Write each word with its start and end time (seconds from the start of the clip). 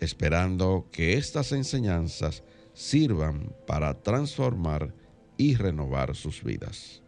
esperando 0.00 0.88
que 0.90 1.16
estas 1.16 1.52
enseñanzas 1.52 2.42
sirvan 2.74 3.52
para 3.66 3.94
transformar 4.02 4.94
y 5.36 5.54
renovar 5.54 6.16
sus 6.16 6.42
vidas. 6.42 7.02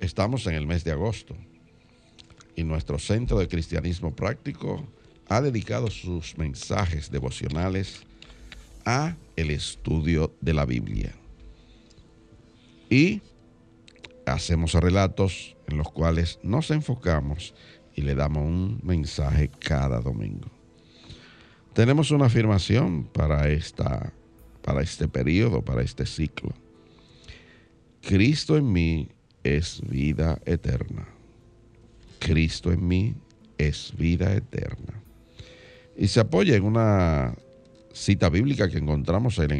Estamos 0.00 0.46
en 0.46 0.54
el 0.54 0.66
mes 0.66 0.82
de 0.84 0.92
agosto 0.92 1.36
y 2.56 2.64
nuestro 2.64 2.98
Centro 2.98 3.38
de 3.38 3.48
Cristianismo 3.48 4.14
Práctico 4.14 4.86
ha 5.28 5.40
dedicado 5.40 5.90
sus 5.90 6.36
mensajes 6.36 7.10
devocionales 7.10 8.02
a 8.84 9.16
el 9.36 9.50
estudio 9.50 10.34
de 10.40 10.54
la 10.54 10.64
Biblia. 10.64 11.14
Y 12.88 13.22
hacemos 14.26 14.74
relatos 14.74 15.56
en 15.68 15.78
los 15.78 15.90
cuales 15.90 16.38
nos 16.42 16.70
enfocamos 16.70 17.54
y 17.94 18.02
le 18.02 18.14
damos 18.14 18.42
un 18.42 18.80
mensaje 18.82 19.50
cada 19.60 20.00
domingo. 20.00 20.59
Tenemos 21.72 22.10
una 22.10 22.26
afirmación 22.26 23.04
para, 23.04 23.48
esta, 23.48 24.12
para 24.62 24.82
este 24.82 25.06
periodo, 25.06 25.62
para 25.62 25.82
este 25.82 26.04
ciclo. 26.04 26.52
Cristo 28.02 28.56
en 28.56 28.72
mí 28.72 29.08
es 29.44 29.80
vida 29.88 30.40
eterna. 30.46 31.06
Cristo 32.18 32.72
en 32.72 32.86
mí 32.86 33.14
es 33.56 33.92
vida 33.96 34.34
eterna. 34.34 35.00
Y 35.96 36.08
se 36.08 36.20
apoya 36.20 36.56
en 36.56 36.64
una 36.64 37.34
cita 37.92 38.28
bíblica 38.28 38.68
que 38.68 38.78
encontramos 38.78 39.38
en 39.38 39.50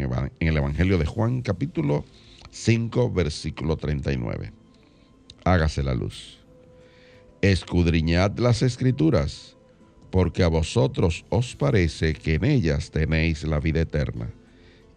el 0.41 0.57
Evangelio 0.57 0.99
de 0.99 1.07
Juan 1.07 1.43
capítulo 1.43 2.05
5 2.51 3.13
versículo 3.13 3.77
39. 3.77 4.53
Hágase 5.45 5.83
la 5.83 5.95
luz. 5.95 6.39
Escudriñad 7.41 8.39
las 8.39 8.63
escrituras 8.63 9.57
porque 10.11 10.43
a 10.43 10.49
vosotros 10.49 11.25
os 11.29 11.57
parece 11.57 12.15
que 12.15 12.35
en 12.35 12.45
ellas 12.45 12.91
tenéis 12.91 13.45
la 13.45 13.61
vida 13.61 13.81
eterna, 13.81 14.31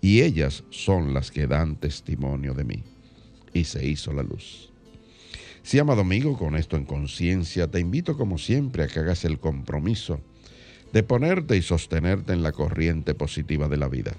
y 0.02 0.22
ellas 0.22 0.64
son 0.70 1.14
las 1.14 1.32
que 1.32 1.48
dan 1.48 1.76
testimonio 1.76 2.54
de 2.54 2.64
mí. 2.64 2.84
Y 3.54 3.64
se 3.66 3.86
hizo 3.86 4.12
la 4.12 4.24
luz. 4.24 4.72
Si, 5.62 5.80
amado 5.80 6.02
amigo, 6.02 6.38
con 6.38 6.58
esto 6.58 6.76
en 6.76 6.84
conciencia, 6.84 7.70
te 7.70 7.80
invito 7.80 8.18
como 8.18 8.38
siempre 8.38 8.84
a 8.84 8.88
que 8.88 9.00
hagas 9.00 9.24
el 9.24 9.40
compromiso 9.40 10.20
de 10.92 11.04
ponerte 11.04 11.56
y 11.56 11.62
sostenerte 11.62 12.34
en 12.34 12.44
la 12.44 12.52
corriente 12.52 13.16
positiva 13.16 13.70
de 13.70 13.78
la 13.78 13.88
vida. 13.88 14.14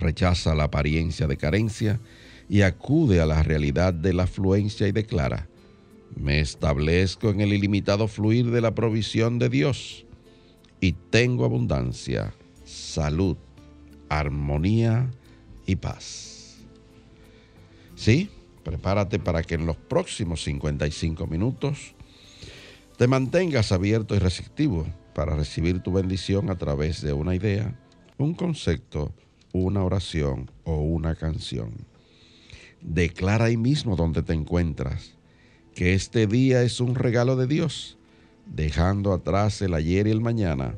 Rechaza 0.00 0.54
la 0.54 0.64
apariencia 0.64 1.26
de 1.26 1.36
carencia 1.36 2.00
y 2.48 2.62
acude 2.62 3.20
a 3.20 3.26
la 3.26 3.42
realidad 3.42 3.94
de 3.94 4.12
la 4.12 4.24
afluencia 4.24 4.88
y 4.88 4.92
declara, 4.92 5.49
me 6.16 6.40
establezco 6.40 7.30
en 7.30 7.40
el 7.40 7.52
ilimitado 7.52 8.08
fluir 8.08 8.50
de 8.50 8.60
la 8.60 8.74
provisión 8.74 9.38
de 9.38 9.48
Dios 9.48 10.06
y 10.80 10.92
tengo 10.92 11.44
abundancia, 11.44 12.34
salud, 12.64 13.36
armonía 14.08 15.10
y 15.66 15.76
paz. 15.76 16.58
Sí, 17.94 18.30
prepárate 18.64 19.18
para 19.18 19.42
que 19.42 19.54
en 19.54 19.66
los 19.66 19.76
próximos 19.76 20.42
55 20.44 21.26
minutos 21.26 21.94
te 22.96 23.06
mantengas 23.06 23.72
abierto 23.72 24.14
y 24.14 24.18
receptivo 24.18 24.86
para 25.14 25.36
recibir 25.36 25.80
tu 25.80 25.92
bendición 25.92 26.50
a 26.50 26.56
través 26.56 27.02
de 27.02 27.12
una 27.12 27.34
idea, 27.34 27.78
un 28.18 28.34
concepto, 28.34 29.12
una 29.52 29.84
oración 29.84 30.50
o 30.64 30.76
una 30.76 31.14
canción. 31.14 31.72
Declara 32.80 33.46
ahí 33.46 33.56
mismo 33.56 33.96
donde 33.96 34.22
te 34.22 34.32
encuentras 34.32 35.19
que 35.74 35.94
este 35.94 36.26
día 36.26 36.62
es 36.62 36.80
un 36.80 36.94
regalo 36.94 37.36
de 37.36 37.46
Dios, 37.46 37.96
dejando 38.46 39.12
atrás 39.12 39.62
el 39.62 39.74
ayer 39.74 40.06
y 40.06 40.10
el 40.10 40.20
mañana 40.20 40.76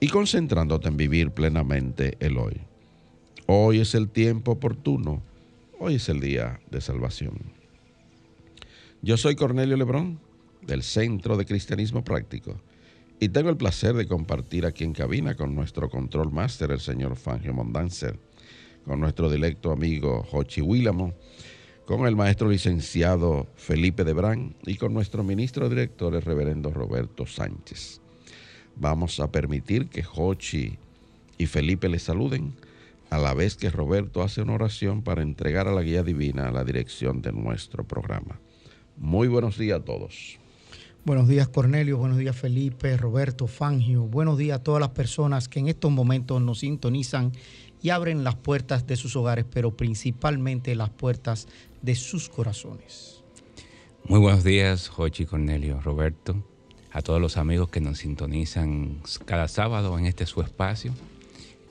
y 0.00 0.08
concentrándote 0.08 0.88
en 0.88 0.96
vivir 0.96 1.30
plenamente 1.30 2.16
el 2.20 2.38
hoy. 2.38 2.60
Hoy 3.46 3.80
es 3.80 3.94
el 3.94 4.08
tiempo 4.08 4.52
oportuno, 4.52 5.22
hoy 5.78 5.96
es 5.96 6.08
el 6.08 6.20
día 6.20 6.60
de 6.70 6.80
salvación. 6.80 7.38
Yo 9.02 9.16
soy 9.16 9.34
Cornelio 9.34 9.76
Lebrón, 9.76 10.18
del 10.62 10.82
Centro 10.82 11.36
de 11.36 11.44
Cristianismo 11.44 12.04
Práctico, 12.04 12.58
y 13.20 13.28
tengo 13.28 13.50
el 13.50 13.56
placer 13.56 13.94
de 13.94 14.06
compartir 14.06 14.66
aquí 14.66 14.84
en 14.84 14.92
cabina 14.92 15.34
con 15.34 15.54
nuestro 15.54 15.88
control 15.88 16.32
máster, 16.32 16.70
el 16.70 16.80
señor 16.80 17.16
Fangio 17.16 17.52
Mondanzer, 17.52 18.18
con 18.84 19.00
nuestro 19.00 19.30
directo 19.30 19.72
amigo 19.72 20.22
Jochi 20.22 20.60
Willamo, 20.60 21.14
con 21.86 22.06
el 22.06 22.16
maestro 22.16 22.48
licenciado 22.48 23.46
Felipe 23.56 24.04
Debrán 24.04 24.54
y 24.64 24.76
con 24.76 24.94
nuestro 24.94 25.22
ministro 25.22 25.68
director, 25.68 26.14
el 26.14 26.22
reverendo 26.22 26.70
Roberto 26.70 27.26
Sánchez. 27.26 28.00
Vamos 28.76 29.20
a 29.20 29.30
permitir 29.30 29.88
que 29.88 30.02
Jochi 30.02 30.78
y 31.36 31.46
Felipe 31.46 31.88
les 31.88 32.04
saluden, 32.04 32.54
a 33.10 33.18
la 33.18 33.34
vez 33.34 33.56
que 33.56 33.70
Roberto 33.70 34.22
hace 34.22 34.40
una 34.40 34.54
oración 34.54 35.02
para 35.02 35.22
entregar 35.22 35.68
a 35.68 35.72
la 35.72 35.82
guía 35.82 36.02
divina 36.02 36.50
la 36.50 36.64
dirección 36.64 37.22
de 37.22 37.32
nuestro 37.32 37.84
programa. 37.84 38.40
Muy 38.96 39.28
buenos 39.28 39.58
días 39.58 39.80
a 39.80 39.84
todos. 39.84 40.38
Buenos 41.04 41.28
días 41.28 41.48
Cornelio, 41.48 41.98
buenos 41.98 42.16
días 42.16 42.34
Felipe, 42.34 42.96
Roberto, 42.96 43.46
Fangio, 43.46 44.04
buenos 44.04 44.38
días 44.38 44.58
a 44.58 44.62
todas 44.62 44.80
las 44.80 44.88
personas 44.90 45.48
que 45.48 45.60
en 45.60 45.68
estos 45.68 45.90
momentos 45.90 46.40
nos 46.40 46.60
sintonizan 46.60 47.30
y 47.84 47.90
abren 47.90 48.24
las 48.24 48.34
puertas 48.34 48.86
de 48.86 48.96
sus 48.96 49.14
hogares, 49.14 49.44
pero 49.52 49.76
principalmente 49.76 50.74
las 50.74 50.88
puertas 50.88 51.48
de 51.82 51.94
sus 51.94 52.30
corazones. 52.30 53.22
Muy 54.04 54.20
buenos 54.20 54.42
días, 54.42 54.88
Jochi 54.88 55.26
Cornelio, 55.26 55.82
Roberto, 55.82 56.42
a 56.92 57.02
todos 57.02 57.20
los 57.20 57.36
amigos 57.36 57.68
que 57.68 57.82
nos 57.82 57.98
sintonizan 57.98 59.02
cada 59.26 59.48
sábado 59.48 59.98
en 59.98 60.06
este 60.06 60.24
su 60.24 60.40
espacio. 60.40 60.94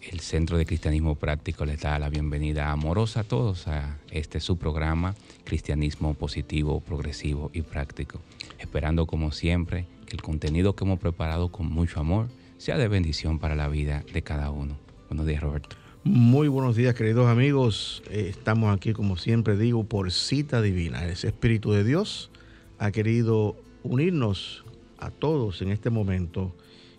El 0.04 0.20
Centro 0.20 0.60
de 0.60 0.68
Cristianismo 0.68 1.16
Práctico 1.16 1.66
les 1.66 1.82
da 1.82 1.98
la 1.98 2.10
bienvenida 2.10 2.70
amorosa 2.70 3.22
a 3.22 3.24
todos 3.24 3.68
a 3.68 3.98
este 4.12 4.40
su 4.40 4.60
programa, 4.60 5.16
Cristianismo 5.46 6.14
Positivo, 6.14 6.80
Progresivo 6.80 7.50
y 7.56 7.64
Práctico. 7.64 8.22
Esperando 8.60 9.08
como 9.08 9.32
siempre 9.32 9.88
que 10.06 10.16
el 10.16 10.22
contenido 10.22 10.76
que 10.76 10.84
hemos 10.84 11.00
preparado 11.00 11.52
con 11.52 11.72
mucho 11.72 12.00
amor 12.00 12.28
sea 12.60 12.78
de 12.78 12.88
bendición 12.88 13.40
para 13.40 13.56
la 13.56 13.68
vida 13.68 14.04
de 14.14 14.22
cada 14.22 14.52
uno. 14.52 14.78
Buenos 15.10 15.26
días, 15.26 15.42
Roberto. 15.42 15.83
Muy 16.06 16.50
buenos 16.50 16.76
días, 16.76 16.96
queridos 16.96 17.28
amigos. 17.30 18.04
Eh, 18.10 18.26
estamos 18.28 18.76
aquí, 18.76 18.92
como 18.92 19.16
siempre 19.16 19.56
digo, 19.56 19.86
por 19.86 20.12
cita 20.12 20.62
divina. 20.62 21.06
Ese 21.06 21.28
Espíritu 21.28 21.72
de 21.72 21.86
Dios 21.86 22.30
ha 22.78 22.92
querido 22.92 23.56
unirnos 23.84 24.66
a 24.98 25.12
todos 25.12 25.62
en 25.62 25.70
este 25.70 25.90
momento 25.90 26.54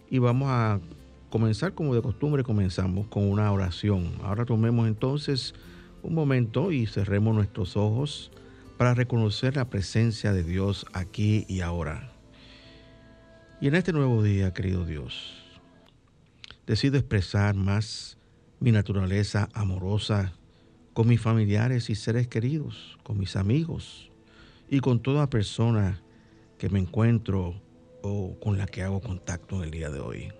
y 0.09 0.21
vamos 0.21 0.49
a 0.51 0.81
comenzar 1.29 1.75
como 1.75 1.95
de 1.95 2.01
costumbre 2.01 2.45
comenzamos 2.45 3.07
con 3.09 3.31
una 3.31 3.53
oración. 3.53 4.11
Ahora 4.23 4.47
tomemos 4.47 4.89
entonces 4.89 5.55
un 6.03 6.15
momento 6.15 6.73
y 6.73 6.87
cerremos 6.87 7.35
nuestros 7.35 7.77
ojos 7.77 8.31
para 8.79 8.95
reconocer 8.95 9.55
la 9.55 9.67
presencia 9.67 10.33
de 10.33 10.45
Dios 10.45 10.87
aquí 10.95 11.45
y 11.47 11.61
ahora. 11.61 12.11
Y 13.61 13.69
en 13.69 13.75
este 13.75 13.93
nuevo 13.93 14.23
día, 14.23 14.55
querido 14.55 14.87
Dios, 14.87 15.43
decido 16.67 16.97
expresar 16.97 17.55
más 17.55 18.17
mi 18.61 18.73
naturaleza 18.73 19.49
amorosa 19.53 20.33
con 20.93 21.09
mis 21.09 21.21
familiares 21.21 21.91
y 21.91 21.95
seres 21.95 22.29
queridos, 22.29 22.99
con 23.03 23.19
mis 23.19 23.37
amigos 23.37 24.11
y 24.71 24.81
con 24.81 25.01
toda 25.01 25.29
persona 25.29 26.01
que 26.59 26.69
me 26.69 26.79
encuentro 26.79 27.61
o 28.03 28.39
con 28.41 28.59
la 28.59 28.67
que 28.67 28.83
hago 28.83 29.01
contacto 29.01 29.57
en 29.57 29.65
el 29.65 29.71
día 29.71 29.91
de 29.91 30.01
hoy. 30.01 30.33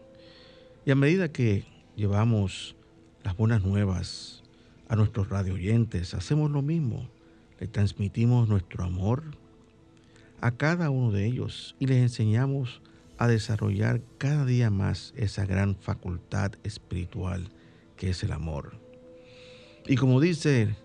Y 0.87 0.91
a 0.91 0.95
medida 0.95 1.33
que 1.33 1.65
llevamos 1.97 2.77
las 3.25 3.37
buenas 3.37 3.63
nuevas 3.65 4.43
a 4.89 4.97
nuestros 4.97 5.29
radio 5.29 5.55
oyentes, 5.55 6.15
hacemos 6.15 6.51
lo 6.51 6.63
mismo. 6.63 7.09
Le 7.59 7.67
transmitimos 7.67 8.49
nuestro 8.49 8.85
amor 8.85 9.23
a 10.41 10.53
cada 10.53 10.91
uno 10.91 11.11
de 11.11 11.27
ellos 11.27 11.75
y 11.79 11.87
les 11.87 11.99
enseñamos 11.99 12.83
a 13.17 13.29
desarrollar 13.29 14.03
cada 14.19 14.45
día 14.45 14.71
más 14.71 15.15
esa 15.17 15.47
gran 15.47 15.77
facultad 15.77 16.53
espiritual 16.65 17.49
que 17.97 18.11
es 18.11 18.23
el 18.23 18.33
amor. 18.33 18.79
Y 19.87 19.97
como 19.97 20.21
dice 20.21 20.77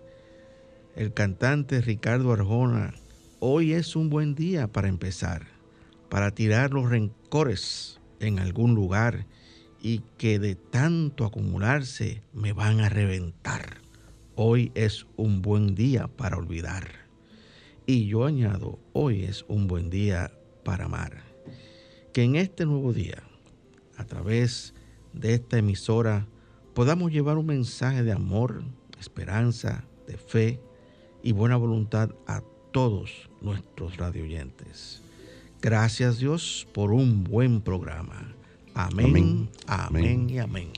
el 0.96 1.12
cantante 1.12 1.80
Ricardo 1.80 2.32
Arjona, 2.32 2.94
hoy 3.38 3.72
es 3.72 3.96
un 3.96 4.10
buen 4.10 4.34
día 4.34 4.68
para 4.68 4.88
empezar, 4.88 5.46
para 6.08 6.32
tirar 6.32 6.72
los 6.72 6.90
rencores 6.90 8.00
en 8.20 8.38
algún 8.38 8.74
lugar 8.74 9.26
y 9.82 10.02
que 10.18 10.38
de 10.38 10.54
tanto 10.54 11.24
acumularse 11.24 12.22
me 12.32 12.52
van 12.52 12.80
a 12.80 12.88
reventar. 12.88 13.78
Hoy 14.36 14.72
es 14.74 15.06
un 15.16 15.42
buen 15.42 15.74
día 15.74 16.08
para 16.08 16.36
olvidar. 16.36 16.88
Y 17.86 18.06
yo 18.06 18.26
añado, 18.26 18.78
hoy 18.92 19.24
es 19.24 19.44
un 19.48 19.66
buen 19.66 19.90
día 19.90 20.32
para 20.64 20.84
amar. 20.84 21.22
Que 22.12 22.22
en 22.22 22.36
este 22.36 22.66
nuevo 22.66 22.92
día, 22.92 23.22
a 23.96 24.04
través 24.04 24.74
de 25.12 25.34
esta 25.34 25.58
emisora, 25.58 26.26
podamos 26.74 27.12
llevar 27.12 27.36
un 27.36 27.46
mensaje 27.46 28.02
de 28.02 28.12
amor, 28.12 28.62
esperanza, 28.98 29.84
de 30.06 30.16
fe 30.16 30.60
y 31.22 31.32
buena 31.32 31.56
voluntad 31.56 32.10
a 32.26 32.42
todos 32.72 33.30
nuestros 33.40 33.96
radioyentes. 33.96 35.02
Gracias 35.60 36.18
Dios 36.18 36.66
por 36.72 36.92
un 36.92 37.24
buen 37.24 37.60
programa. 37.60 38.34
Amén, 38.74 39.50
amén, 39.66 40.30
y 40.30 40.38
amén. 40.38 40.70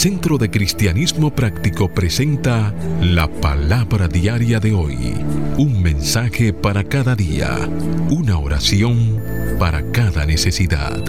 Centro 0.00 0.38
de 0.38 0.50
Cristianismo 0.50 1.28
Práctico 1.34 1.92
presenta 1.92 2.72
la 3.02 3.28
palabra 3.28 4.08
diaria 4.08 4.58
de 4.58 4.72
hoy. 4.72 4.96
Un 5.58 5.82
mensaje 5.82 6.54
para 6.54 6.84
cada 6.84 7.14
día. 7.14 7.68
Una 8.08 8.38
oración 8.38 9.22
para 9.58 9.92
cada 9.92 10.24
necesidad. 10.24 11.04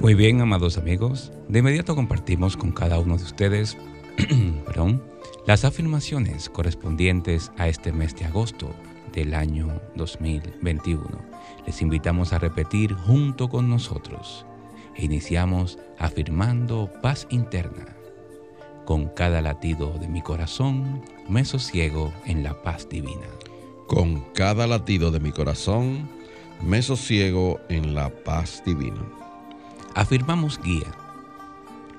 Muy 0.00 0.14
bien, 0.14 0.40
amados 0.40 0.76
amigos. 0.76 1.30
De 1.46 1.60
inmediato 1.60 1.94
compartimos 1.94 2.56
con 2.56 2.72
cada 2.72 2.98
uno 2.98 3.16
de 3.16 3.22
ustedes 3.22 3.78
perdón, 4.66 5.04
las 5.46 5.64
afirmaciones 5.64 6.48
correspondientes 6.48 7.52
a 7.56 7.68
este 7.68 7.92
mes 7.92 8.16
de 8.16 8.24
agosto 8.24 8.74
del 9.12 9.34
año 9.34 9.80
2021 9.94 11.27
les 11.68 11.82
invitamos 11.82 12.32
a 12.32 12.38
repetir 12.38 12.94
junto 12.94 13.50
con 13.50 13.68
nosotros. 13.68 14.46
E 14.96 15.04
iniciamos 15.04 15.78
afirmando 15.98 16.90
paz 17.02 17.26
interna. 17.28 17.94
Con 18.86 19.08
cada 19.08 19.42
latido 19.42 19.92
de 19.98 20.08
mi 20.08 20.22
corazón 20.22 21.02
me 21.28 21.44
sosiego 21.44 22.10
en 22.24 22.42
la 22.42 22.62
paz 22.62 22.88
divina. 22.88 23.28
Con 23.86 24.22
cada 24.32 24.66
latido 24.66 25.10
de 25.10 25.20
mi 25.20 25.30
corazón 25.30 26.08
me 26.62 26.80
sosiego 26.80 27.60
en 27.68 27.94
la 27.94 28.08
paz 28.08 28.62
divina. 28.64 29.02
Afirmamos 29.94 30.58
guía. 30.62 30.90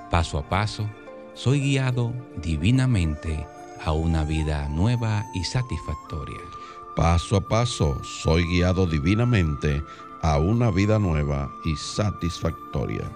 Paso 0.10 0.40
a 0.40 0.50
paso, 0.50 0.90
soy 1.36 1.60
guiado 1.60 2.12
divinamente 2.38 3.46
a 3.86 3.92
una 3.92 4.24
vida 4.24 4.68
nueva 4.68 5.28
y 5.36 5.44
satisfactoria. 5.44 6.59
Paso 6.96 7.38
a 7.38 7.42
paso 7.42 7.98
soy 8.04 8.46
guiado 8.46 8.86
divinamente 8.86 9.82
a 10.22 10.38
una 10.38 10.70
vida 10.72 11.00
nueva 11.00 11.52
y 11.66 11.76
satisfactoria. 11.76 13.10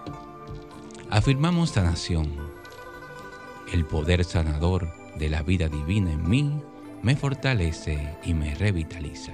Afirmamos 1.09 1.71
sanación. 1.71 2.31
El 3.71 3.85
poder 3.85 4.23
sanador 4.23 4.87
de 5.17 5.29
la 5.29 5.43
vida 5.43 5.67
divina 5.67 6.11
en 6.11 6.27
mí 6.29 6.61
me 7.01 7.15
fortalece 7.15 8.17
y 8.23 8.33
me 8.33 8.55
revitaliza. 8.55 9.33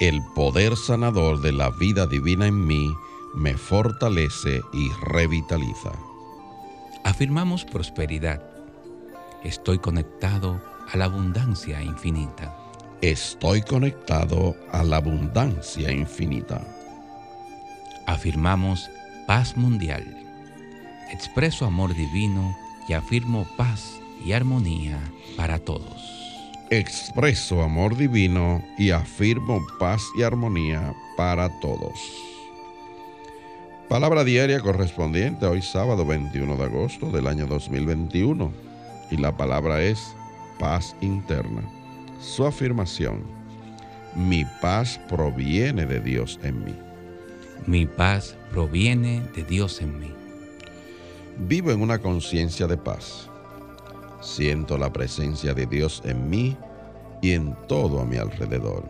El 0.00 0.20
poder 0.34 0.76
sanador 0.76 1.40
de 1.40 1.52
la 1.52 1.70
vida 1.70 2.06
divina 2.06 2.46
en 2.46 2.66
mí 2.66 2.92
me 3.34 3.56
fortalece 3.56 4.62
y 4.72 4.90
revitaliza. 5.02 5.92
Afirmamos 7.04 7.64
prosperidad. 7.64 8.42
Estoy 9.44 9.78
conectado 9.78 10.60
a 10.90 10.96
la 10.96 11.04
abundancia 11.04 11.82
infinita. 11.82 12.63
Estoy 13.04 13.60
conectado 13.60 14.56
a 14.72 14.82
la 14.82 14.96
abundancia 14.96 15.92
infinita. 15.92 16.66
Afirmamos 18.06 18.90
paz 19.26 19.58
mundial. 19.58 20.06
Expreso 21.12 21.66
amor 21.66 21.94
divino 21.94 22.56
y 22.88 22.94
afirmo 22.94 23.46
paz 23.58 24.00
y 24.24 24.32
armonía 24.32 24.98
para 25.36 25.58
todos. 25.58 26.00
Expreso 26.70 27.62
amor 27.62 27.94
divino 27.94 28.64
y 28.78 28.88
afirmo 28.88 29.60
paz 29.78 30.02
y 30.16 30.22
armonía 30.22 30.94
para 31.14 31.50
todos. 31.60 32.00
Palabra 33.86 34.24
diaria 34.24 34.60
correspondiente 34.60 35.44
a 35.44 35.50
hoy 35.50 35.60
sábado 35.60 36.06
21 36.06 36.56
de 36.56 36.64
agosto 36.64 37.10
del 37.10 37.26
año 37.26 37.46
2021 37.48 38.50
y 39.10 39.18
la 39.18 39.36
palabra 39.36 39.82
es 39.82 40.16
paz 40.58 40.96
interna 41.02 41.73
su 42.24 42.46
afirmación, 42.46 43.22
mi 44.16 44.44
paz 44.62 44.98
proviene 45.08 45.84
de 45.84 46.00
Dios 46.00 46.40
en 46.42 46.64
mí. 46.64 46.74
Mi 47.66 47.86
paz 47.86 48.36
proviene 48.50 49.22
de 49.36 49.44
Dios 49.44 49.80
en 49.82 49.98
mí. 50.00 50.10
Vivo 51.38 51.70
en 51.70 51.82
una 51.82 51.98
conciencia 51.98 52.66
de 52.66 52.76
paz. 52.76 53.28
Siento 54.22 54.78
la 54.78 54.90
presencia 54.92 55.52
de 55.52 55.66
Dios 55.66 56.00
en 56.04 56.30
mí 56.30 56.56
y 57.20 57.32
en 57.32 57.54
todo 57.68 58.00
a 58.00 58.06
mi 58.06 58.16
alrededor. 58.16 58.84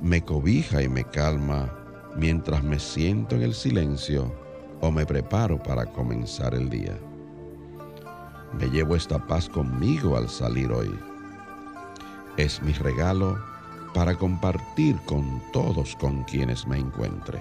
Me 0.00 0.22
cobija 0.22 0.82
y 0.82 0.88
me 0.88 1.02
calma 1.02 1.74
mientras 2.16 2.62
me 2.62 2.78
siento 2.78 3.34
en 3.34 3.42
el 3.42 3.54
silencio 3.54 4.32
o 4.80 4.92
me 4.92 5.04
preparo 5.04 5.60
para 5.60 5.84
comenzar 5.86 6.54
el 6.54 6.70
día. 6.70 6.96
Me 8.58 8.66
llevo 8.68 8.94
esta 8.94 9.18
paz 9.26 9.48
conmigo 9.48 10.16
al 10.16 10.28
salir 10.28 10.70
hoy 10.70 10.90
es 12.38 12.62
mi 12.62 12.72
regalo 12.72 13.36
para 13.92 14.14
compartir 14.14 14.96
con 15.06 15.42
todos 15.52 15.96
con 15.96 16.22
quienes 16.22 16.66
me 16.68 16.78
encuentre. 16.78 17.40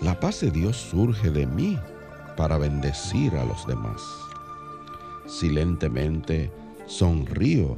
La 0.00 0.18
paz 0.20 0.40
de 0.40 0.52
Dios 0.52 0.76
surge 0.76 1.30
de 1.30 1.44
mí 1.44 1.76
para 2.36 2.58
bendecir 2.58 3.34
a 3.34 3.44
los 3.44 3.66
demás. 3.66 4.00
Silentemente 5.26 6.52
sonrío 6.86 7.76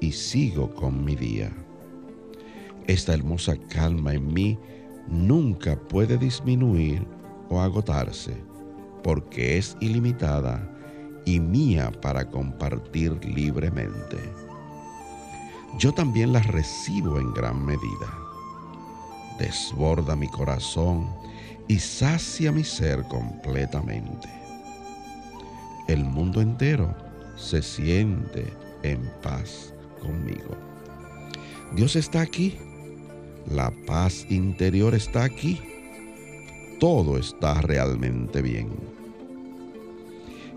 y 0.00 0.12
sigo 0.12 0.74
con 0.74 1.02
mi 1.02 1.16
día. 1.16 1.50
Esta 2.86 3.14
hermosa 3.14 3.56
calma 3.70 4.12
en 4.12 4.30
mí 4.30 4.58
nunca 5.08 5.76
puede 5.76 6.18
disminuir 6.18 7.06
o 7.48 7.62
agotarse 7.62 8.36
porque 9.02 9.56
es 9.56 9.74
ilimitada 9.80 10.68
y 11.24 11.40
mía 11.40 11.90
para 12.02 12.28
compartir 12.28 13.24
libremente 13.24 14.41
yo 15.78 15.92
también 15.92 16.32
las 16.32 16.46
recibo 16.46 17.18
en 17.18 17.32
gran 17.32 17.64
medida. 17.64 18.18
Desborda 19.38 20.14
mi 20.14 20.28
corazón 20.28 21.08
y 21.68 21.78
sacia 21.78 22.52
mi 22.52 22.64
ser 22.64 23.04
completamente. 23.04 24.28
El 25.88 26.04
mundo 26.04 26.40
entero 26.40 26.94
se 27.36 27.62
siente 27.62 28.52
en 28.82 29.00
paz 29.22 29.74
conmigo. 30.00 30.56
Dios 31.74 31.96
está 31.96 32.20
aquí. 32.20 32.58
La 33.50 33.72
paz 33.86 34.26
interior 34.28 34.94
está 34.94 35.24
aquí. 35.24 35.60
Todo 36.78 37.18
está 37.18 37.60
realmente 37.60 38.42
bien. 38.42 38.68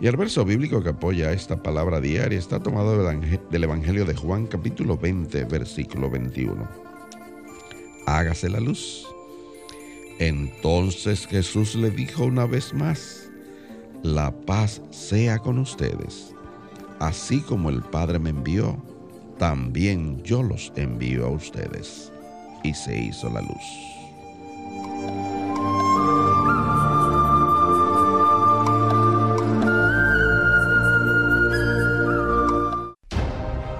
Y 0.01 0.07
el 0.07 0.17
verso 0.17 0.43
bíblico 0.43 0.83
que 0.83 0.89
apoya 0.89 1.31
esta 1.31 1.61
palabra 1.61 2.01
diaria 2.01 2.37
está 2.37 2.61
tomado 2.61 2.97
del 2.97 3.63
Evangelio 3.63 4.03
de 4.05 4.13
Juan 4.13 4.45
capítulo 4.45 4.97
20, 4.97 5.45
versículo 5.45 6.09
21. 6.09 6.67
Hágase 8.05 8.49
la 8.49 8.59
luz. 8.59 9.07
Entonces 10.19 11.25
Jesús 11.27 11.75
le 11.75 11.91
dijo 11.91 12.25
una 12.25 12.45
vez 12.45 12.73
más, 12.73 13.29
la 14.03 14.31
paz 14.31 14.81
sea 14.91 15.39
con 15.39 15.59
ustedes. 15.59 16.33
Así 16.99 17.41
como 17.41 17.69
el 17.69 17.81
Padre 17.81 18.19
me 18.19 18.31
envió, 18.31 18.77
también 19.37 20.21
yo 20.23 20.43
los 20.43 20.73
envío 20.75 21.25
a 21.25 21.29
ustedes. 21.29 22.11
Y 22.63 22.73
se 22.73 22.97
hizo 22.97 23.29
la 23.29 23.41
luz. 23.41 23.94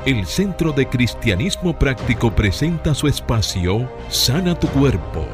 El 0.05 0.27
Centro 0.27 0.71
de 0.71 0.87
Cristianismo 0.87 1.79
Práctico 1.79 2.35
presenta 2.35 2.93
su 2.93 3.07
espacio 3.07 3.91
Sana 4.09 4.53
tu 4.53 4.67
Cuerpo. 4.67 5.27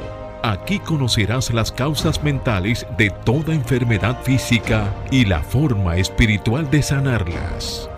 Aquí 0.44 0.80
conocerás 0.80 1.54
las 1.54 1.74
causas 1.74 2.24
mentales 2.24 2.88
de 2.98 3.10
toda 3.26 3.54
enfermedad 3.54 4.24
física 4.24 4.96
y 5.12 5.26
la 5.26 5.44
forma 5.44 5.98
espiritual 5.98 6.72
de 6.72 6.82
sanarlas. 6.84 7.90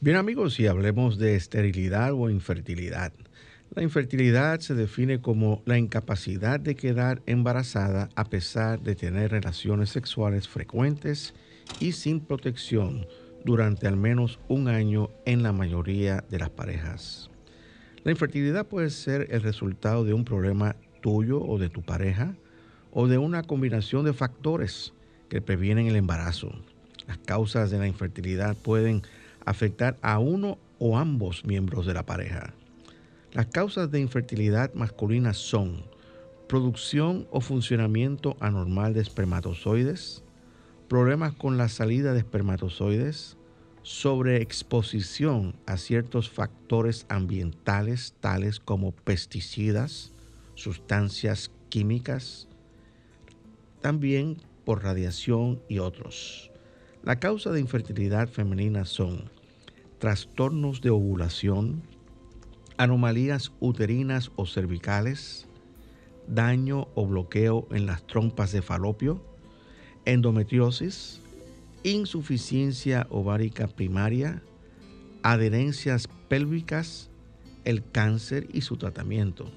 Bien 0.00 0.16
amigos, 0.16 0.58
y 0.58 0.66
hablemos 0.66 1.18
de 1.18 1.36
esterilidad 1.36 2.12
o 2.12 2.28
infertilidad. 2.28 3.12
La 3.76 3.84
infertilidad 3.84 4.58
se 4.58 4.74
define 4.74 5.20
como 5.20 5.62
la 5.66 5.78
incapacidad 5.78 6.58
de 6.58 6.74
quedar 6.74 7.22
embarazada 7.26 8.08
a 8.16 8.24
pesar 8.24 8.80
de 8.80 8.96
tener 8.96 9.30
relaciones 9.30 9.90
sexuales 9.90 10.48
frecuentes 10.48 11.32
y 11.78 11.92
sin 11.92 12.18
protección 12.18 13.06
durante 13.44 13.86
al 13.86 13.96
menos 13.96 14.40
un 14.48 14.68
año 14.68 15.10
en 15.26 15.42
la 15.42 15.52
mayoría 15.52 16.24
de 16.30 16.38
las 16.38 16.50
parejas. 16.50 17.30
La 18.02 18.10
infertilidad 18.10 18.66
puede 18.66 18.90
ser 18.90 19.28
el 19.30 19.42
resultado 19.42 20.04
de 20.04 20.12
un 20.12 20.24
problema 20.24 20.76
tuyo 21.00 21.40
o 21.40 21.58
de 21.58 21.68
tu 21.68 21.82
pareja 21.82 22.34
o 22.92 23.06
de 23.08 23.18
una 23.18 23.42
combinación 23.42 24.04
de 24.04 24.12
factores 24.12 24.92
que 25.28 25.40
previenen 25.40 25.86
el 25.86 25.96
embarazo. 25.96 26.52
Las 27.06 27.18
causas 27.18 27.70
de 27.70 27.78
la 27.78 27.86
infertilidad 27.86 28.56
pueden 28.56 29.02
afectar 29.44 29.96
a 30.00 30.18
uno 30.18 30.58
o 30.78 30.98
ambos 30.98 31.44
miembros 31.44 31.86
de 31.86 31.94
la 31.94 32.06
pareja. 32.06 32.54
Las 33.32 33.46
causas 33.46 33.90
de 33.90 34.00
infertilidad 34.00 34.72
masculina 34.74 35.34
son 35.34 35.82
producción 36.48 37.26
o 37.30 37.40
funcionamiento 37.40 38.36
anormal 38.40 38.94
de 38.94 39.00
espermatozoides, 39.00 40.23
problemas 40.88 41.32
con 41.34 41.56
la 41.58 41.68
salida 41.68 42.12
de 42.12 42.20
espermatozoides, 42.20 43.36
sobreexposición 43.82 45.56
a 45.66 45.76
ciertos 45.76 46.30
factores 46.30 47.06
ambientales 47.08 48.14
tales 48.20 48.60
como 48.60 48.92
pesticidas, 48.92 50.12
sustancias 50.54 51.50
químicas, 51.68 52.48
también 53.80 54.38
por 54.64 54.82
radiación 54.82 55.60
y 55.68 55.78
otros. 55.78 56.50
La 57.02 57.20
causa 57.20 57.50
de 57.50 57.60
infertilidad 57.60 58.28
femenina 58.28 58.86
son 58.86 59.30
trastornos 59.98 60.80
de 60.80 60.90
ovulación, 60.90 61.82
anomalías 62.78 63.52
uterinas 63.60 64.30
o 64.36 64.46
cervicales, 64.46 65.46
daño 66.26 66.88
o 66.94 67.06
bloqueo 67.06 67.68
en 67.70 67.84
las 67.84 68.06
trompas 68.06 68.52
de 68.52 68.62
falopio, 68.62 69.22
endometriosis, 70.04 71.20
insuficiencia 71.82 73.06
ovárica 73.10 73.68
primaria, 73.68 74.42
adherencias 75.22 76.08
pélvicas, 76.28 77.10
el 77.64 77.82
cáncer 77.90 78.48
y 78.52 78.62
su 78.62 78.76
tratamiento. 78.76 79.50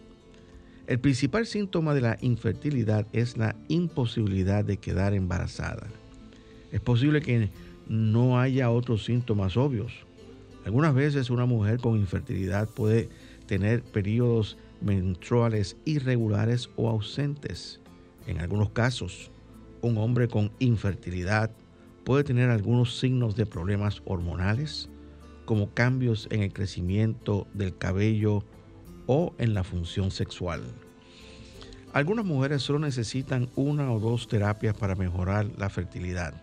El 0.87 0.99
principal 0.99 1.45
síntoma 1.45 1.93
de 1.93 2.01
la 2.01 2.17
infertilidad 2.21 3.05
es 3.11 3.35
la 3.35 3.55
imposibilidad 3.67 4.63
de 4.63 4.77
quedar 4.77 5.13
embarazada. 5.13 5.87
Es 6.71 6.79
posible 6.79 7.21
que 7.21 7.49
no 7.87 8.39
haya 8.39 8.69
otros 8.69 9.03
síntomas 9.05 9.57
obvios. 9.57 9.91
Algunas 10.65 10.93
veces 10.93 11.29
una 11.29 11.45
mujer 11.45 11.79
con 11.79 11.97
infertilidad 11.97 12.69
puede 12.69 13.09
tener 13.47 13.81
periodos 13.83 14.57
menstruales 14.81 15.77
irregulares 15.85 16.69
o 16.75 16.89
ausentes. 16.89 17.79
En 18.25 18.39
algunos 18.39 18.69
casos, 18.71 19.31
un 19.81 19.97
hombre 19.97 20.27
con 20.27 20.51
infertilidad 20.59 21.51
puede 22.03 22.23
tener 22.23 22.49
algunos 22.49 22.99
signos 22.99 23.35
de 23.35 23.45
problemas 23.45 24.01
hormonales, 24.05 24.89
como 25.45 25.73
cambios 25.73 26.27
en 26.31 26.43
el 26.43 26.53
crecimiento 26.53 27.47
del 27.53 27.77
cabello 27.77 28.43
o 29.07 29.33
en 29.37 29.53
la 29.53 29.63
función 29.63 30.11
sexual. 30.11 30.61
Algunas 31.93 32.25
mujeres 32.25 32.61
solo 32.61 32.79
necesitan 32.79 33.49
una 33.55 33.91
o 33.91 33.99
dos 33.99 34.27
terapias 34.27 34.75
para 34.75 34.95
mejorar 34.95 35.47
la 35.57 35.69
fertilidad. 35.69 36.33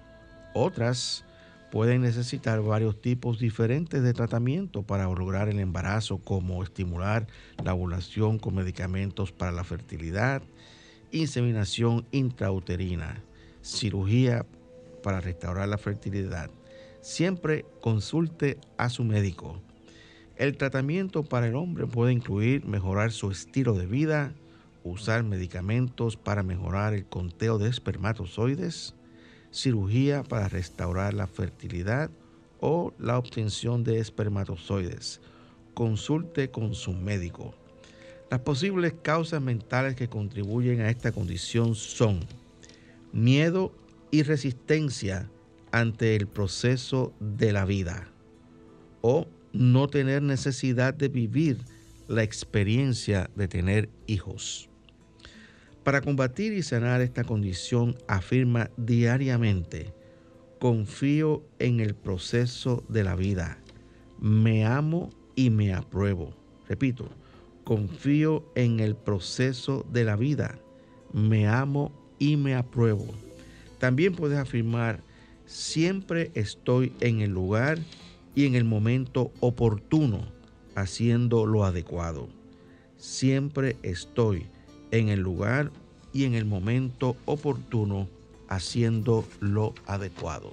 Otras 0.54 1.24
pueden 1.70 2.02
necesitar 2.02 2.60
varios 2.62 3.00
tipos 3.00 3.38
diferentes 3.38 4.02
de 4.02 4.12
tratamiento 4.12 4.82
para 4.82 5.04
lograr 5.04 5.48
el 5.48 5.58
embarazo, 5.58 6.18
como 6.18 6.62
estimular 6.62 7.26
la 7.62 7.74
ovulación 7.74 8.38
con 8.38 8.54
medicamentos 8.54 9.32
para 9.32 9.52
la 9.52 9.64
fertilidad, 9.64 10.42
inseminación 11.14 12.06
intrauterina, 12.10 13.22
cirugía 13.62 14.44
para 15.02 15.20
restaurar 15.20 15.68
la 15.68 15.78
fertilidad. 15.78 16.50
Siempre 17.00 17.64
consulte 17.80 18.58
a 18.78 18.88
su 18.88 19.04
médico. 19.04 19.60
El 20.36 20.56
tratamiento 20.56 21.22
para 21.22 21.46
el 21.46 21.54
hombre 21.54 21.86
puede 21.86 22.12
incluir 22.12 22.64
mejorar 22.66 23.12
su 23.12 23.30
estilo 23.30 23.74
de 23.74 23.86
vida, 23.86 24.34
usar 24.82 25.22
medicamentos 25.22 26.16
para 26.16 26.42
mejorar 26.42 26.94
el 26.94 27.06
conteo 27.06 27.58
de 27.58 27.68
espermatozoides, 27.68 28.94
cirugía 29.52 30.24
para 30.24 30.48
restaurar 30.48 31.14
la 31.14 31.28
fertilidad 31.28 32.10
o 32.58 32.92
la 32.98 33.18
obtención 33.18 33.84
de 33.84 33.98
espermatozoides. 34.00 35.20
Consulte 35.74 36.50
con 36.50 36.74
su 36.74 36.92
médico. 36.92 37.54
Las 38.34 38.40
posibles 38.40 38.94
causas 39.00 39.40
mentales 39.40 39.94
que 39.94 40.08
contribuyen 40.08 40.80
a 40.80 40.90
esta 40.90 41.12
condición 41.12 41.76
son 41.76 42.18
miedo 43.12 43.72
y 44.10 44.24
resistencia 44.24 45.30
ante 45.70 46.16
el 46.16 46.26
proceso 46.26 47.14
de 47.20 47.52
la 47.52 47.64
vida 47.64 48.08
o 49.02 49.28
no 49.52 49.86
tener 49.86 50.20
necesidad 50.20 50.94
de 50.94 51.06
vivir 51.06 51.58
la 52.08 52.24
experiencia 52.24 53.30
de 53.36 53.46
tener 53.46 53.88
hijos. 54.08 54.68
Para 55.84 56.00
combatir 56.00 56.54
y 56.54 56.64
sanar 56.64 57.02
esta 57.02 57.22
condición 57.22 57.96
afirma 58.08 58.68
diariamente, 58.76 59.94
confío 60.58 61.44
en 61.60 61.78
el 61.78 61.94
proceso 61.94 62.82
de 62.88 63.04
la 63.04 63.14
vida, 63.14 63.58
me 64.18 64.66
amo 64.66 65.10
y 65.36 65.50
me 65.50 65.72
apruebo. 65.72 66.34
Repito, 66.68 67.08
confío 67.64 68.44
en 68.54 68.80
el 68.80 68.94
proceso 68.94 69.84
de 69.90 70.04
la 70.04 70.16
vida, 70.16 70.58
me 71.12 71.48
amo 71.48 71.90
y 72.18 72.36
me 72.36 72.54
apruebo. 72.54 73.06
También 73.78 74.14
puedes 74.14 74.38
afirmar, 74.38 75.00
siempre 75.46 76.30
estoy 76.34 76.92
en 77.00 77.20
el 77.20 77.30
lugar 77.30 77.78
y 78.34 78.46
en 78.46 78.54
el 78.54 78.64
momento 78.64 79.32
oportuno 79.40 80.22
haciendo 80.74 81.46
lo 81.46 81.64
adecuado. 81.64 82.28
Siempre 82.96 83.76
estoy 83.82 84.46
en 84.90 85.08
el 85.08 85.20
lugar 85.20 85.70
y 86.12 86.24
en 86.24 86.34
el 86.34 86.44
momento 86.44 87.16
oportuno 87.24 88.08
haciendo 88.48 89.24
lo 89.40 89.74
adecuado. 89.86 90.52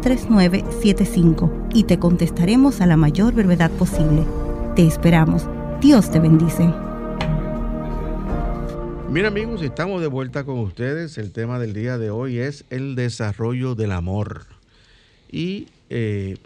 809-350-3975 0.00 1.70
y 1.74 1.84
te 1.84 1.98
contestaremos 1.98 2.80
a 2.80 2.86
la 2.86 2.96
mayor 2.96 3.34
brevedad 3.34 3.70
posible. 3.72 4.24
Te 4.76 4.86
esperamos. 4.86 5.46
Dios 5.80 6.10
te 6.10 6.20
bendice. 6.20 6.72
Bien 9.10 9.26
amigos, 9.26 9.62
estamos 9.62 10.00
de 10.00 10.06
vuelta 10.06 10.44
con 10.44 10.58
ustedes. 10.58 11.18
El 11.18 11.32
tema 11.32 11.58
del 11.58 11.72
día 11.72 11.98
de 11.98 12.10
hoy 12.10 12.38
es 12.38 12.64
el 12.70 12.94
desarrollo 12.94 13.74
del 13.74 13.92
amor. 13.92 14.46
Y 15.30 15.68
eh, 15.90 16.36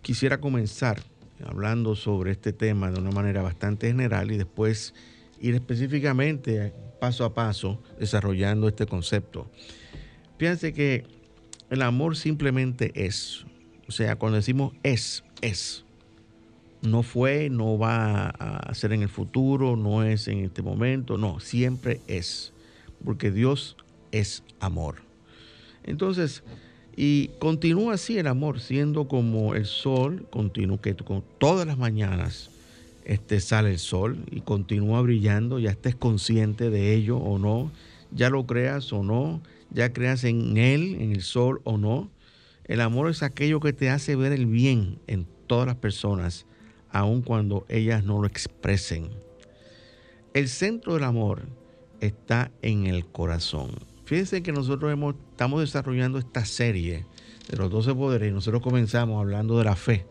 quisiera 0.00 0.38
comenzar 0.40 1.02
hablando 1.44 1.96
sobre 1.96 2.30
este 2.30 2.52
tema 2.52 2.90
de 2.90 3.00
una 3.00 3.10
manera 3.10 3.42
bastante 3.42 3.88
general 3.88 4.30
y 4.30 4.36
después 4.36 4.94
ir 5.40 5.54
específicamente 5.54 6.72
paso 7.00 7.24
a 7.24 7.34
paso 7.34 7.82
desarrollando 7.98 8.68
este 8.68 8.86
concepto. 8.86 9.50
Fíjense 10.38 10.72
que 10.72 11.04
el 11.72 11.80
amor 11.80 12.16
simplemente 12.16 12.92
es. 12.94 13.46
O 13.88 13.92
sea, 13.92 14.16
cuando 14.16 14.36
decimos 14.36 14.74
es, 14.82 15.24
es 15.40 15.86
no 16.82 17.02
fue, 17.02 17.48
no 17.48 17.78
va 17.78 18.28
a 18.28 18.74
ser 18.74 18.92
en 18.92 19.00
el 19.02 19.08
futuro, 19.08 19.74
no 19.74 20.02
es 20.02 20.28
en 20.28 20.44
este 20.44 20.60
momento, 20.60 21.16
no, 21.16 21.40
siempre 21.40 22.00
es, 22.08 22.52
porque 23.02 23.30
Dios 23.30 23.76
es 24.10 24.42
amor. 24.60 24.96
Entonces, 25.84 26.42
y 26.94 27.28
continúa 27.38 27.94
así 27.94 28.18
el 28.18 28.26
amor, 28.26 28.60
siendo 28.60 29.08
como 29.08 29.54
el 29.54 29.64
sol, 29.64 30.26
continúa 30.30 30.78
que 30.82 30.94
con 30.94 31.24
todas 31.38 31.66
las 31.66 31.78
mañanas 31.78 32.50
este, 33.06 33.40
sale 33.40 33.70
el 33.70 33.78
sol 33.78 34.18
y 34.30 34.42
continúa 34.42 35.00
brillando, 35.00 35.58
ya 35.58 35.70
estés 35.70 35.94
consciente 35.94 36.68
de 36.68 36.94
ello 36.94 37.16
o 37.16 37.38
no, 37.38 37.70
ya 38.10 38.28
lo 38.28 38.44
creas 38.46 38.92
o 38.92 39.02
no, 39.02 39.40
ya 39.72 39.92
creas 39.92 40.24
en 40.24 40.56
él, 40.56 40.96
en 41.00 41.12
el 41.12 41.22
sol 41.22 41.60
o 41.64 41.78
no. 41.78 42.10
El 42.64 42.80
amor 42.80 43.10
es 43.10 43.22
aquello 43.22 43.60
que 43.60 43.72
te 43.72 43.90
hace 43.90 44.16
ver 44.16 44.32
el 44.32 44.46
bien 44.46 45.00
en 45.06 45.26
todas 45.46 45.66
las 45.66 45.76
personas 45.76 46.46
aun 46.92 47.22
cuando 47.22 47.64
ellas 47.68 48.04
no 48.04 48.20
lo 48.20 48.26
expresen. 48.26 49.10
El 50.34 50.48
centro 50.48 50.94
del 50.94 51.04
amor 51.04 51.42
está 52.00 52.50
en 52.62 52.86
el 52.86 53.06
corazón. 53.06 53.70
Fíjense 54.04 54.42
que 54.42 54.52
nosotros 54.52 54.92
hemos, 54.92 55.14
estamos 55.30 55.60
desarrollando 55.60 56.18
esta 56.18 56.44
serie 56.44 57.06
de 57.48 57.56
los 57.56 57.70
12 57.70 57.94
poderes 57.94 58.30
y 58.30 58.32
nosotros 58.32 58.62
comenzamos 58.62 59.18
hablando 59.20 59.58
de 59.58 59.64
la 59.64 59.76
fe. 59.76 60.06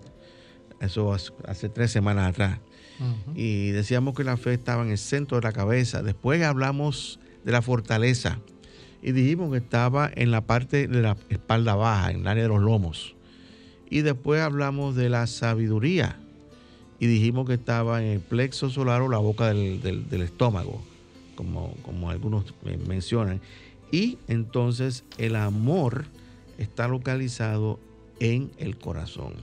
Eso 0.80 1.13
hace 1.13 1.70
tres 1.70 1.91
semanas 1.91 2.30
atrás. 2.30 2.60
Y 3.36 3.70
decíamos 3.70 4.13
que 4.13 4.24
la 4.24 4.38
fe 4.38 4.53
estaba 4.53 4.84
en 4.84 4.91
el 4.91 4.98
centro 4.98 5.39
de 5.39 5.44
la 5.44 5.53
cabeza. 5.53 6.03
Después 6.03 6.44
hablamos 6.44 7.20
de 7.44 7.51
la 7.51 7.63
fortaleza 7.63 8.39
y 9.01 9.12
dijimos 9.12 9.51
que 9.51 9.58
estaba 9.58 10.12
en 10.13 10.31
la 10.31 10.41
parte 10.41 10.88
de 10.88 11.01
la 11.01 11.17
espalda 11.29 11.75
baja, 11.75 12.12
en 12.12 12.22
el 12.22 12.27
área 12.27 12.43
de 12.43 12.50
los 12.50 12.62
lomos. 12.62 13.15
Y 13.89 14.01
después 14.01 14.41
hablamos 14.41 14.96
de 14.96 15.10
la 15.10 15.27
sabiduría 15.27 16.17
y 17.00 17.08
dijimos 17.08 17.48
que 17.48 17.55
estaba 17.55 18.01
en 18.01 18.10
el 18.10 18.20
plexo 18.20 18.70
solar 18.70 19.01
o 19.01 19.10
la 19.10 19.17
boca 19.17 19.48
del, 19.48 20.05
estómago, 20.22 20.81
como, 21.36 21.74
como 21.81 22.10
algunos 22.10 22.53
mencionan. 22.88 23.41
Y 23.91 24.17
entonces 24.27 25.03
el 25.17 25.36
amor 25.36 26.05
está 26.58 26.88
localizado 26.88 27.79
en 28.20 28.51
el 28.60 28.77
corazón. 28.77 29.34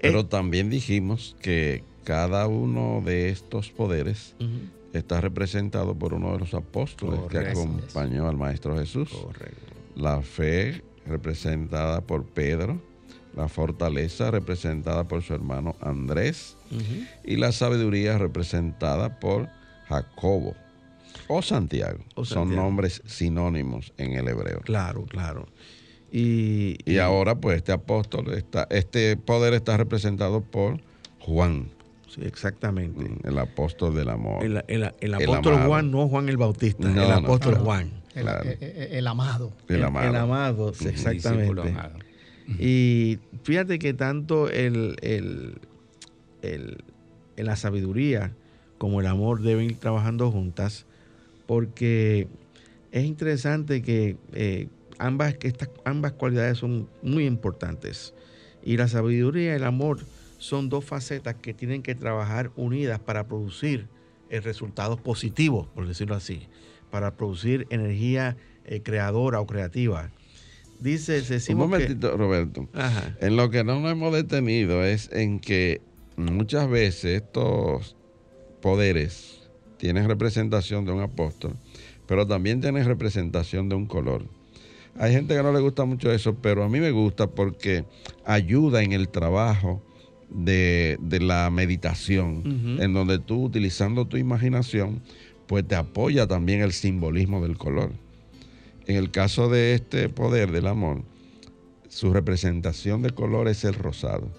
Pero 0.00 0.20
eh, 0.20 0.24
también 0.24 0.70
dijimos 0.70 1.34
que 1.40 1.82
cada 2.04 2.46
uno 2.46 3.02
de 3.04 3.30
estos 3.30 3.70
poderes 3.70 4.34
está 4.92 5.20
representado 5.20 5.94
por 5.94 6.14
uno 6.14 6.32
de 6.32 6.38
los 6.38 6.54
apóstoles 6.54 7.20
que 7.30 7.38
acompañó 7.38 8.28
al 8.28 8.36
Maestro 8.36 8.76
Jesús. 8.76 9.10
La 9.96 10.22
fe 10.22 10.82
representada 11.06 12.00
por 12.00 12.24
Pedro, 12.24 12.80
la 13.34 13.48
fortaleza 13.48 14.30
representada 14.30 15.08
por 15.08 15.22
su 15.22 15.34
hermano 15.34 15.76
Andrés 15.80 16.56
y 17.24 17.36
la 17.36 17.52
sabiduría 17.52 18.18
representada 18.18 19.18
por 19.18 19.48
Jacobo 19.88 20.54
o 21.28 21.42
Santiago. 21.42 22.00
Son 22.24 22.54
nombres 22.54 23.02
sinónimos 23.06 23.92
en 23.96 24.12
el 24.12 24.28
hebreo. 24.28 24.60
Claro, 24.60 25.04
claro. 25.06 25.46
Y, 26.10 26.98
ahora 26.98 27.36
pues 27.36 27.56
este 27.56 27.72
apóstol, 27.72 28.34
está, 28.34 28.66
este 28.70 29.16
poder 29.16 29.54
está 29.54 29.78
representado 29.78 30.42
por 30.42 30.78
Juan. 31.20 31.70
Sí, 32.14 32.20
exactamente. 32.24 33.08
Mm, 33.08 33.26
el 33.26 33.38
apóstol 33.38 33.94
del 33.94 34.10
amor. 34.10 34.44
El, 34.44 34.84
apóstol 35.14 35.62
Juan, 35.66 35.90
no 35.90 36.08
Juan 36.08 36.28
el 36.28 36.36
Bautista, 36.36 36.90
el 36.90 37.10
apóstol 37.10 37.54
Juan. 37.56 37.90
El, 38.14 38.28
amado. 39.06 39.52
El, 39.66 39.82
amado. 39.82 40.08
El 40.08 40.16
amado, 40.16 40.72
exactamente. 40.84 41.74
Y 42.58 43.18
fíjate 43.44 43.78
que 43.78 43.94
tanto 43.94 44.50
el, 44.50 45.58
la 47.36 47.56
sabiduría 47.56 48.34
como 48.76 49.00
el 49.00 49.06
amor 49.06 49.40
deben 49.40 49.64
ir 49.64 49.76
trabajando 49.76 50.30
juntas, 50.30 50.84
porque 51.46 52.28
es 52.90 53.04
interesante 53.04 53.80
que 53.80 54.18
eh, 54.34 54.68
ambas, 54.98 55.36
estas, 55.40 55.70
ambas 55.84 56.12
cualidades 56.12 56.58
son 56.58 56.90
muy 57.00 57.24
importantes. 57.24 58.12
Y 58.62 58.76
la 58.76 58.86
sabiduría 58.86 59.52
y 59.52 59.56
el 59.56 59.64
amor 59.64 60.00
son 60.42 60.68
dos 60.68 60.84
facetas 60.84 61.36
que 61.36 61.54
tienen 61.54 61.84
que 61.84 61.94
trabajar 61.94 62.50
unidas 62.56 62.98
para 62.98 63.28
producir 63.28 63.86
eh, 64.28 64.40
resultados 64.40 65.00
positivos, 65.00 65.68
por 65.68 65.86
decirlo 65.86 66.16
así, 66.16 66.48
para 66.90 67.16
producir 67.16 67.68
energía 67.70 68.36
eh, 68.64 68.82
creadora 68.82 69.40
o 69.40 69.46
creativa. 69.46 70.10
Dice, 70.80 71.22
Un 71.50 71.58
momentito, 71.58 72.16
Roberto. 72.16 72.68
En 73.20 73.36
lo 73.36 73.50
que 73.50 73.62
no 73.62 73.78
nos 73.78 73.92
hemos 73.92 74.12
detenido 74.12 74.84
es 74.84 75.08
en 75.12 75.38
que 75.38 75.80
muchas 76.16 76.68
veces 76.68 77.22
estos 77.22 77.94
poderes 78.60 79.48
tienen 79.76 80.08
representación 80.08 80.84
de 80.84 80.90
un 80.90 81.02
apóstol, 81.02 81.56
pero 82.08 82.26
también 82.26 82.60
tienen 82.60 82.84
representación 82.84 83.68
de 83.68 83.76
un 83.76 83.86
color. 83.86 84.24
Hay 84.98 85.12
gente 85.12 85.36
que 85.36 85.42
no 85.44 85.52
le 85.52 85.60
gusta 85.60 85.84
mucho 85.84 86.10
eso, 86.10 86.34
pero 86.34 86.64
a 86.64 86.68
mí 86.68 86.80
me 86.80 86.90
gusta 86.90 87.28
porque 87.28 87.84
ayuda 88.24 88.82
en 88.82 88.90
el 88.90 89.08
trabajo 89.08 89.80
de, 90.34 90.98
la 91.20 91.50
meditación, 91.50 92.78
en 92.80 92.92
donde 92.92 93.18
tú 93.18 93.44
utilizando 93.44 94.06
tu 94.06 94.16
imaginación, 94.16 95.02
pues 95.46 95.66
te 95.66 95.74
apoya 95.74 96.26
también 96.26 96.62
el 96.62 96.72
simbolismo 96.72 97.42
del 97.42 97.56
color. 97.58 97.92
En 98.86 98.96
el 98.96 99.10
caso 99.10 99.48
de 99.48 99.74
este 99.74 100.08
poder 100.08 100.50
del 100.50 100.66
amor, 100.66 101.02
su 101.88 102.12
representación 102.12 103.02
de 103.02 103.10
color 103.10 103.48
es 103.48 103.64
el 103.64 103.74
rosado. 103.74 104.30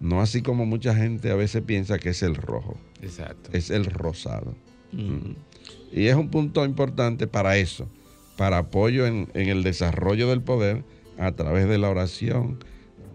No 0.00 0.20
así 0.20 0.42
como 0.42 0.66
mucha 0.66 0.94
gente 0.94 1.30
a 1.30 1.34
veces 1.34 1.62
piensa 1.62 1.98
que 1.98 2.10
es 2.10 2.22
el 2.22 2.34
rojo. 2.34 2.76
Exacto. 3.02 3.50
Es 3.52 3.70
el 3.70 3.84
rosado. 3.86 4.54
Y 5.92 6.06
es 6.06 6.14
un 6.14 6.28
punto 6.28 6.64
importante 6.64 7.26
para 7.26 7.56
eso, 7.56 7.88
para 8.36 8.58
apoyo 8.58 9.06
en, 9.06 9.28
el 9.34 9.62
desarrollo 9.62 10.28
del 10.28 10.42
poder 10.42 10.84
a 11.18 11.32
través 11.32 11.68
de 11.68 11.78
la 11.78 11.90
oración 11.90 12.58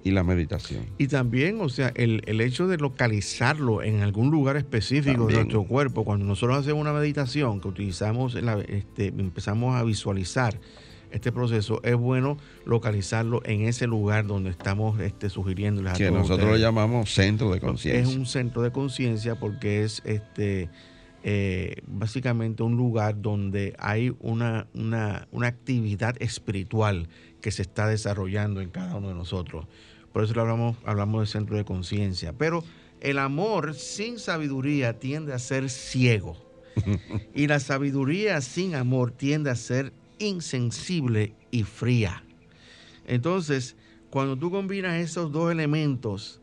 y 0.03 0.11
la 0.11 0.23
meditación. 0.23 0.85
Y 0.97 1.07
también, 1.07 1.61
o 1.61 1.69
sea, 1.69 1.91
el, 1.95 2.21
hecho 2.41 2.67
de 2.67 2.77
localizarlo 2.77 3.81
en 3.81 4.01
algún 4.01 4.31
lugar 4.31 4.57
específico 4.57 5.27
de 5.27 5.35
nuestro 5.35 5.63
cuerpo, 5.63 6.03
cuando 6.03 6.25
nosotros 6.25 6.59
hacemos 6.59 6.81
una 6.81 6.93
meditación 6.93 7.61
que 7.61 7.67
utilizamos, 7.69 8.35
este, 8.35 9.07
empezamos 9.07 9.75
a 9.75 9.83
visualizar 9.83 10.59
este 11.11 11.31
proceso, 11.31 11.79
es 11.83 11.95
bueno 11.95 12.37
localizarlo 12.65 13.41
en 13.45 13.61
ese 13.61 13.85
lugar 13.85 14.25
donde 14.25 14.49
estamos 14.49 14.99
este, 14.99 15.29
sugiriendo. 15.29 15.81
Que 15.93 16.11
nosotros 16.11 16.49
lo 16.49 16.57
llamamos 16.57 17.13
centro 17.13 17.51
de 17.51 17.59
conciencia. 17.59 18.01
Es 18.01 18.15
un 18.15 18.25
centro 18.25 18.63
de 18.63 18.71
conciencia 18.71 19.35
porque 19.35 19.83
es 19.83 20.01
este 20.05 20.69
eh, 21.25 21.75
básicamente 21.87 22.63
un 22.63 22.75
lugar 22.75 23.21
donde 23.21 23.75
hay 23.79 24.13
una, 24.19 24.67
una, 24.73 25.27
una 25.31 25.47
actividad 25.47 26.21
espiritual 26.21 27.07
que 27.39 27.51
se 27.51 27.61
está 27.61 27.87
desarrollando 27.87 28.59
en 28.59 28.69
cada 28.69 28.95
uno 28.95 29.07
de 29.07 29.13
nosotros. 29.13 29.67
Por 30.13 30.23
eso 30.23 30.39
hablamos, 30.39 30.77
hablamos 30.85 31.21
de 31.21 31.27
centro 31.27 31.57
de 31.57 31.65
conciencia. 31.65 32.33
Pero 32.33 32.63
el 33.01 33.17
amor 33.17 33.73
sin 33.73 34.19
sabiduría 34.19 34.99
tiende 34.99 35.33
a 35.33 35.39
ser 35.39 35.69
ciego. 35.69 36.37
y 37.35 37.47
la 37.47 37.59
sabiduría 37.59 38.39
sin 38.41 38.75
amor 38.75 39.11
tiende 39.11 39.49
a 39.49 39.55
ser 39.55 39.91
insensible 40.19 41.33
y 41.51 41.63
fría. 41.63 42.23
Entonces, 43.05 43.75
cuando 44.09 44.37
tú 44.37 44.51
combinas 44.51 45.01
esos 45.01 45.31
dos 45.31 45.51
elementos 45.51 46.39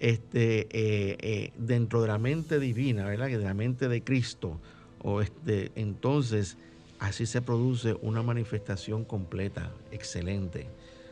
este, 0.00 0.62
eh, 0.62 1.16
eh, 1.20 1.52
dentro 1.56 2.02
de 2.02 2.08
la 2.08 2.18
mente 2.18 2.58
divina, 2.58 3.06
¿verdad? 3.06 3.28
De 3.28 3.38
la 3.38 3.54
mente 3.54 3.88
de 3.88 4.02
Cristo, 4.02 4.60
o 5.00 5.22
este, 5.22 5.70
entonces 5.76 6.56
así 6.98 7.26
se 7.26 7.40
produce 7.40 7.96
una 8.02 8.22
manifestación 8.22 9.04
completa, 9.04 9.72
excelente. 9.92 10.66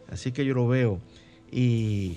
Así 0.08 0.32
que 0.32 0.44
yo 0.44 0.54
lo 0.54 0.66
veo 0.66 1.00
y, 1.50 2.16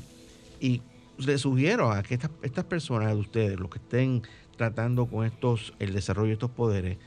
y 0.59 0.81
les 1.17 1.41
sugiero 1.41 1.91
a 1.91 2.03
que 2.03 2.15
estas, 2.15 2.31
estas 2.41 2.65
personas 2.65 3.09
de 3.09 3.19
ustedes, 3.19 3.59
los 3.59 3.69
que 3.69 3.79
estén 3.79 4.23
tratando 4.57 5.07
con 5.07 5.25
estos, 5.25 5.73
el 5.79 5.93
desarrollo 5.93 6.27
de 6.27 6.33
estos 6.33 6.51
poderes, 6.51 6.97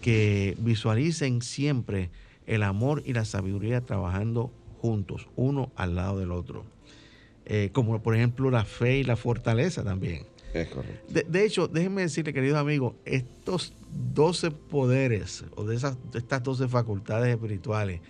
que 0.00 0.56
visualicen 0.58 1.42
siempre 1.42 2.10
el 2.46 2.62
amor 2.62 3.02
y 3.04 3.12
la 3.12 3.24
sabiduría 3.24 3.80
trabajando 3.80 4.52
juntos, 4.80 5.28
uno 5.36 5.72
al 5.76 5.96
lado 5.96 6.18
del 6.18 6.32
otro. 6.32 6.64
Eh, 7.44 7.70
como 7.72 8.02
por 8.02 8.16
ejemplo 8.16 8.50
la 8.50 8.64
fe 8.64 8.98
y 8.98 9.04
la 9.04 9.16
fortaleza 9.16 9.84
también. 9.84 10.26
Es 10.52 10.68
correcto. 10.68 11.22
De, 11.28 11.44
hecho, 11.44 11.68
déjenme 11.68 12.02
decirle, 12.02 12.32
queridos 12.32 12.58
amigos, 12.58 12.94
estos 13.04 13.72
12 14.14 14.50
poderes 14.50 15.44
o 15.54 15.64
de, 15.64 15.76
esas, 15.76 15.96
estas 16.14 16.42
12 16.42 16.68
facultades 16.68 17.34
espirituales 17.34 18.00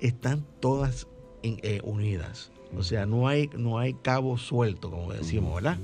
están 0.00 0.46
todas 0.60 1.06
eh, 1.42 1.80
unidas. 1.82 2.50
O 2.76 2.82
sea, 2.82 3.06
no 3.06 3.28
hay, 3.28 3.50
no 3.56 3.78
hay 3.78 3.94
cabo 3.94 4.38
suelto, 4.38 4.90
como 4.90 5.12
decimos, 5.12 5.54
¿verdad? 5.54 5.78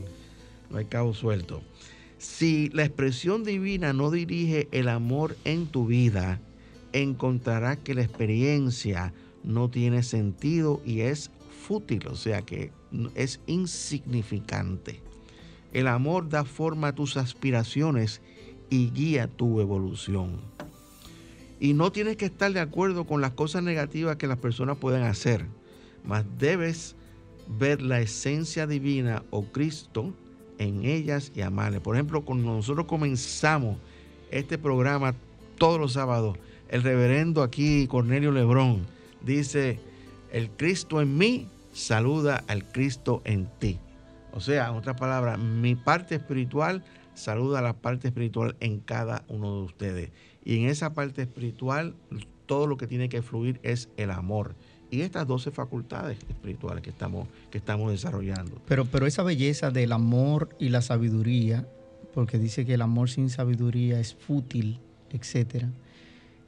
No 0.70 0.78
hay 0.78 0.84
cabo 0.84 1.14
suelto. 1.14 1.62
Si 2.18 2.70
la 2.70 2.84
expresión 2.84 3.44
divina 3.44 3.92
no 3.92 4.10
dirige 4.10 4.68
el 4.72 4.88
amor 4.88 5.36
en 5.44 5.66
tu 5.66 5.86
vida, 5.86 6.40
encontrarás 6.92 7.78
que 7.78 7.94
la 7.94 8.02
experiencia 8.02 9.12
no 9.42 9.68
tiene 9.68 10.02
sentido 10.02 10.80
y 10.84 11.00
es 11.00 11.30
fútil, 11.66 12.06
o 12.08 12.14
sea 12.14 12.42
que 12.42 12.70
es 13.14 13.40
insignificante. 13.46 15.00
El 15.72 15.88
amor 15.88 16.28
da 16.28 16.44
forma 16.44 16.88
a 16.88 16.94
tus 16.94 17.16
aspiraciones 17.16 18.20
y 18.70 18.90
guía 18.90 19.26
tu 19.26 19.60
evolución. 19.60 20.40
Y 21.60 21.72
no 21.72 21.92
tienes 21.92 22.16
que 22.16 22.26
estar 22.26 22.52
de 22.52 22.60
acuerdo 22.60 23.06
con 23.06 23.20
las 23.20 23.32
cosas 23.32 23.62
negativas 23.62 24.16
que 24.16 24.26
las 24.26 24.38
personas 24.38 24.78
pueden 24.78 25.02
hacer, 25.02 25.46
mas 26.04 26.24
debes 26.38 26.94
ver 27.58 27.82
la 27.82 28.00
esencia 28.00 28.66
divina 28.66 29.22
o 29.30 29.44
Cristo 29.44 30.14
en 30.58 30.84
ellas 30.84 31.32
y 31.34 31.40
amarle. 31.40 31.80
Por 31.80 31.96
ejemplo, 31.96 32.24
cuando 32.24 32.52
nosotros 32.52 32.86
comenzamos 32.86 33.78
este 34.30 34.58
programa 34.58 35.14
todos 35.58 35.80
los 35.80 35.92
sábados, 35.94 36.38
el 36.68 36.82
reverendo 36.82 37.42
aquí, 37.42 37.86
Cornelio 37.86 38.32
Lebrón, 38.32 38.86
dice, 39.22 39.78
el 40.32 40.50
Cristo 40.50 41.00
en 41.00 41.16
mí 41.16 41.48
saluda 41.72 42.44
al 42.48 42.64
Cristo 42.70 43.22
en 43.24 43.48
ti. 43.58 43.78
O 44.32 44.40
sea, 44.40 44.68
en 44.68 44.74
otras 44.74 44.98
palabras, 44.98 45.38
mi 45.38 45.74
parte 45.74 46.16
espiritual 46.16 46.82
saluda 47.14 47.60
a 47.60 47.62
la 47.62 47.74
parte 47.74 48.08
espiritual 48.08 48.56
en 48.60 48.80
cada 48.80 49.24
uno 49.28 49.56
de 49.56 49.62
ustedes. 49.62 50.10
Y 50.44 50.58
en 50.58 50.68
esa 50.68 50.94
parte 50.94 51.22
espiritual, 51.22 51.94
todo 52.46 52.66
lo 52.66 52.76
que 52.76 52.86
tiene 52.86 53.08
que 53.08 53.22
fluir 53.22 53.60
es 53.62 53.88
el 53.96 54.10
amor. 54.10 54.54
Y 54.94 55.02
estas 55.02 55.26
12 55.26 55.50
facultades 55.50 56.18
espirituales 56.28 56.82
que 56.82 56.90
estamos, 56.90 57.26
que 57.50 57.58
estamos 57.58 57.90
desarrollando. 57.90 58.62
Pero, 58.66 58.84
pero 58.84 59.06
esa 59.06 59.24
belleza 59.24 59.72
del 59.72 59.90
amor 59.90 60.54
y 60.60 60.68
la 60.68 60.82
sabiduría, 60.82 61.66
porque 62.14 62.38
dice 62.38 62.64
que 62.64 62.74
el 62.74 62.82
amor 62.82 63.10
sin 63.10 63.28
sabiduría 63.28 63.98
es 63.98 64.14
fútil, 64.14 64.78
etc. 65.10 65.64
Eh, 65.64 65.64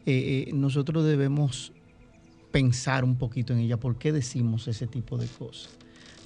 eh, 0.07 0.51
nosotros 0.55 1.05
debemos 1.05 1.73
pensar 2.53 3.03
un 3.03 3.17
poquito 3.17 3.53
en 3.53 3.59
ella. 3.59 3.79
¿Por 3.79 3.97
qué 3.97 4.13
decimos 4.13 4.69
ese 4.69 4.87
tipo 4.87 5.19
de 5.19 5.27
cosas? 5.27 5.73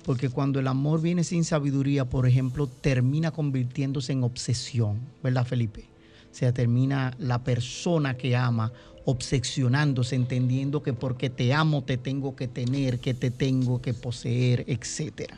Porque 0.04 0.28
cuando 0.28 0.61
el 0.61 0.66
amor 0.66 1.00
viene 1.00 1.24
sin 1.24 1.44
sabiduría, 1.44 2.04
por 2.04 2.26
ejemplo, 2.26 2.66
termina 2.66 3.30
convirtiéndose 3.30 4.12
en 4.12 4.24
obsesión, 4.24 4.98
¿verdad, 5.22 5.46
Felipe? 5.46 5.85
O 6.30 6.35
sea, 6.35 6.52
termina 6.52 7.14
la 7.18 7.42
persona 7.42 8.16
que 8.16 8.37
ama 8.37 8.72
obsesionándose, 9.10 10.16
entendiendo 10.16 10.82
que 10.82 10.92
porque 10.92 11.30
te 11.30 11.52
amo 11.52 11.82
te 11.82 11.96
tengo 11.96 12.36
que 12.36 12.48
tener, 12.48 13.00
que 13.00 13.14
te 13.14 13.30
tengo 13.30 13.82
que 13.82 13.94
poseer, 13.94 14.64
etc. 14.66 15.32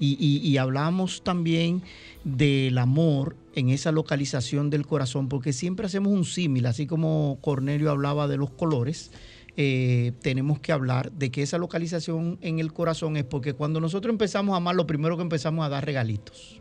Y, 0.00 0.40
y 0.42 0.56
hablamos 0.58 1.22
también 1.22 1.82
del 2.24 2.76
amor 2.78 3.36
en 3.54 3.70
esa 3.70 3.92
localización 3.92 4.70
del 4.70 4.86
corazón, 4.86 5.28
porque 5.28 5.52
siempre 5.52 5.86
hacemos 5.86 6.12
un 6.12 6.24
símil, 6.24 6.66
así 6.66 6.86
como 6.86 7.38
Cornelio 7.40 7.90
hablaba 7.90 8.26
de 8.26 8.36
los 8.36 8.50
colores, 8.50 9.12
eh, 9.56 10.12
tenemos 10.20 10.58
que 10.58 10.72
hablar 10.72 11.12
de 11.12 11.30
que 11.30 11.42
esa 11.42 11.58
localización 11.58 12.38
en 12.40 12.58
el 12.58 12.72
corazón 12.72 13.16
es 13.16 13.24
porque 13.24 13.52
cuando 13.52 13.80
nosotros 13.80 14.12
empezamos 14.12 14.54
a 14.54 14.56
amar, 14.56 14.74
lo 14.74 14.86
primero 14.86 15.16
que 15.16 15.22
empezamos 15.22 15.64
a 15.64 15.68
dar 15.68 15.84
regalitos. 15.84 16.60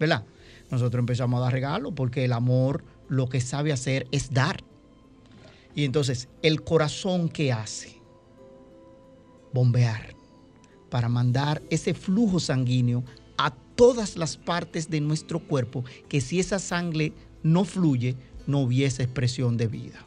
¿Verdad? 0.00 0.24
Nosotros 0.70 1.00
empezamos 1.00 1.38
a 1.38 1.44
dar 1.44 1.52
regalos 1.52 1.92
porque 1.94 2.24
el 2.24 2.32
amor 2.32 2.84
lo 3.08 3.28
que 3.28 3.40
sabe 3.40 3.72
hacer 3.72 4.06
es 4.10 4.32
dar. 4.32 4.64
Y 5.78 5.84
entonces, 5.84 6.26
el 6.42 6.64
corazón 6.64 7.28
que 7.28 7.52
hace? 7.52 8.02
Bombear 9.52 10.12
para 10.90 11.08
mandar 11.08 11.62
ese 11.70 11.94
flujo 11.94 12.40
sanguíneo 12.40 13.04
a 13.36 13.54
todas 13.76 14.16
las 14.16 14.36
partes 14.36 14.90
de 14.90 15.00
nuestro 15.00 15.38
cuerpo, 15.38 15.84
que 16.08 16.20
si 16.20 16.40
esa 16.40 16.58
sangre 16.58 17.12
no 17.44 17.64
fluye, 17.64 18.16
no 18.48 18.58
hubiese 18.58 19.04
expresión 19.04 19.56
de 19.56 19.68
vida. 19.68 20.04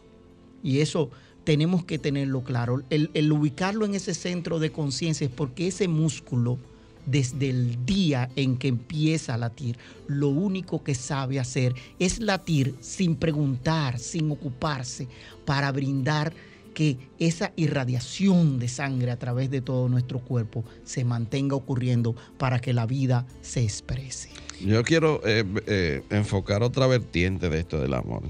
Y 0.61 0.79
eso 0.79 1.09
tenemos 1.45 1.85
que 1.85 1.97
tenerlo 1.97 2.43
claro. 2.43 2.81
El, 2.89 3.31
ubicarlo 3.31 3.85
en 3.85 3.95
ese 3.95 4.13
centro 4.13 4.59
de 4.59 4.73
conciencia 4.73 5.27
es 5.27 5.31
porque 5.31 5.67
ese 5.67 5.87
músculo, 5.87 6.59
desde 7.05 7.49
el 7.49 7.85
día 7.85 8.29
en 8.35 8.57
que 8.57 8.67
empieza 8.67 9.33
a 9.33 9.37
latir, 9.37 9.77
lo 10.07 10.29
único 10.29 10.83
que 10.83 10.95
sabe 10.95 11.39
hacer 11.39 11.73
es 11.99 12.19
latir 12.19 12.75
sin 12.79 13.15
preguntar, 13.15 13.99
sin 13.99 14.31
ocuparse, 14.31 15.07
para 15.45 15.71
brindar 15.71 16.33
que 16.73 16.97
esa 17.19 17.51
irradiación 17.55 18.59
de 18.59 18.67
sangre 18.67 19.11
a 19.11 19.19
través 19.19 19.49
de 19.51 19.61
todo 19.61 19.89
nuestro 19.89 20.19
cuerpo 20.19 20.63
se 20.83 21.03
mantenga 21.03 21.55
ocurriendo 21.55 22.15
para 22.37 22.59
que 22.59 22.73
la 22.73 22.85
vida 22.85 23.25
se 23.41 23.63
exprese. 23.63 24.29
Yo 24.61 24.83
quiero 24.83 25.21
eh, 25.25 25.43
eh, 25.67 26.03
enfocar 26.09 26.63
otra 26.63 26.87
vertiente 26.87 27.49
de 27.49 27.59
esto 27.59 27.79
del 27.79 27.93
amor. 27.93 28.23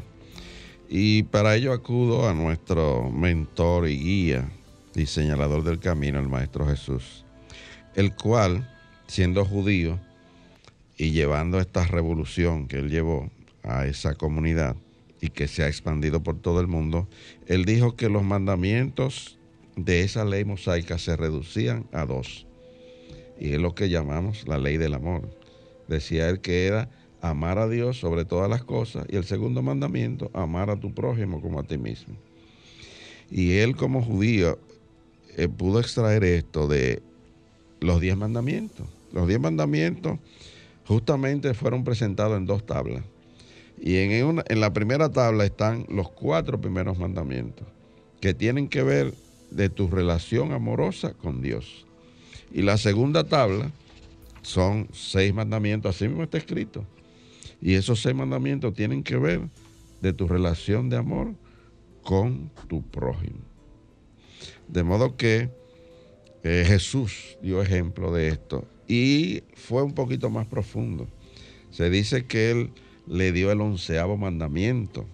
Y 0.90 1.24
para 1.24 1.56
ello 1.56 1.72
acudo 1.72 2.28
a 2.28 2.34
nuestro 2.34 3.10
mentor 3.10 3.88
y 3.88 3.98
guía 3.98 4.52
y 4.96 5.06
señalador 5.06 5.64
del 5.64 5.80
camino, 5.80 6.20
el 6.20 6.28
Maestro 6.28 6.68
Jesús, 6.68 7.21
el 7.96 8.16
cual, 8.16 8.70
siendo 9.08 9.46
judío 9.46 10.00
y 10.98 11.12
llevando 11.12 11.60
esta 11.60 11.86
revolución 11.86 12.68
que 12.68 12.78
él 12.78 12.90
llevó 12.90 13.30
a 13.64 13.86
esa 13.86 14.16
comunidad 14.16 14.76
y 15.20 15.30
que 15.30 15.48
se 15.48 15.64
ha 15.64 15.68
expandido 15.68 16.24
por 16.24 16.40
todo 16.40 16.62
el 16.62 16.68
mundo, 16.68 17.08
él 17.48 17.66
dijo 17.66 17.96
que 17.96 18.10
los 18.10 18.24
mandamientos 18.24 19.38
de 19.76 20.02
esa 20.02 20.26
ley 20.26 20.46
mosaica 20.46 20.98
se 20.98 21.16
reducían 21.16 21.86
a 21.92 22.06
dos. 22.06 22.48
Y 23.40 23.54
es 23.54 23.60
lo 23.60 23.74
que 23.74 23.90
llamamos 23.90 24.48
la 24.48 24.58
ley 24.58 24.78
del 24.78 24.94
amor. 24.94 25.30
Decía 25.88 26.30
él 26.30 26.42
que 26.42 26.66
era 26.66 26.90
amar 27.22 27.58
a 27.58 27.68
Dios 27.68 28.00
sobre 28.00 28.26
todas 28.26 28.50
las 28.50 28.64
cosas. 28.64 29.06
Y 29.10 29.16
el 29.16 29.26
segundo 29.26 29.62
mandamiento, 29.62 30.30
amar 30.34 30.70
a 30.70 30.80
tu 30.80 30.94
prójimo 30.94 31.42
como 31.42 31.60
a 31.60 31.64
ti 31.64 31.78
mismo. 31.78 32.16
Y 33.30 33.58
él 33.58 33.76
como 33.76 34.02
judío 34.02 34.60
eh, 35.38 35.48
pudo 35.48 35.80
extraer 35.80 36.24
esto 36.24 36.68
de 36.68 37.02
los 37.82 38.00
diez 38.00 38.16
mandamientos. 38.16 38.88
Los 39.12 39.28
diez 39.28 39.40
mandamientos 39.40 40.20
justamente 40.86 41.54
fueron 41.54 41.84
presentados 41.84 42.38
en 42.38 42.46
dos 42.46 42.66
tablas. 42.66 43.04
Y 43.80 43.98
en, 43.98 44.44
en 44.48 44.60
la 44.60 44.72
primera 44.72 45.10
tabla 45.10 45.44
están 45.44 45.86
los 45.90 46.10
cuatro 46.10 46.62
primeros 46.62 46.98
mandamientos, 46.98 47.68
que 48.22 48.34
tienen 48.34 48.70
que 48.70 48.84
ver 48.84 49.14
de 49.50 49.70
tu 49.70 49.88
relación 49.88 50.54
amorosa 50.54 51.14
con 51.14 51.42
Dios. 51.42 51.86
Y 52.54 52.62
la 52.62 52.78
segunda 52.78 53.24
tabla 53.24 53.72
son 54.44 54.88
seis 54.94 55.34
mandamientos, 55.34 55.96
así 55.96 56.08
mismo 56.08 56.24
está 56.24 56.38
escrito, 56.38 56.86
y 57.62 57.74
esos 57.74 58.02
seis 58.02 58.16
mandamientos 58.16 58.74
tienen 58.74 59.04
que 59.04 59.18
ver 59.18 59.42
de 60.02 60.14
tu 60.14 60.28
relación 60.28 60.90
de 60.90 60.98
amor 60.98 61.34
con 62.04 62.52
tu 62.68 62.84
prójimo. 62.84 63.40
De 64.68 64.84
modo 64.84 65.16
que 65.16 65.50
Jesús 66.44 67.38
dio 67.42 67.62
ejemplo 67.62 68.12
de 68.12 68.30
esto 68.30 68.66
y 68.88 69.44
fue 69.54 69.84
un 69.84 69.94
poquito 69.94 70.30
más 70.30 70.48
profundo. 70.48 71.08
Se 71.70 71.90
dice 71.90 72.26
que 72.26 72.52
él 72.52 72.72
le 73.08 73.32
dio 73.32 73.52
el 73.52 73.62
onceavo 73.62 74.18
mandamiento 74.18 75.06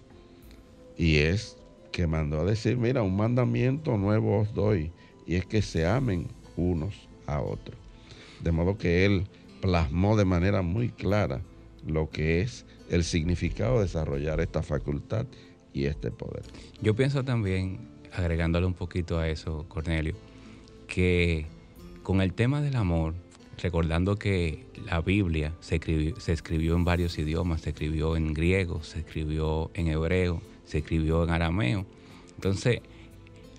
y 0.96 1.16
es 1.18 1.56
que 1.92 2.06
mandó 2.06 2.40
a 2.40 2.44
decir, 2.44 2.76
mira, 2.76 3.02
un 3.02 3.16
mandamiento 3.16 3.96
nuevo 3.96 4.38
os 4.40 4.54
doy 4.54 4.90
y 5.26 5.36
es 5.36 5.46
que 5.46 5.62
se 5.62 5.86
amen 5.86 6.28
unos 6.56 6.94
a 7.26 7.40
otros. 7.40 7.76
De 8.40 8.52
modo 8.52 8.78
que 8.78 9.04
él 9.04 9.26
plasmó 9.60 10.16
de 10.16 10.24
manera 10.24 10.62
muy 10.62 10.88
clara 10.88 11.42
lo 11.86 12.10
que 12.10 12.40
es 12.40 12.64
el 12.90 13.04
significado 13.04 13.76
de 13.76 13.82
desarrollar 13.82 14.40
esta 14.40 14.62
facultad 14.62 15.26
y 15.72 15.84
este 15.84 16.10
poder. 16.10 16.42
Yo 16.80 16.94
pienso 16.94 17.24
también, 17.24 17.78
agregándole 18.12 18.66
un 18.66 18.74
poquito 18.74 19.18
a 19.18 19.28
eso, 19.28 19.66
Cornelio, 19.68 20.14
que 20.88 21.46
con 22.02 22.20
el 22.20 22.32
tema 22.32 22.60
del 22.60 22.74
amor, 22.74 23.14
recordando 23.58 24.16
que 24.16 24.66
la 24.84 25.00
Biblia 25.00 25.54
se 25.60 25.76
escribió, 25.76 26.18
se 26.18 26.32
escribió 26.32 26.74
en 26.74 26.84
varios 26.84 27.18
idiomas, 27.18 27.60
se 27.60 27.70
escribió 27.70 28.16
en 28.16 28.34
griego, 28.34 28.82
se 28.82 29.00
escribió 29.00 29.70
en 29.74 29.88
hebreo, 29.88 30.40
se 30.64 30.78
escribió 30.78 31.22
en 31.22 31.30
arameo. 31.30 31.86
Entonces, 32.34 32.80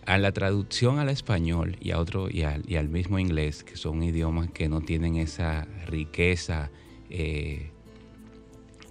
a 0.06 0.18
la 0.18 0.32
traducción 0.32 0.98
al 0.98 1.10
español 1.10 1.78
y, 1.80 1.92
a 1.92 2.00
otro, 2.00 2.30
y, 2.30 2.44
al, 2.44 2.90
mismo 2.90 3.20
inglés, 3.20 3.64
que 3.64 3.78
son 3.78 4.02
idiomas 4.02 4.50
que 4.50 4.68
no 4.68 4.82
tienen 4.82 5.18
esa 5.18 5.68
riqueza 5.86 6.72
eh, 7.12 7.70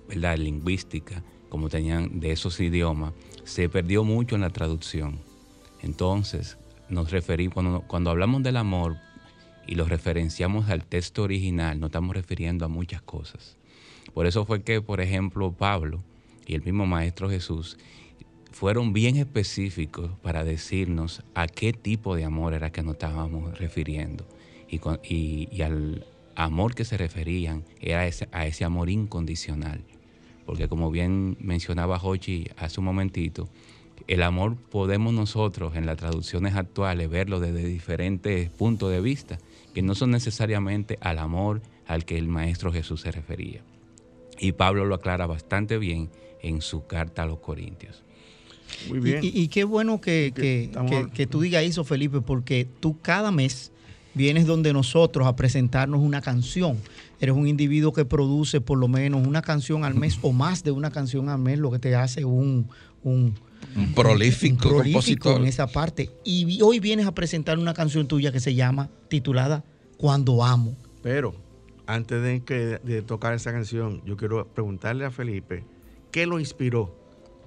¿verdad? 0.09 0.39
lingüística, 0.39 1.25
como 1.49 1.69
tenían 1.69 2.21
de 2.21 2.31
esos 2.31 2.61
idiomas, 2.61 3.15
se 3.45 3.69
perdió 3.69 4.05
mucho 4.05 4.37
en 4.37 4.43
la 4.43 4.51
traducción. 4.51 5.19
Entonces, 5.83 6.57
nos 6.89 7.11
referimos, 7.11 7.83
cuando, 7.87 8.11
hablamos 8.11 8.43
del 8.43 8.57
amor 8.57 8.97
y 9.67 9.75
lo 9.75 9.85
referenciamos 9.85 10.71
al 10.71 10.85
texto 10.85 11.23
original, 11.23 11.79
nos 11.81 11.89
estamos 11.89 12.15
refiriendo 12.15 12.65
a 12.65 12.69
muchas 12.69 13.03
cosas. 13.03 13.57
Por 14.15 14.27
eso 14.27 14.45
fue 14.45 14.63
que, 14.63 14.81
por 14.81 15.01
ejemplo, 15.01 15.53
Pablo 15.53 16.03
y 16.47 16.55
el 16.55 16.63
mismo 16.63 16.87
Maestro 16.87 17.29
Jesús 17.29 17.77
fueron 18.51 18.93
bien 18.93 19.17
específicos 19.17 20.11
para 20.23 20.45
decirnos 20.45 21.23
a 21.35 21.47
qué 21.47 21.73
tipo 21.73 22.17
de 22.17 22.25
amor 22.25 22.55
era 22.55 22.71
que 22.71 22.83
nos 22.83 22.95
estábamos 22.95 23.59
refiriendo. 23.59 24.27
Y, 24.71 25.63
al 25.63 26.07
amor 26.35 26.75
que 26.75 26.85
se 26.85 26.97
referían 26.97 27.65
era 27.81 28.01
a 28.33 28.47
ese 28.47 28.65
amor 28.65 28.91
incondicional. 28.91 29.85
Porque 30.49 30.67
como 30.67 30.91
bien 30.91 31.37
mencionaba 31.41 32.01
Hochi 32.03 32.47
hace 32.57 32.81
un 32.81 32.87
momentito, 32.87 33.51
el 34.07 34.23
amor 34.23 34.57
podemos 34.57 35.13
nosotros 35.13 35.77
en 35.77 35.87
las 35.87 35.97
traducciones 35.97 36.55
actuales 36.55 37.11
verlo 37.11 37.41
desde 37.41 37.65
diferentes 37.65 38.51
puntos 38.51 38.91
de 38.91 39.01
vista, 39.01 39.39
que 39.75 39.83
no 39.83 39.95
son 39.95 40.11
necesariamente 40.11 40.99
al 41.01 41.19
amor 41.19 41.61
al 41.87 42.05
que 42.05 42.19
el 42.19 42.29
Maestro 42.29 42.73
Jesús 42.73 43.01
se 43.01 43.11
refería. 43.11 43.63
Y 44.39 44.53
Pablo 44.53 44.85
lo 44.85 44.95
aclara 44.95 45.27
bastante 45.27 45.79
bien 45.79 46.11
en 46.43 46.61
su 46.61 46.87
carta 46.87 47.25
a 47.25 47.27
los 47.27 47.41
Corintios. 47.41 48.03
Muy 48.89 49.01
bien. 49.01 49.21
Y, 49.23 49.49
qué 49.49 49.65
bueno 49.65 50.01
que, 50.01 50.33
que, 50.35 51.27
tú 51.27 51.41
digas 51.41 51.65
eso, 51.65 51.85
Felipe, 51.85 52.21
porque 52.21 52.67
tú 52.81 53.01
cada 53.01 53.31
mes 53.31 53.73
vienes 54.15 54.47
donde 54.47 54.73
nosotros 54.73 55.27
a 55.27 55.37
presentarnos 55.37 56.01
una 56.01 56.21
canción. 56.21 56.77
Eres 57.21 57.35
un 57.35 57.49
individuo 57.49 57.93
que 57.93 58.05
produce 58.05 58.61
por 58.61 58.79
lo 58.79 58.89
menos 58.89 59.27
una 59.27 59.43
canción 59.43 59.85
al 59.85 59.95
mes 59.95 60.19
o 60.23 60.33
más 60.33 60.63
de 60.63 60.71
una 60.71 60.91
canción 60.91 61.29
al 61.29 61.39
mes, 61.39 61.59
lo 61.59 61.71
que 61.71 61.79
te 61.79 61.95
hace 61.95 62.25
un, 62.25 62.69
un, 63.03 63.35
prolífico, 63.95 64.69
prolífico 64.69 65.37
en 65.37 65.45
esa 65.45 65.67
parte. 65.67 66.11
Y 66.25 66.61
hoy 66.63 66.81
vienes 66.81 67.07
a 67.07 67.13
presentar 67.13 67.59
una 67.59 67.75
canción 67.75 68.09
tuya 68.09 68.33
que 68.33 68.41
se 68.41 68.55
llama, 68.55 68.91
titulada 69.09 69.65
Cuando 69.97 70.45
Amo. 70.45 70.77
Pero 71.03 71.35
antes 71.87 72.23
de, 72.23 72.81
de 72.83 73.03
tocar 73.03 73.35
esa 73.35 73.53
canción, 73.53 74.03
yo 74.05 74.17
quiero 74.17 74.47
preguntarle 74.47 75.05
a 75.05 75.11
Felipe, 75.11 75.65
¿qué 76.11 76.27
lo 76.27 76.39
inspiró 76.39 76.95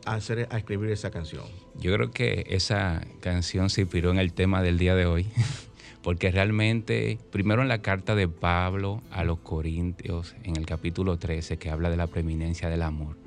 a, 0.06 0.16
hacer, 0.16 0.48
a 0.52 0.58
escribir 0.58 0.90
esa 0.90 1.12
canción? 1.12 1.46
Yo 1.80 1.94
creo 1.94 2.12
que 2.12 2.46
esa 2.50 3.02
canción 3.20 3.70
se 3.70 3.82
inspiró 3.82 4.12
en 4.12 4.18
el 4.18 4.34
tema 4.34 4.62
del 4.62 4.78
día 4.78 4.96
de 4.96 5.06
hoy, 5.06 5.28
porque 6.02 6.32
realmente, 6.32 7.20
primero 7.32 7.62
en 7.62 7.68
la 7.68 7.82
carta 7.82 8.16
de 8.16 8.28
Pablo 8.28 9.02
a 9.12 9.24
los 9.24 9.40
Corintios, 9.40 10.36
en 10.44 10.58
el 10.58 10.66
capítulo 10.66 11.18
13, 11.18 11.58
que 11.58 11.70
habla 11.70 11.90
de 11.90 11.98
la 11.98 12.08
preeminencia 12.08 12.70
del 12.70 12.82
amor, 12.82 13.18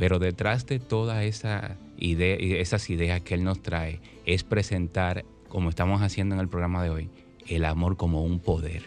pero 0.00 0.18
detrás 0.18 0.64
de 0.64 0.78
todas 0.78 1.22
esa 1.24 1.76
idea, 1.98 2.34
esas 2.34 2.88
ideas 2.88 3.20
que 3.20 3.34
él 3.34 3.44
nos 3.44 3.60
trae, 3.60 4.00
es 4.24 4.44
presentar, 4.44 5.26
como 5.50 5.68
estamos 5.68 6.00
haciendo 6.00 6.34
en 6.34 6.40
el 6.40 6.48
programa 6.48 6.82
de 6.82 6.88
hoy, 6.88 7.10
el 7.46 7.66
amor 7.66 7.98
como 7.98 8.24
un 8.24 8.38
poder, 8.40 8.84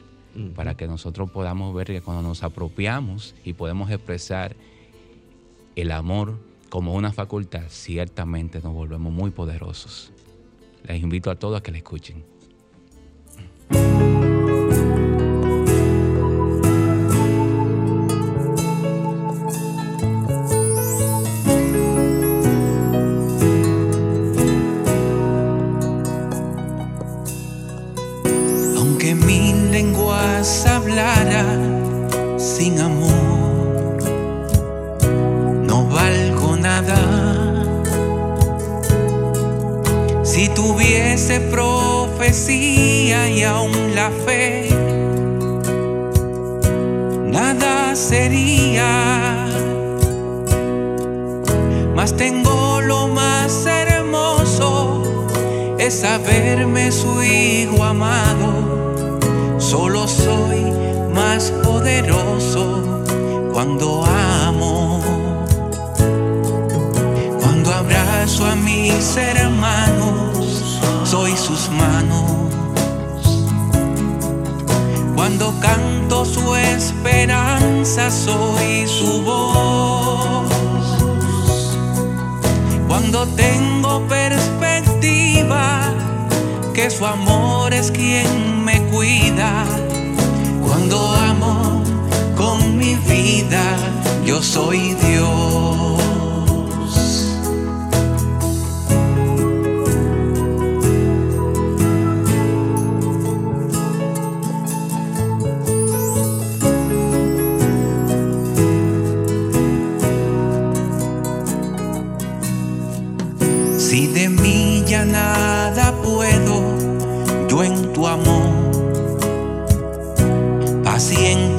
para 0.56 0.74
que 0.74 0.88
nosotros 0.88 1.30
podamos 1.30 1.72
ver 1.76 1.86
que 1.86 2.02
cuando 2.02 2.24
nos 2.24 2.42
apropiamos 2.42 3.36
y 3.46 3.54
podemos 3.54 3.92
expresar 3.92 4.56
el 5.76 5.92
amor 5.92 6.40
como 6.70 6.96
una 6.96 7.14
facultad, 7.14 7.66
ciertamente 7.70 8.60
nos 8.64 8.74
volvemos 8.74 9.14
muy 9.14 9.30
poderosos. 9.30 10.12
Les 10.84 11.00
invito 11.00 11.30
a 11.30 11.36
todos 11.36 11.60
a 11.60 11.62
que 11.62 11.70
la 11.70 11.78
escuchen. 11.78 12.24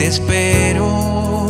Espero, 0.05 1.47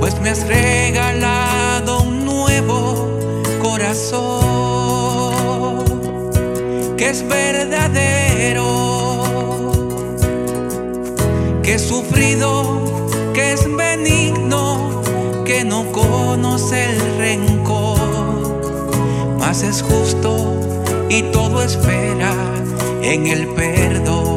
pues 0.00 0.20
me 0.20 0.30
has 0.30 0.46
regalado 0.46 2.02
un 2.02 2.24
nuevo 2.24 3.18
corazón 3.62 4.98
que 6.96 7.10
es 7.10 7.26
verdadero, 7.26 8.64
que 11.62 11.74
es 11.74 11.82
sufrido, 11.82 12.80
que 13.32 13.52
es 13.52 13.64
benigno, 13.76 15.02
que 15.44 15.64
no 15.64 15.84
conoce 15.92 16.84
el 16.90 17.18
rencor, 17.18 17.98
más 19.38 19.62
es 19.62 19.82
justo 19.82 20.58
y 21.08 21.22
todo 21.30 21.62
espera 21.62 22.32
en 23.02 23.28
el 23.28 23.46
perdón. 23.54 24.27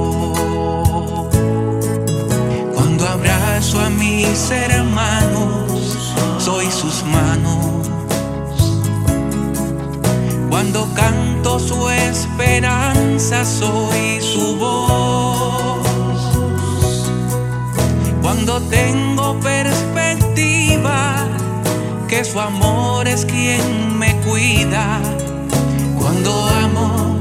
Hermanos, 4.50 6.14
soy 6.40 6.66
sus 6.72 7.04
manos. 7.04 7.88
Cuando 10.50 10.88
canto 10.96 11.60
su 11.60 11.90
esperanza, 11.90 13.46
soy 13.46 14.20
su 14.22 14.58
voz. 14.58 15.86
Cuando 18.22 18.60
tengo 18.62 19.40
perspectiva, 19.42 21.28
que 22.08 22.24
su 22.24 22.40
amor 22.40 23.08
es 23.08 23.26
quien 23.26 23.98
me 24.00 24.16
cuida. 24.22 25.00
Cuando 26.00 26.32
amo 26.64 27.16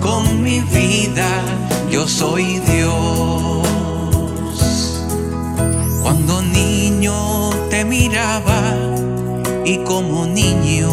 con 0.00 0.42
mi 0.42 0.60
vida, 0.60 1.28
yo 1.90 2.08
soy 2.08 2.60
Dios. 2.60 3.41
Y 9.64 9.78
como 9.84 10.26
niño 10.26 10.90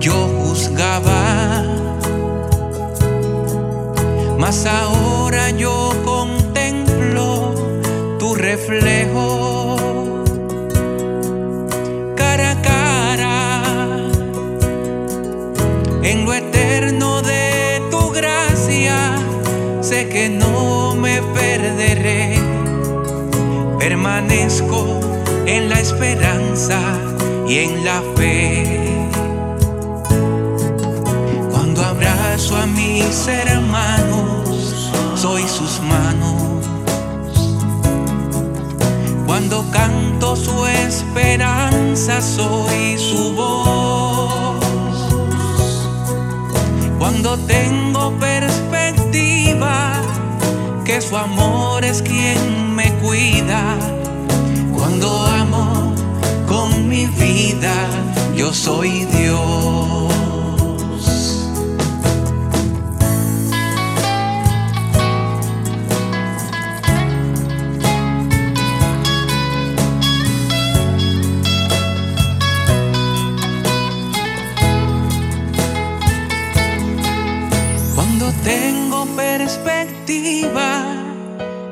yo 0.00 0.12
juzgaba, 0.42 1.62
mas 4.36 4.66
ahora 4.66 5.50
yo 5.50 5.92
contemplo 6.04 7.54
tu 8.18 8.34
reflejo 8.34 9.76
cara 12.16 12.50
a 12.50 12.62
cara 12.62 13.96
en 16.02 16.24
lo 16.24 16.34
eterno 16.34 17.22
de 17.22 17.80
tu 17.92 18.10
gracia. 18.10 18.96
Sé 19.82 20.08
que 20.08 20.29
esperanza 25.80 26.78
y 27.48 27.58
en 27.58 27.84
la 27.84 28.02
fe. 28.14 29.08
Cuando 31.50 31.82
abrazo 31.82 32.56
a 32.56 32.66
mis 32.66 33.26
hermanos, 33.26 34.92
soy 35.14 35.42
sus 35.48 35.80
manos. 35.80 36.66
Cuando 39.26 39.64
canto 39.70 40.36
su 40.36 40.66
esperanza, 40.66 42.20
soy 42.20 42.98
su 42.98 43.32
voz. 43.34 44.62
Cuando 46.98 47.38
tengo 47.38 48.12
perspectiva, 48.18 49.92
que 50.84 51.00
su 51.00 51.16
amor 51.16 51.84
es 51.84 52.02
quien 52.02 52.74
me 52.74 52.92
cuida. 52.98 53.78
Cuando 54.74 55.29
mi 56.90 57.06
vida, 57.06 57.72
yo 58.34 58.52
soy 58.52 59.04
Dios. 59.04 60.12
Cuando 77.94 78.32
tengo 78.42 79.06
perspectiva, 79.14 80.96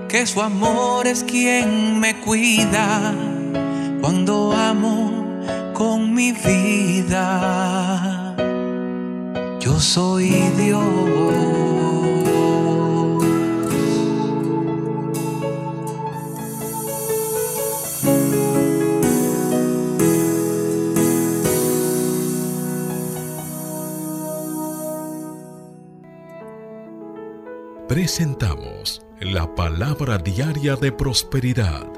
que 0.09 0.25
su 0.27 0.41
amor 0.41 1.09
es 1.09 1.25
quien 1.25 1.99
me 1.99 2.21
cuida. 2.21 3.38
Cuando 4.11 4.53
amo 4.53 5.23
con 5.75 6.15
mi 6.15 6.33
vida, 6.33 7.27
yo 9.61 9.79
soy 9.79 10.31
Dios. 10.57 10.83
Presentamos 27.87 29.03
la 29.21 29.55
palabra 29.55 30.17
diaria 30.17 30.77
de 30.77 30.93
prosperidad, 30.93 31.98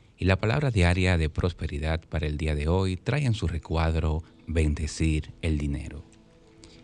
y 0.21 0.25
la 0.25 0.35
palabra 0.35 0.69
diaria 0.69 1.17
de 1.17 1.31
prosperidad 1.31 1.99
para 2.07 2.27
el 2.27 2.37
día 2.37 2.53
de 2.53 2.67
hoy 2.67 2.95
trae 2.95 3.25
en 3.25 3.33
su 3.33 3.47
recuadro 3.47 4.21
bendecir 4.45 5.33
el 5.41 5.57
dinero. 5.57 6.03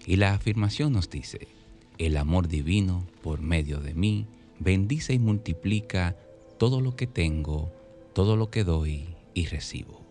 Y 0.08 0.16
la 0.16 0.34
afirmación 0.34 0.94
nos 0.94 1.12
dice, 1.12 1.48
el 2.00 2.18
amor 2.18 2.48
divino 2.48 3.06
por 3.22 3.40
medio 3.42 3.80
de 3.80 3.94
mí 3.94 4.26
bendice 4.58 5.14
y 5.14 5.20
multiplica 5.20 6.16
todo 6.58 6.82
lo 6.82 6.96
que 6.96 7.06
tengo, 7.06 7.72
todo 8.14 8.38
lo 8.38 8.50
que 8.50 8.64
doy 8.64 9.06
y 9.36 9.46
recibo. 9.46 10.02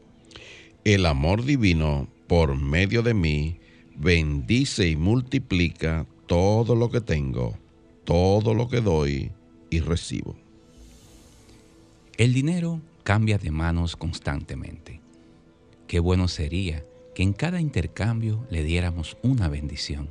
El 0.84 1.04
amor 1.04 1.44
divino 1.44 2.06
por 2.28 2.54
medio 2.54 3.02
de 3.02 3.14
mí 3.14 3.58
bendice 3.96 4.88
y 4.88 4.94
multiplica 4.94 6.06
todo 6.28 6.76
lo 6.76 6.90
que 6.90 7.00
tengo, 7.00 7.58
todo 8.04 8.54
lo 8.54 8.68
que 8.68 8.80
doy 8.80 9.32
y 9.68 9.80
recibo. 9.80 10.36
El 12.18 12.32
dinero 12.32 12.80
cambia 13.06 13.38
de 13.38 13.52
manos 13.52 13.94
constantemente. 13.94 15.00
Qué 15.86 16.00
bueno 16.00 16.26
sería 16.26 16.84
que 17.14 17.22
en 17.22 17.34
cada 17.34 17.60
intercambio 17.60 18.44
le 18.50 18.64
diéramos 18.64 19.16
una 19.22 19.46
bendición. 19.46 20.10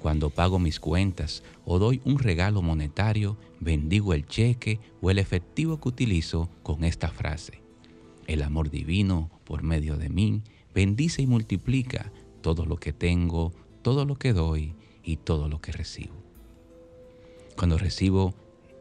Cuando 0.00 0.30
pago 0.30 0.60
mis 0.60 0.78
cuentas 0.78 1.42
o 1.64 1.80
doy 1.80 2.00
un 2.04 2.20
regalo 2.20 2.62
monetario, 2.62 3.36
bendigo 3.58 4.14
el 4.14 4.26
cheque 4.28 4.78
o 5.00 5.10
el 5.10 5.18
efectivo 5.18 5.80
que 5.80 5.88
utilizo 5.88 6.48
con 6.62 6.84
esta 6.84 7.08
frase. 7.08 7.62
El 8.28 8.44
amor 8.44 8.70
divino, 8.70 9.28
por 9.42 9.64
medio 9.64 9.96
de 9.96 10.08
mí, 10.08 10.42
bendice 10.72 11.22
y 11.22 11.26
multiplica 11.26 12.12
todo 12.42 12.64
lo 12.64 12.76
que 12.76 12.92
tengo, 12.92 13.52
todo 13.82 14.04
lo 14.04 14.14
que 14.14 14.32
doy 14.32 14.76
y 15.02 15.16
todo 15.16 15.48
lo 15.48 15.60
que 15.60 15.72
recibo. 15.72 16.14
Cuando 17.56 17.76
recibo 17.76 18.34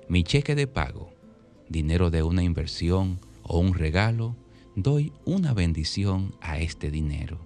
mi 0.07 0.23
cheque 0.23 0.53
de 0.53 0.67
pago, 0.67 1.16
dinero 1.69 2.09
de 2.09 2.23
una 2.23 2.43
inversión 2.43 3.19
o 3.43 3.59
un 3.59 3.73
regalo, 3.73 4.35
doy 4.75 5.11
una 5.25 5.53
bendición 5.53 6.33
a 6.41 6.59
este 6.59 6.91
dinero. 6.91 7.39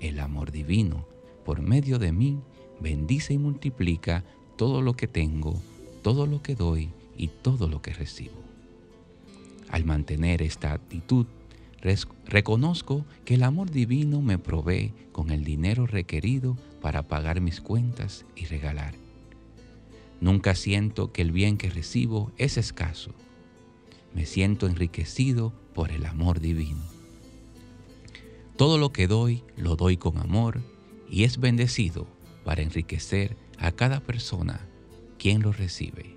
El 0.00 0.20
amor 0.20 0.52
divino, 0.52 1.06
por 1.44 1.60
medio 1.60 1.98
de 1.98 2.12
mí, 2.12 2.38
bendice 2.80 3.34
y 3.34 3.38
multiplica 3.38 4.24
todo 4.56 4.82
lo 4.82 4.94
que 4.94 5.08
tengo, 5.08 5.60
todo 6.02 6.26
lo 6.26 6.42
que 6.42 6.54
doy 6.54 6.90
y 7.16 7.28
todo 7.28 7.68
lo 7.68 7.82
que 7.82 7.92
recibo. 7.92 8.36
Al 9.70 9.84
mantener 9.84 10.40
esta 10.40 10.72
actitud, 10.72 11.26
reconozco 12.26 13.04
que 13.24 13.34
el 13.34 13.42
amor 13.42 13.70
divino 13.70 14.22
me 14.22 14.38
provee 14.38 14.92
con 15.12 15.30
el 15.30 15.44
dinero 15.44 15.86
requerido 15.86 16.56
para 16.80 17.02
pagar 17.02 17.40
mis 17.40 17.60
cuentas 17.60 18.24
y 18.34 18.46
regalar. 18.46 18.94
Nunca 20.20 20.54
siento 20.54 21.12
que 21.12 21.22
el 21.22 21.32
bien 21.32 21.58
que 21.58 21.70
recibo 21.70 22.32
es 22.38 22.56
escaso 22.56 23.12
me 24.14 24.26
siento 24.26 24.66
enriquecido 24.66 25.52
por 25.74 25.90
el 25.90 26.06
amor 26.06 26.40
divino. 26.40 26.82
Todo 28.56 28.78
lo 28.78 28.92
que 28.92 29.06
doy, 29.06 29.44
lo 29.56 29.76
doy 29.76 29.96
con 29.96 30.18
amor 30.18 30.60
y 31.08 31.24
es 31.24 31.38
bendecido 31.38 32.06
para 32.44 32.62
enriquecer 32.62 33.36
a 33.58 33.72
cada 33.72 34.00
persona 34.00 34.60
quien 35.18 35.42
lo 35.42 35.52
recibe. 35.52 36.16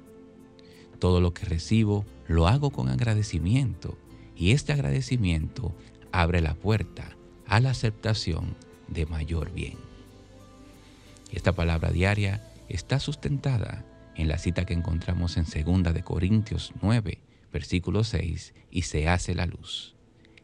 Todo 0.99 1.21
lo 1.21 1.33
que 1.33 1.45
recibo 1.45 2.05
lo 2.27 2.47
hago 2.47 2.71
con 2.71 2.89
agradecimiento 2.89 3.97
y 4.35 4.51
este 4.51 4.73
agradecimiento 4.73 5.73
abre 6.11 6.41
la 6.41 6.55
puerta 6.55 7.15
a 7.45 7.59
la 7.59 7.71
aceptación 7.71 8.55
de 8.87 9.05
mayor 9.05 9.51
bien. 9.51 9.75
Esta 11.31 11.53
palabra 11.53 11.91
diaria 11.91 12.43
está 12.69 12.99
sustentada 12.99 13.85
en 14.15 14.27
la 14.27 14.37
cita 14.37 14.65
que 14.65 14.73
encontramos 14.73 15.37
en 15.37 15.45
2 15.45 15.93
de 15.93 16.03
Corintios 16.03 16.73
9, 16.81 17.19
versículo 17.51 18.03
6, 18.03 18.53
y 18.71 18.83
se 18.83 19.07
hace 19.07 19.35
la 19.35 19.45
luz. 19.45 19.95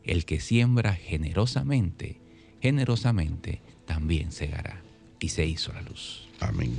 El 0.04 0.26
que 0.26 0.40
siembra 0.40 0.94
generosamente, 0.94 2.20
generosamente 2.62 3.62
también 3.86 4.32
segará. 4.32 4.82
Y 5.20 5.30
se 5.30 5.46
hizo 5.46 5.74
la 5.74 5.82
luz. 5.82 6.28
Amén. 6.40 6.76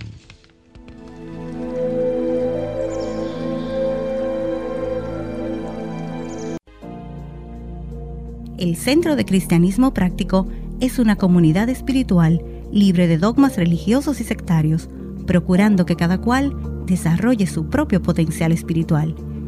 El 8.59 8.77
Centro 8.77 9.15
de 9.15 9.25
Cristianismo 9.25 9.95
Práctico 9.95 10.49
es 10.81 10.99
una 10.99 11.17
comunidad 11.17 11.69
espiritual 11.69 12.45
libre 12.73 13.07
de 13.07 13.19
dogmas 13.19 13.57
religiosos 13.57 14.21
y 14.21 14.25
sectarios, 14.25 14.89
procurando 15.27 15.87
que 15.87 15.97
cada 15.97 16.19
cual 16.19 16.85
desarrolle 16.87 17.47
su 17.47 17.69
propio 17.69 18.03
potencial 18.03 18.53
espiritual. 18.53 19.15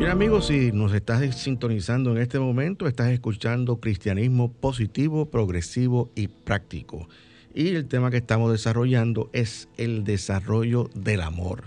Bien 0.00 0.12
amigos, 0.12 0.46
si 0.46 0.72
nos 0.72 0.94
estás 0.94 1.42
sintonizando 1.42 2.10
en 2.12 2.22
este 2.22 2.38
momento, 2.38 2.88
estás 2.88 3.10
escuchando 3.10 3.80
Cristianismo 3.80 4.50
positivo, 4.50 5.26
progresivo 5.26 6.10
y 6.14 6.28
práctico. 6.28 7.06
Y 7.54 7.74
el 7.74 7.84
tema 7.86 8.10
que 8.10 8.16
estamos 8.16 8.50
desarrollando 8.50 9.28
es 9.34 9.68
el 9.76 10.04
desarrollo 10.04 10.88
del 10.94 11.20
amor. 11.20 11.64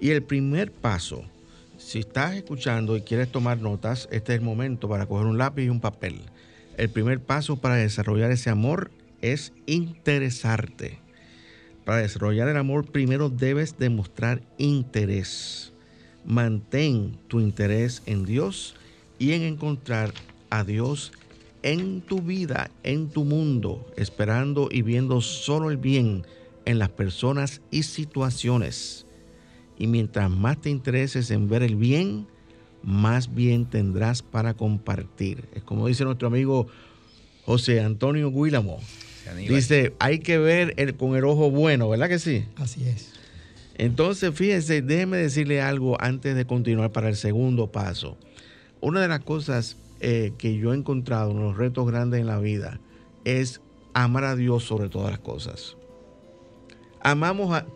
Y 0.00 0.12
el 0.12 0.22
primer 0.22 0.72
paso, 0.72 1.26
si 1.76 1.98
estás 1.98 2.32
escuchando 2.36 2.96
y 2.96 3.02
quieres 3.02 3.30
tomar 3.30 3.58
notas, 3.58 4.08
este 4.10 4.32
es 4.32 4.38
el 4.38 4.44
momento 4.46 4.88
para 4.88 5.04
coger 5.04 5.26
un 5.26 5.36
lápiz 5.36 5.64
y 5.64 5.68
un 5.68 5.80
papel. 5.80 6.22
El 6.78 6.88
primer 6.88 7.20
paso 7.20 7.56
para 7.56 7.74
desarrollar 7.74 8.30
ese 8.30 8.48
amor 8.48 8.92
es 9.20 9.52
interesarte. 9.66 11.00
Para 11.84 11.98
desarrollar 11.98 12.48
el 12.48 12.56
amor 12.56 12.90
primero 12.90 13.28
debes 13.28 13.76
demostrar 13.76 14.40
interés. 14.56 15.73
Mantén 16.24 17.18
tu 17.28 17.40
interés 17.40 18.02
en 18.06 18.24
Dios 18.24 18.74
y 19.18 19.32
en 19.32 19.42
encontrar 19.42 20.12
a 20.50 20.64
Dios 20.64 21.12
en 21.62 22.02
tu 22.02 22.20
vida, 22.20 22.70
en 22.82 23.08
tu 23.08 23.24
mundo, 23.24 23.90
esperando 23.96 24.68
y 24.70 24.82
viendo 24.82 25.22
solo 25.22 25.70
el 25.70 25.78
bien 25.78 26.26
en 26.66 26.78
las 26.78 26.90
personas 26.90 27.62
y 27.70 27.84
situaciones. 27.84 29.06
Y 29.78 29.86
mientras 29.86 30.30
más 30.30 30.60
te 30.60 30.70
intereses 30.70 31.30
en 31.30 31.48
ver 31.48 31.62
el 31.62 31.76
bien, 31.76 32.26
más 32.82 33.34
bien 33.34 33.64
tendrás 33.64 34.22
para 34.22 34.54
compartir. 34.54 35.48
Es 35.54 35.62
como 35.62 35.88
dice 35.88 36.04
nuestro 36.04 36.28
amigo 36.28 36.66
José 37.46 37.80
Antonio 37.80 38.30
Guílamo. 38.30 38.78
Dice, 39.36 39.94
hay 39.98 40.18
que 40.18 40.36
ver 40.36 40.74
el, 40.76 40.96
con 40.96 41.16
el 41.16 41.24
ojo 41.24 41.50
bueno, 41.50 41.88
¿verdad 41.88 42.10
que 42.10 42.18
sí? 42.18 42.44
Así 42.56 42.86
es. 42.86 43.13
Entonces, 43.76 44.34
fíjense, 44.34 44.82
déjeme 44.82 45.16
decirle 45.16 45.60
algo 45.60 46.00
antes 46.00 46.36
de 46.36 46.46
continuar 46.46 46.92
para 46.92 47.08
el 47.08 47.16
segundo 47.16 47.72
paso. 47.72 48.16
Una 48.80 49.00
de 49.00 49.08
las 49.08 49.20
cosas 49.20 49.76
eh, 50.00 50.32
que 50.38 50.56
yo 50.56 50.72
he 50.72 50.76
encontrado, 50.76 51.30
uno 51.30 51.40
de 51.40 51.46
los 51.48 51.56
retos 51.56 51.86
grandes 51.86 52.20
en 52.20 52.26
la 52.26 52.38
vida, 52.38 52.78
es 53.24 53.60
amar 53.94 54.24
a 54.24 54.36
Dios 54.36 54.64
sobre 54.64 54.88
todas 54.88 55.10
las 55.10 55.20
cosas. 55.20 55.76
Amamos 57.00 57.54
a 57.54 57.66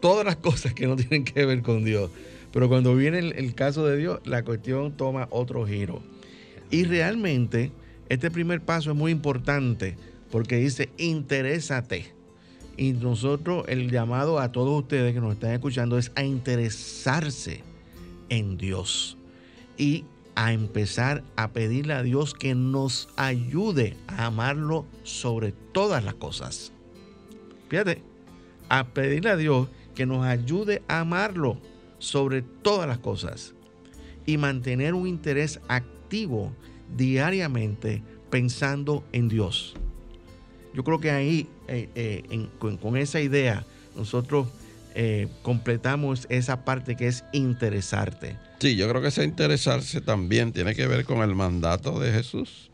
todas 0.00 0.24
las 0.24 0.36
cosas 0.36 0.74
que 0.74 0.86
no 0.86 0.96
tienen 0.96 1.24
que 1.24 1.44
ver 1.44 1.62
con 1.62 1.84
Dios. 1.84 2.10
Pero 2.52 2.68
cuando 2.68 2.96
viene 2.96 3.18
el, 3.18 3.54
caso 3.54 3.86
de 3.86 3.98
Dios, 3.98 4.20
la 4.24 4.42
cuestión 4.42 4.96
toma 4.96 5.28
otro 5.30 5.66
giro. 5.66 6.00
Y 6.70 6.84
realmente, 6.84 7.70
este 8.08 8.30
primer 8.30 8.62
paso 8.62 8.92
es 8.92 8.96
muy 8.96 9.12
importante 9.12 9.96
porque 10.30 10.56
dice, 10.56 10.88
interésate. 10.96 12.15
Y 12.76 12.92
nosotros, 12.92 13.64
el 13.68 13.90
llamado 13.90 14.38
a 14.38 14.52
todos 14.52 14.82
ustedes 14.82 15.14
que 15.14 15.20
nos 15.20 15.34
están 15.34 15.52
escuchando 15.52 15.96
es 15.98 16.12
a 16.14 16.22
interesarse 16.22 17.62
en 18.28 18.58
Dios. 18.58 19.16
Y 19.78 20.04
a 20.34 20.52
empezar 20.52 21.24
a 21.34 21.52
pedirle 21.52 21.94
a 21.94 22.02
Dios 22.02 22.34
que 22.34 22.54
nos 22.54 23.08
ayude 23.16 23.96
a 24.06 24.26
amarlo 24.26 24.84
sobre 25.02 25.52
todas 25.72 26.04
las 26.04 26.14
cosas. 26.14 26.72
Fíjate, 27.68 28.02
a 28.68 28.88
pedirle 28.88 29.30
a 29.30 29.36
Dios 29.36 29.68
que 29.94 30.06
nos 30.06 30.24
ayude 30.24 30.82
a 30.88 31.00
amarlo 31.00 31.58
sobre 31.98 32.42
todas 32.42 32.86
las 32.86 32.98
cosas 32.98 33.54
y 34.26 34.36
mantener 34.36 34.92
un 34.92 35.06
interés 35.06 35.60
activo 35.68 36.52
diariamente 36.94 38.02
pensando 38.30 39.04
en 39.12 39.28
Dios. 39.28 39.74
Yo 40.76 40.84
creo 40.84 41.00
que 41.00 41.10
ahí, 41.10 41.48
eh, 41.68 41.88
eh, 41.94 42.48
con, 42.58 42.98
esa 42.98 43.18
idea, 43.18 43.64
nosotros 43.96 44.46
eh, 44.94 45.26
completamos 45.40 46.26
esa 46.28 46.66
parte 46.66 46.96
que 46.96 47.06
es 47.06 47.24
interesarte. 47.32 48.36
Sí, 48.58 48.76
yo 48.76 48.86
creo 48.86 49.00
que 49.00 49.08
ese 49.08 49.24
interesarse 49.24 50.02
también 50.02 50.52
tiene 50.52 50.74
que 50.74 50.86
ver 50.86 51.06
con 51.06 51.22
el 51.22 51.34
mandato 51.34 51.98
de 51.98 52.12
Jesús, 52.12 52.70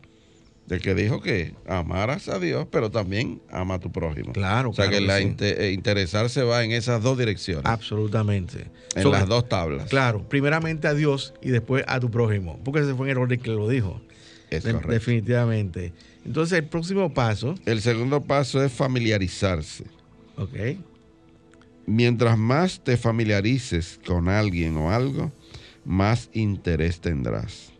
de 0.65 0.79
que 0.79 0.95
dijo 0.95 1.21
que 1.21 1.55
amaras 1.65 2.27
a 2.27 2.39
Dios, 2.39 2.67
pero 2.69 2.91
también 2.91 3.41
ama 3.49 3.75
a 3.75 3.79
tu 3.79 3.89
prójimo. 3.89 4.33
Claro, 4.33 4.71
O 4.71 4.73
sea 4.73 4.89
que, 4.89 4.99
la 4.99 5.19
eh, 5.19 5.71
interesarse 5.71 6.43
va 6.43 6.61
en 6.65 6.73
esas 6.73 7.01
dos 7.01 7.17
direcciones. 7.17 7.65
Absolutamente. 7.65 8.65
En 8.97 9.11
las 9.11 9.29
dos 9.29 9.47
tablas. 9.47 9.87
Claro, 9.89 10.27
primeramente 10.27 10.89
a 10.89 10.93
Dios 10.93 11.33
y 11.41 11.51
después 11.51 11.85
a 11.87 12.01
tu 12.01 12.11
prójimo, 12.11 12.59
porque 12.65 12.81
ese 12.81 12.93
fue 12.95 13.07
el 13.07 13.11
error 13.11 13.29
de 13.29 13.37
que 13.37 13.49
lo 13.49 13.69
dijo. 13.69 14.01
Es 14.49 14.63
correcto. 14.63 14.91
Definitivamente. 14.91 15.93
Entonces, 16.25 16.59
el 16.59 16.65
próximo 16.65 17.13
paso. 17.13 17.55
El 17.65 17.81
segundo 17.81 18.21
paso 18.21 18.63
es 18.63 18.71
familiarizarse. 18.71 19.85
Ok. 20.37 20.77
Mientras 21.85 22.37
más 22.37 22.81
te 22.83 22.95
familiarices 22.95 23.99
con 24.05 24.29
alguien 24.29 24.77
o 24.77 24.91
algo, 24.91 25.31
más 25.85 26.29
interés 26.33 27.01
tendrás. 27.01 27.73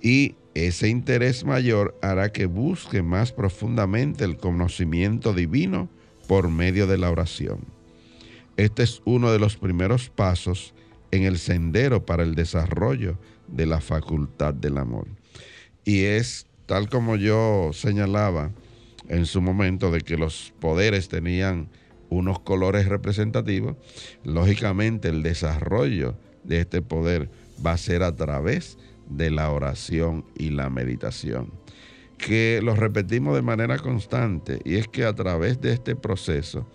Y 0.00 0.36
ese 0.54 0.88
interés 0.88 1.44
mayor 1.44 1.98
hará 2.02 2.30
que 2.30 2.46
busque 2.46 3.02
más 3.02 3.32
profundamente 3.32 4.24
el 4.24 4.36
conocimiento 4.36 5.32
divino 5.32 5.88
por 6.28 6.48
medio 6.48 6.86
de 6.86 6.98
la 6.98 7.10
oración. 7.10 7.64
Este 8.56 8.84
es 8.84 9.02
uno 9.04 9.32
de 9.32 9.40
los 9.40 9.56
primeros 9.56 10.10
pasos 10.10 10.74
en 11.10 11.24
el 11.24 11.38
sendero 11.38 12.06
para 12.06 12.22
el 12.22 12.36
desarrollo 12.36 13.18
de 13.48 13.66
la 13.66 13.80
facultad 13.80 14.54
del 14.54 14.78
amor. 14.78 15.08
Y 15.84 16.02
es 16.04 16.46
tal 16.66 16.88
como 16.88 17.16
yo 17.16 17.70
señalaba 17.72 18.50
en 19.08 19.26
su 19.26 19.42
momento 19.42 19.90
de 19.90 20.00
que 20.00 20.16
los 20.16 20.52
poderes 20.60 21.08
tenían 21.08 21.68
unos 22.08 22.40
colores 22.40 22.86
representativos, 22.86 23.76
lógicamente 24.24 25.08
el 25.08 25.22
desarrollo 25.22 26.16
de 26.44 26.60
este 26.60 26.82
poder 26.82 27.30
va 27.64 27.72
a 27.72 27.78
ser 27.78 28.02
a 28.02 28.14
través 28.14 28.78
de 29.08 29.30
la 29.30 29.50
oración 29.50 30.24
y 30.36 30.50
la 30.50 30.70
meditación. 30.70 31.50
Que 32.18 32.60
lo 32.62 32.74
repetimos 32.74 33.34
de 33.34 33.42
manera 33.42 33.78
constante 33.78 34.60
y 34.64 34.76
es 34.76 34.88
que 34.88 35.04
a 35.04 35.14
través 35.14 35.60
de 35.60 35.72
este 35.72 35.96
proceso 35.96 36.66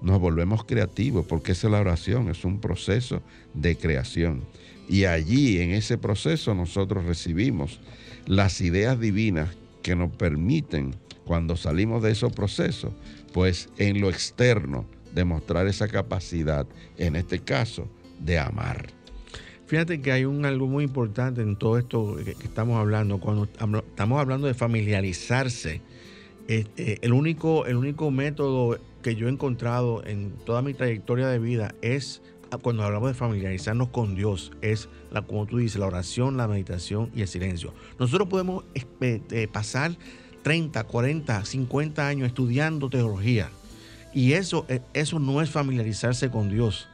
nos 0.00 0.20
volvemos 0.20 0.64
creativos 0.64 1.26
porque 1.26 1.52
esa 1.52 1.66
es 1.66 1.72
la 1.72 1.80
oración, 1.80 2.30
es 2.30 2.44
un 2.44 2.60
proceso 2.60 3.22
de 3.52 3.76
creación. 3.76 4.44
Y 4.88 5.04
allí 5.04 5.60
en 5.60 5.70
ese 5.70 5.98
proceso 5.98 6.54
nosotros 6.54 7.04
recibimos 7.04 7.80
las 8.26 8.60
ideas 8.60 8.98
divinas 8.98 9.50
que 9.82 9.96
nos 9.96 10.10
permiten 10.10 10.94
cuando 11.24 11.56
salimos 11.56 12.02
de 12.02 12.12
esos 12.12 12.32
procesos, 12.32 12.92
pues 13.32 13.68
en 13.78 14.00
lo 14.00 14.10
externo 14.10 14.86
demostrar 15.14 15.66
esa 15.66 15.88
capacidad, 15.88 16.66
en 16.98 17.16
este 17.16 17.38
caso, 17.38 17.88
de 18.20 18.38
amar. 18.38 18.88
Fíjate 19.66 20.00
que 20.00 20.12
hay 20.12 20.24
un 20.24 20.44
algo 20.44 20.66
muy 20.66 20.84
importante 20.84 21.40
en 21.40 21.56
todo 21.56 21.78
esto 21.78 22.16
que, 22.22 22.32
estamos 22.44 22.78
hablando. 22.78 23.18
Cuando 23.18 23.44
estamos 23.44 24.20
hablando 24.20 24.46
de 24.46 24.54
familiarizarse, 24.54 25.80
este, 26.48 26.98
el, 27.04 27.12
único, 27.12 27.64
el 27.66 27.76
único 27.76 28.10
método 28.10 28.78
que 29.02 29.16
yo 29.16 29.28
he 29.28 29.30
encontrado 29.30 30.04
en 30.06 30.32
toda 30.44 30.60
mi 30.60 30.74
trayectoria 30.74 31.28
de 31.28 31.38
vida 31.38 31.74
es 31.80 32.22
cuando 32.62 32.82
hablamos 32.82 33.08
de 33.08 33.14
familiarizarnos 33.14 33.88
con 33.88 34.14
Dios, 34.14 34.52
es 34.60 34.88
como 35.26 35.46
tú 35.46 35.58
dices, 35.58 35.78
la 35.78 35.86
oración, 35.86 36.36
la 36.36 36.48
meditación 36.48 37.10
y 37.14 37.22
el 37.22 37.28
silencio. 37.28 37.72
Nosotros 37.98 38.28
podemos 38.28 38.64
eh, 38.74 39.20
eh, 39.30 39.48
pasar 39.52 39.96
30, 40.42 40.84
40, 40.84 41.44
50 41.44 42.06
años 42.06 42.26
estudiando 42.26 42.90
teología 42.90 43.50
y 44.12 44.32
eso, 44.32 44.66
eh, 44.68 44.80
eso 44.92 45.18
no 45.18 45.40
es 45.40 45.50
familiarizarse 45.50 46.30
con 46.30 46.50
Dios 46.50 46.88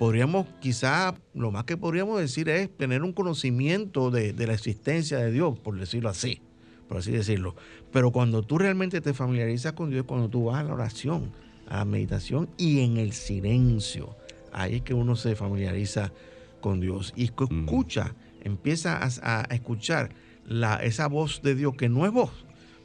podríamos 0.00 0.46
quizá, 0.60 1.14
lo 1.34 1.50
más 1.50 1.64
que 1.64 1.76
podríamos 1.76 2.18
decir 2.18 2.48
es 2.48 2.74
tener 2.74 3.02
un 3.02 3.12
conocimiento 3.12 4.10
de, 4.10 4.32
la 4.32 4.54
existencia 4.54 5.18
de 5.18 5.30
Dios, 5.30 5.58
por 5.58 5.78
decirlo 5.78 6.08
así, 6.08 6.40
por 6.88 6.96
así 6.96 7.12
decirlo. 7.12 7.54
Pero 7.92 8.10
cuando 8.10 8.42
tú 8.42 8.56
realmente 8.56 9.02
te 9.02 9.12
familiarizas 9.12 9.74
con 9.74 9.90
Dios, 9.90 10.06
cuando 10.06 10.30
tú 10.30 10.46
vas 10.46 10.60
a 10.60 10.62
la 10.62 10.72
oración, 10.72 11.30
a 11.68 11.76
la 11.76 11.84
meditación 11.84 12.48
y 12.56 12.80
en 12.80 12.96
el 12.96 13.12
silencio, 13.12 14.16
ahí 14.52 14.76
es 14.76 14.82
que 14.82 14.94
uno 14.94 15.16
se 15.16 15.36
familiariza 15.36 16.12
con 16.60 16.80
Dios 16.80 17.12
y 17.16 17.24
escucha, 17.24 18.14
empieza 18.42 19.00
a, 19.02 19.42
escuchar 19.54 20.10
la, 20.46 20.76
esa 20.76 21.06
voz 21.06 21.42
de 21.42 21.54
Dios 21.54 21.74
que 21.76 21.88
no 21.88 22.06
es 22.06 22.12
voz, 22.12 22.30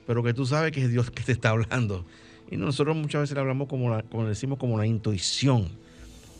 pero 0.07 0.23
que 0.23 0.33
tú 0.33 0.45
sabes 0.45 0.71
que 0.71 0.83
es 0.83 0.91
Dios 0.91 1.11
que 1.11 1.23
te 1.23 1.31
está 1.31 1.49
hablando. 1.49 2.05
Y 2.49 2.57
nosotros 2.57 2.95
muchas 2.95 3.21
veces 3.21 3.35
le 3.35 3.41
hablamos 3.41 3.67
como, 3.67 4.01
como 4.09 4.27
decimos, 4.27 4.59
como 4.59 4.77
la 4.77 4.85
intuición 4.85 5.69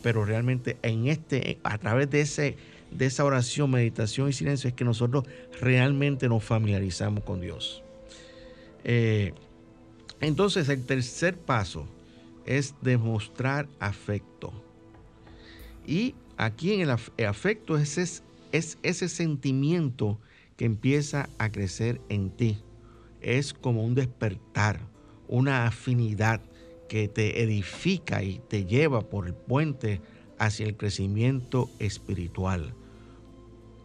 pero 0.06 0.24
realmente 0.24 0.76
en 0.82 1.08
este, 1.08 1.58
a 1.64 1.78
través 1.78 2.08
de, 2.10 2.20
ese, 2.20 2.56
de 2.92 3.06
esa 3.06 3.24
oración, 3.24 3.72
meditación 3.72 4.28
y 4.28 4.32
silencio 4.32 4.68
es 4.68 4.74
que 4.74 4.84
nosotros 4.84 5.24
realmente 5.60 6.28
nos 6.28 6.44
familiarizamos 6.44 7.24
con 7.24 7.40
Dios. 7.40 7.82
Eh, 8.84 9.34
entonces 10.20 10.68
el 10.68 10.86
tercer 10.86 11.36
paso 11.36 11.88
es 12.44 12.76
demostrar 12.82 13.66
afecto. 13.80 14.52
Y 15.86 16.14
aquí 16.36 16.72
en 16.72 16.80
el 16.80 16.90
afecto 17.26 17.76
es, 17.76 17.98
es, 17.98 18.22
es 18.52 18.78
ese 18.82 19.08
sentimiento 19.08 20.18
que 20.56 20.64
empieza 20.64 21.28
a 21.38 21.50
crecer 21.50 22.00
en 22.08 22.30
ti. 22.30 22.58
Es 23.20 23.52
como 23.54 23.84
un 23.84 23.94
despertar, 23.94 24.80
una 25.28 25.66
afinidad 25.66 26.40
que 26.88 27.08
te 27.08 27.42
edifica 27.42 28.22
y 28.22 28.40
te 28.48 28.64
lleva 28.64 29.02
por 29.02 29.26
el 29.26 29.34
puente 29.34 30.00
hacia 30.38 30.66
el 30.66 30.76
crecimiento 30.76 31.70
espiritual. 31.78 32.74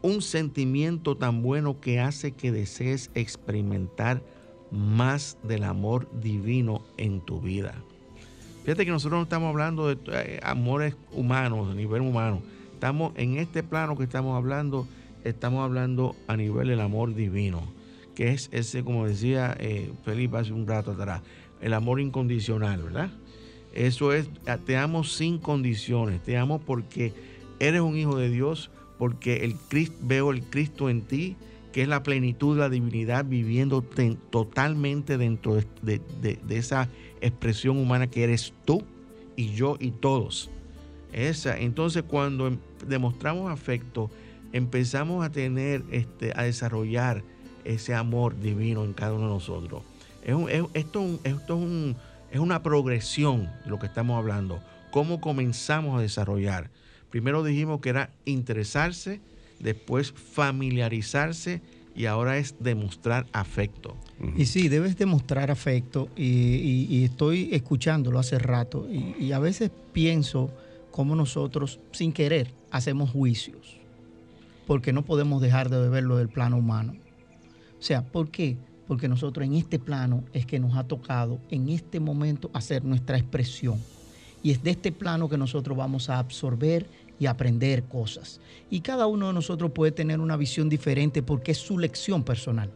Un 0.02 0.22
sentimiento 0.22 1.16
tan 1.18 1.42
bueno 1.42 1.80
que 1.80 2.00
hace 2.00 2.32
que 2.32 2.52
desees 2.52 3.12
experimentar 3.14 4.24
más 4.72 5.38
del 5.44 5.64
amor 5.64 6.10
divino 6.22 6.84
en 6.98 7.22
tu 7.22 7.40
vida. 7.42 7.84
Fíjate 8.64 8.86
que 8.86 8.92
nosotros 8.92 9.18
no 9.18 9.24
estamos 9.24 9.50
hablando 9.50 9.88
de 9.88 9.98
eh, 10.12 10.40
amores 10.44 10.96
humanos, 11.12 11.70
a 11.72 11.74
nivel 11.74 12.02
humano. 12.02 12.42
Estamos 12.74 13.14
en 13.16 13.38
este 13.38 13.64
plano 13.64 13.98
que 13.98 14.04
estamos 14.04 14.38
hablando, 14.38 14.88
estamos 15.24 15.64
hablando 15.64 16.16
a 16.28 16.38
nivel 16.38 16.68
del 16.68 16.82
amor 16.82 17.16
divino, 17.16 17.64
que 18.16 18.30
es 18.30 18.50
ese, 18.52 18.84
como 18.84 19.08
decía 19.08 19.56
eh, 19.60 19.92
Felipe 20.06 20.38
hace 20.38 20.54
un 20.54 20.68
rato 20.68 20.92
atrás, 20.92 21.22
el 21.60 21.74
amor 21.74 22.00
incondicional, 22.00 22.84
¿verdad? 22.84 23.10
Eso 23.74 24.14
es, 24.14 24.30
te 24.66 24.78
amo 24.78 25.04
sin 25.04 25.40
condiciones, 25.40 26.22
te 26.22 26.38
amo 26.38 26.60
porque 26.60 27.14
eres 27.60 27.82
un 27.82 27.98
hijo 27.98 28.18
de 28.18 28.30
Dios, 28.30 28.70
porque 28.98 29.38
el 29.38 29.56
veo 30.02 30.32
el 30.32 30.44
Cristo 30.44 30.90
en 30.90 31.02
ti, 31.02 31.36
que 31.72 31.84
es 31.84 31.88
la 31.88 32.04
plenitud 32.04 32.56
de 32.56 32.62
la 32.62 32.70
divinidad 32.70 33.26
viviendo 33.26 33.82
totalmente 34.30 35.18
dentro 35.18 35.56
de, 35.82 36.02
esa 36.50 36.90
expresión 37.22 37.78
humana 37.78 38.08
que 38.08 38.24
eres 38.24 38.54
tú 38.66 38.84
y 39.36 39.54
yo 39.54 39.78
y 39.80 39.92
todos. 39.92 40.50
Esa, 41.14 41.58
entonces 41.58 42.04
cuando 42.04 42.48
em, 42.48 42.58
demostramos 42.88 43.52
afecto, 43.52 44.10
empezamos 44.54 45.26
a 45.26 45.32
tener, 45.32 45.84
este, 45.92 46.34
a 46.36 46.44
desarrollar 46.44 47.24
ese 47.64 47.94
amor 47.94 48.40
divino 48.40 48.84
en 48.84 48.94
cada 48.94 49.14
uno 49.14 49.24
de 49.24 49.34
nosotros. 49.34 49.84
Es 50.24 50.36
esto, 50.74 51.20
esto 51.24 51.60
es, 51.64 51.96
es 52.32 52.40
una 52.40 52.64
progresión 52.64 53.50
de 53.64 53.70
lo 53.70 53.80
que 53.80 53.88
estamos 53.88 54.18
hablando. 54.18 54.62
¿Cómo 54.92 55.22
comenzamos 55.22 55.98
a 55.98 56.02
desarrollar? 56.02 56.70
Primero 57.10 57.44
dijimos 57.44 57.82
que 57.82 57.90
era 57.90 58.10
interesarse, 58.26 59.20
después 59.60 60.12
familiarizarse 60.12 61.62
y 61.96 62.06
ahora 62.06 62.38
es 62.38 62.56
demostrar 62.60 63.26
afecto. 63.34 63.96
Y 64.38 64.46
sí, 64.46 64.70
debes 64.70 64.98
demostrar 64.98 65.52
afecto 65.52 66.10
y, 66.16 67.04
estoy 67.04 67.50
escuchándolo 67.52 68.20
hace 68.20 68.40
rato 68.40 68.88
y, 68.90 69.32
a 69.32 69.40
veces 69.40 69.72
pienso 69.92 70.52
cómo 70.92 71.16
nosotros 71.16 71.80
sin 71.92 72.14
querer 72.14 72.54
hacemos 72.70 73.10
juicios, 73.12 73.78
porque 74.68 74.94
no 74.94 75.04
podemos 75.04 75.42
dejar 75.42 75.70
de 75.70 75.90
verlo 75.90 76.18
del 76.18 76.30
plano 76.30 76.58
humano. 76.58 76.96
O 77.80 77.84
sea, 77.84 78.04
¿por 78.04 78.30
qué? 78.30 78.58
Porque 78.88 79.08
nosotros 79.08 79.46
en 79.46 79.54
este 79.54 79.80
plano 79.80 80.24
es 80.34 80.46
que 80.46 80.60
nos 80.60 80.76
ha 80.76 80.84
tocado 80.84 81.40
en 81.50 81.70
este 81.70 82.00
momento 82.00 82.52
hacer 82.54 82.84
nuestra 82.84 83.18
expresión. 83.18 83.80
Y 84.44 84.52
es 84.52 84.64
de 84.64 84.72
este 84.72 84.92
plano 84.92 85.30
que 85.30 85.38
nosotros 85.38 85.78
vamos 85.78 86.10
a 86.10 86.20
absorber 86.20 86.88
y 87.22 87.28
aprender 87.28 87.84
cosas. 87.84 88.42
Y 88.72 88.82
cada 88.82 89.06
uno 89.06 89.28
de 89.28 89.34
nosotros 89.34 89.70
puede 89.74 89.92
tener 89.92 90.20
una 90.20 90.38
visión 90.38 90.70
diferente 90.70 91.22
porque 91.22 91.52
es 91.52 91.60
su 91.60 91.78
lección 91.78 92.24
personal. 92.24 92.72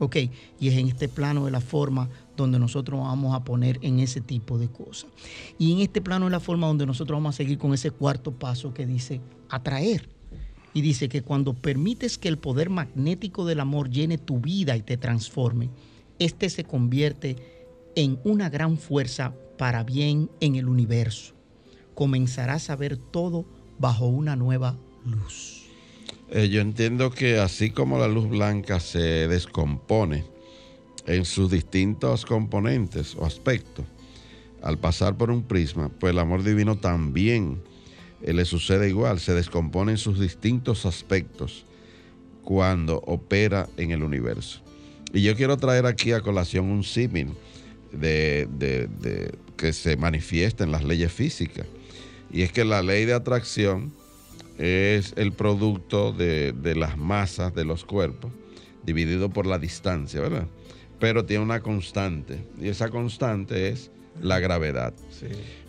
¿Ok? 0.00 0.16
Y 0.58 0.66
es 0.66 0.74
en 0.74 0.88
este 0.88 1.08
plano 1.08 1.44
de 1.44 1.52
la 1.52 1.60
forma 1.60 2.08
donde 2.36 2.58
nosotros 2.58 2.98
vamos 2.98 3.32
a 3.32 3.44
poner 3.44 3.78
en 3.82 4.00
ese 4.00 4.20
tipo 4.20 4.58
de 4.58 4.66
cosas. 4.66 5.08
Y 5.56 5.72
en 5.72 5.78
este 5.78 6.00
plano 6.00 6.24
de 6.24 6.32
la 6.32 6.40
forma 6.40 6.66
donde 6.66 6.84
nosotros 6.84 7.16
vamos 7.16 7.36
a 7.36 7.36
seguir 7.36 7.58
con 7.58 7.72
ese 7.74 7.92
cuarto 7.92 8.32
paso 8.32 8.74
que 8.74 8.86
dice 8.86 9.20
atraer. 9.50 10.08
Y 10.74 10.80
dice 10.80 11.08
que 11.08 11.22
cuando 11.22 11.54
permites 11.54 12.18
que 12.18 12.26
el 12.26 12.38
poder 12.38 12.70
magnético 12.70 13.46
del 13.46 13.60
amor 13.60 13.88
llene 13.88 14.18
tu 14.18 14.40
vida 14.40 14.76
y 14.76 14.82
te 14.82 14.96
transforme, 14.96 15.70
este 16.18 16.50
se 16.50 16.64
convierte 16.64 17.36
en 17.94 18.18
una 18.24 18.50
gran 18.50 18.78
fuerza 18.78 19.32
para 19.56 19.84
bien 19.84 20.28
en 20.40 20.56
el 20.56 20.68
universo. 20.68 21.34
Comenzarás 21.94 22.68
a 22.68 22.74
ver 22.74 22.96
todo 22.96 23.46
bajo 23.78 24.06
una 24.06 24.36
nueva 24.36 24.76
luz. 25.04 25.66
Eh, 26.30 26.48
yo 26.48 26.60
entiendo 26.60 27.10
que 27.10 27.38
así 27.38 27.70
como 27.70 27.98
la 27.98 28.08
luz 28.08 28.28
blanca 28.28 28.80
se 28.80 29.28
descompone 29.28 30.24
en 31.06 31.24
sus 31.24 31.50
distintos 31.50 32.26
componentes 32.26 33.14
o 33.16 33.24
aspectos, 33.24 33.84
al 34.62 34.78
pasar 34.78 35.16
por 35.16 35.30
un 35.30 35.44
prisma, 35.44 35.88
pues 35.88 36.12
el 36.12 36.18
amor 36.18 36.42
divino 36.42 36.76
también 36.76 37.62
eh, 38.22 38.32
le 38.32 38.44
sucede 38.44 38.88
igual, 38.88 39.20
se 39.20 39.34
descompone 39.34 39.92
en 39.92 39.98
sus 39.98 40.18
distintos 40.18 40.86
aspectos 40.86 41.64
cuando 42.42 43.02
opera 43.06 43.68
en 43.76 43.92
el 43.92 44.02
universo. 44.02 44.60
Y 45.12 45.22
yo 45.22 45.36
quiero 45.36 45.56
traer 45.56 45.86
aquí 45.86 46.12
a 46.12 46.20
colación 46.20 46.66
un 46.66 46.82
símil 46.82 47.32
de, 47.92 49.30
que 49.56 49.72
se 49.72 49.96
manifiesta 49.96 50.64
en 50.64 50.72
las 50.72 50.84
leyes 50.84 51.12
físicas. 51.12 51.66
Y 52.30 52.42
es 52.42 52.52
que 52.52 52.64
la 52.64 52.82
ley 52.82 53.04
de 53.04 53.14
atracción 53.14 53.92
es 54.58 55.12
el 55.16 55.32
producto 55.32 56.12
de, 56.12 56.54
las 56.76 56.96
masas 56.96 57.54
de 57.54 57.64
los 57.64 57.84
cuerpos 57.84 58.32
dividido 58.84 59.30
por 59.30 59.46
la 59.46 59.58
distancia, 59.58 60.20
¿verdad? 60.20 60.46
Pero 60.98 61.24
tiene 61.24 61.42
una 61.42 61.60
constante 61.60 62.44
y 62.60 62.68
esa 62.68 62.88
constante 62.88 63.68
es 63.68 63.90
la 64.20 64.38
gravedad. 64.38 64.94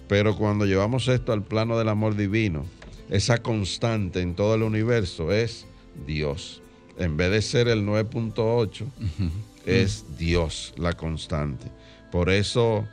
Pero 0.08 0.38
cuando 0.38 0.66
llevamos 0.66 1.08
esto 1.08 1.34
al 1.34 1.44
plano 1.44 1.78
del 1.78 1.90
amor 1.90 2.16
divino, 2.16 2.66
esa 3.10 3.40
constante 3.40 4.22
en 4.22 4.36
todo 4.36 4.56
el 4.56 4.64
universo 4.64 5.32
es 5.32 5.66
Dios. 6.06 6.62
En 6.98 7.18
vez 7.18 7.32
de 7.32 7.42
ser 7.42 7.68
el 7.68 7.86
9.8, 7.86 8.86
es 9.66 10.06
Dios 10.18 10.74
la 10.78 10.94
constante. 10.94 11.68
Por 12.12 12.30
eso 12.30 12.88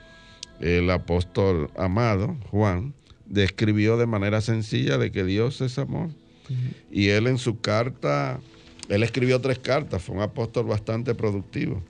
el 0.61 0.91
apóstol 0.91 1.71
amado, 1.77 2.37
Juan, 2.51 2.95
describió 3.27 3.97
de 3.97 4.07
manera 4.07 4.41
sencilla 4.41 4.99
de 4.99 5.11
que 5.11 5.25
Dios 5.25 5.61
es 5.61 5.79
amor. 5.79 6.11
Y 6.91 7.09
él 7.09 7.27
en 7.27 7.39
su 7.39 7.61
carta, 7.61 8.41
él 8.89 9.03
escribió 9.03 9.41
tres 9.41 9.59
cartas, 9.59 10.03
fue 10.03 10.17
un 10.17 10.23
apóstol 10.23 10.67
bastante 10.67 11.15
productivo. 11.15 11.83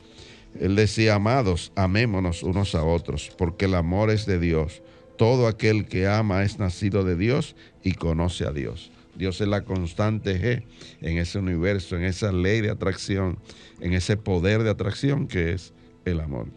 Él 0.58 0.76
decía, 0.76 1.16
amados, 1.16 1.72
amémonos 1.74 2.42
unos 2.42 2.74
a 2.74 2.84
otros, 2.84 3.32
porque 3.36 3.64
el 3.64 3.74
amor 3.74 4.10
es 4.10 4.26
de 4.26 4.38
Dios. 4.38 4.82
Todo 5.18 5.48
aquel 5.48 5.86
que 5.86 6.06
ama 6.06 6.44
es 6.44 6.58
nacido 6.58 7.04
de 7.04 7.16
Dios 7.16 7.56
y 7.82 7.92
conoce 7.92 8.44
a 8.44 8.52
Dios. 8.52 8.90
Dios 9.16 9.40
es 9.40 9.48
la 9.48 9.62
constante 9.62 10.40
G 10.40 10.64
en 11.00 11.18
ese 11.18 11.38
universo, 11.38 11.96
en 11.96 12.04
esa 12.04 12.32
ley 12.32 12.60
de 12.60 12.70
atracción, 12.70 13.38
en 13.80 13.92
ese 13.92 14.16
poder 14.16 14.62
de 14.62 14.70
atracción 14.70 15.26
que 15.26 15.52
es 15.52 15.72
el 16.04 16.20
amor. 16.20 16.48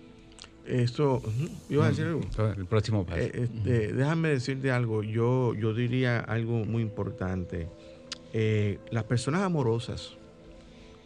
Eso, 0.68 1.22
yo 1.70 1.82
a 1.84 1.89
decir 1.89 2.05
algo. 2.05 2.22
El 2.57 2.65
próximo 2.65 3.05
paso. 3.05 3.20
Eh, 3.20 3.32
este, 3.34 3.93
déjame 3.93 4.30
decirte 4.30 4.72
algo. 4.72 5.01
Yo, 5.01 5.53
yo 5.53 5.74
diría 5.74 6.20
algo 6.20 6.65
muy 6.65 6.82
importante. 6.82 7.68
Eh, 8.34 8.80
las 8.91 9.05
personas 9.05 9.41
amorosas, 9.41 10.15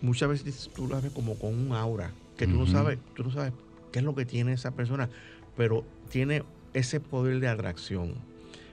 muchas 0.01 0.29
veces 0.29 0.69
tú 0.75 0.87
las 0.87 1.03
ves 1.03 1.11
como 1.11 1.37
con 1.37 1.53
un 1.53 1.73
aura, 1.73 2.11
que 2.37 2.47
tú 2.47 2.53
no 2.53 2.65
sabes, 2.65 2.97
tú 3.15 3.23
no 3.23 3.31
sabes 3.31 3.53
qué 3.91 3.99
es 3.99 4.05
lo 4.05 4.15
que 4.15 4.25
tiene 4.25 4.53
esa 4.53 4.71
persona, 4.71 5.09
pero 5.55 5.85
tiene 6.09 6.43
ese 6.73 6.99
poder 6.99 7.39
de 7.39 7.47
atracción. 7.47 8.15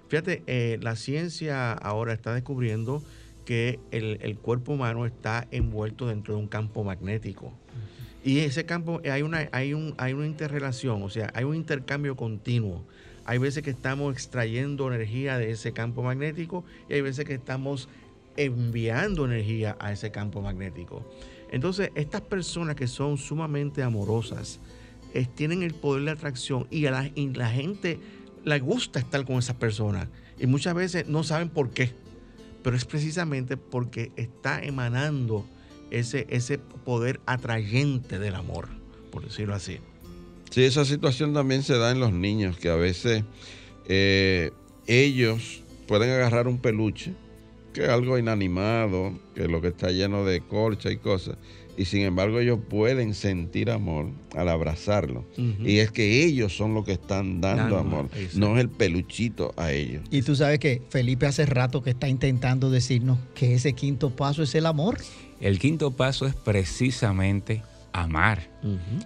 Fíjate, 0.08 0.42
eh, 0.46 0.78
la 0.80 0.96
ciencia 0.96 1.72
ahora 1.72 2.14
está 2.14 2.32
descubriendo 2.32 3.02
que 3.44 3.78
el, 3.90 4.18
el, 4.22 4.38
cuerpo 4.38 4.72
humano 4.72 5.04
está 5.04 5.46
envuelto 5.50 6.06
dentro 6.06 6.34
de 6.34 6.40
un 6.40 6.48
campo 6.48 6.82
magnético. 6.82 7.52
Y 8.28 8.40
ese 8.40 8.66
campo 8.66 9.00
hay 9.10 9.22
una, 9.22 9.48
hay, 9.52 9.72
un, 9.72 9.94
hay 9.96 10.12
una 10.12 10.26
interrelación, 10.26 11.02
o 11.02 11.08
sea, 11.08 11.30
hay 11.32 11.44
un 11.44 11.56
intercambio 11.56 12.14
continuo. 12.14 12.84
Hay 13.24 13.38
veces 13.38 13.62
que 13.62 13.70
estamos 13.70 14.12
extrayendo 14.12 14.92
energía 14.92 15.38
de 15.38 15.50
ese 15.50 15.72
campo 15.72 16.02
magnético 16.02 16.62
y 16.90 16.92
hay 16.92 17.00
veces 17.00 17.24
que 17.24 17.32
estamos 17.32 17.88
enviando 18.36 19.24
energía 19.24 19.78
a 19.80 19.92
ese 19.92 20.10
campo 20.10 20.42
magnético. 20.42 21.10
Entonces, 21.50 21.90
estas 21.94 22.20
personas 22.20 22.76
que 22.76 22.86
son 22.86 23.16
sumamente 23.16 23.82
amorosas 23.82 24.60
tienen 25.34 25.62
el 25.62 25.72
poder 25.72 26.04
de 26.04 26.10
atracción 26.10 26.66
y 26.70 26.84
a 26.84 26.90
la, 26.90 27.10
la 27.16 27.48
gente 27.48 27.98
le 28.44 28.58
gusta 28.58 28.98
estar 28.98 29.24
con 29.24 29.36
esas 29.36 29.56
personas. 29.56 30.06
Y 30.38 30.46
muchas 30.46 30.74
veces 30.74 31.08
no 31.08 31.22
saben 31.24 31.48
por 31.48 31.70
qué, 31.70 31.94
pero 32.62 32.76
es 32.76 32.84
precisamente 32.84 33.56
porque 33.56 34.12
está 34.16 34.62
emanando 34.62 35.46
ese, 35.90 36.26
ese 36.30 36.58
poder 36.58 37.20
atrayente 37.26 38.18
del 38.18 38.34
amor, 38.34 38.68
por 39.10 39.24
decirlo 39.24 39.54
así. 39.54 39.78
Sí, 40.50 40.64
esa 40.64 40.84
situación 40.84 41.34
también 41.34 41.62
se 41.62 41.76
da 41.76 41.90
en 41.90 42.00
los 42.00 42.12
niños, 42.12 42.56
que 42.56 42.70
a 42.70 42.76
veces 42.76 43.22
eh, 43.86 44.50
ellos 44.86 45.62
pueden 45.86 46.10
agarrar 46.10 46.48
un 46.48 46.58
peluche, 46.58 47.12
que 47.72 47.84
es 47.84 47.88
algo 47.90 48.18
inanimado, 48.18 49.12
que 49.34 49.42
es 49.42 49.50
lo 49.50 49.60
que 49.60 49.68
está 49.68 49.90
lleno 49.90 50.24
de 50.24 50.40
colcha 50.40 50.90
y 50.90 50.96
cosas, 50.96 51.36
y 51.76 51.84
sin 51.84 52.02
embargo 52.02 52.40
ellos 52.40 52.58
pueden 52.68 53.14
sentir 53.14 53.70
amor 53.70 54.06
al 54.34 54.48
abrazarlo. 54.48 55.24
Y 55.36 55.78
es 55.78 55.92
que 55.92 56.24
ellos 56.24 56.56
son 56.56 56.74
los 56.74 56.84
que 56.84 56.92
están 56.92 57.40
dando 57.40 57.78
amor, 57.78 58.08
no 58.34 58.56
es 58.56 58.62
el 58.62 58.68
peluchito 58.68 59.54
a 59.56 59.70
ellos. 59.70 60.02
Y 60.10 60.22
tú 60.22 60.34
sabes 60.34 60.58
que 60.58 60.82
Felipe 60.88 61.26
hace 61.26 61.46
rato 61.46 61.82
que 61.82 61.90
está 61.90 62.08
intentando 62.08 62.70
decirnos 62.70 63.18
que 63.34 63.54
ese 63.54 63.74
quinto 63.74 64.10
paso 64.10 64.42
es 64.42 64.54
el 64.56 64.66
amor. 64.66 64.98
El 65.40 65.58
quinto 65.58 65.92
paso 65.92 66.26
es 66.26 66.34
precisamente 66.34 67.62
amar. 67.92 68.48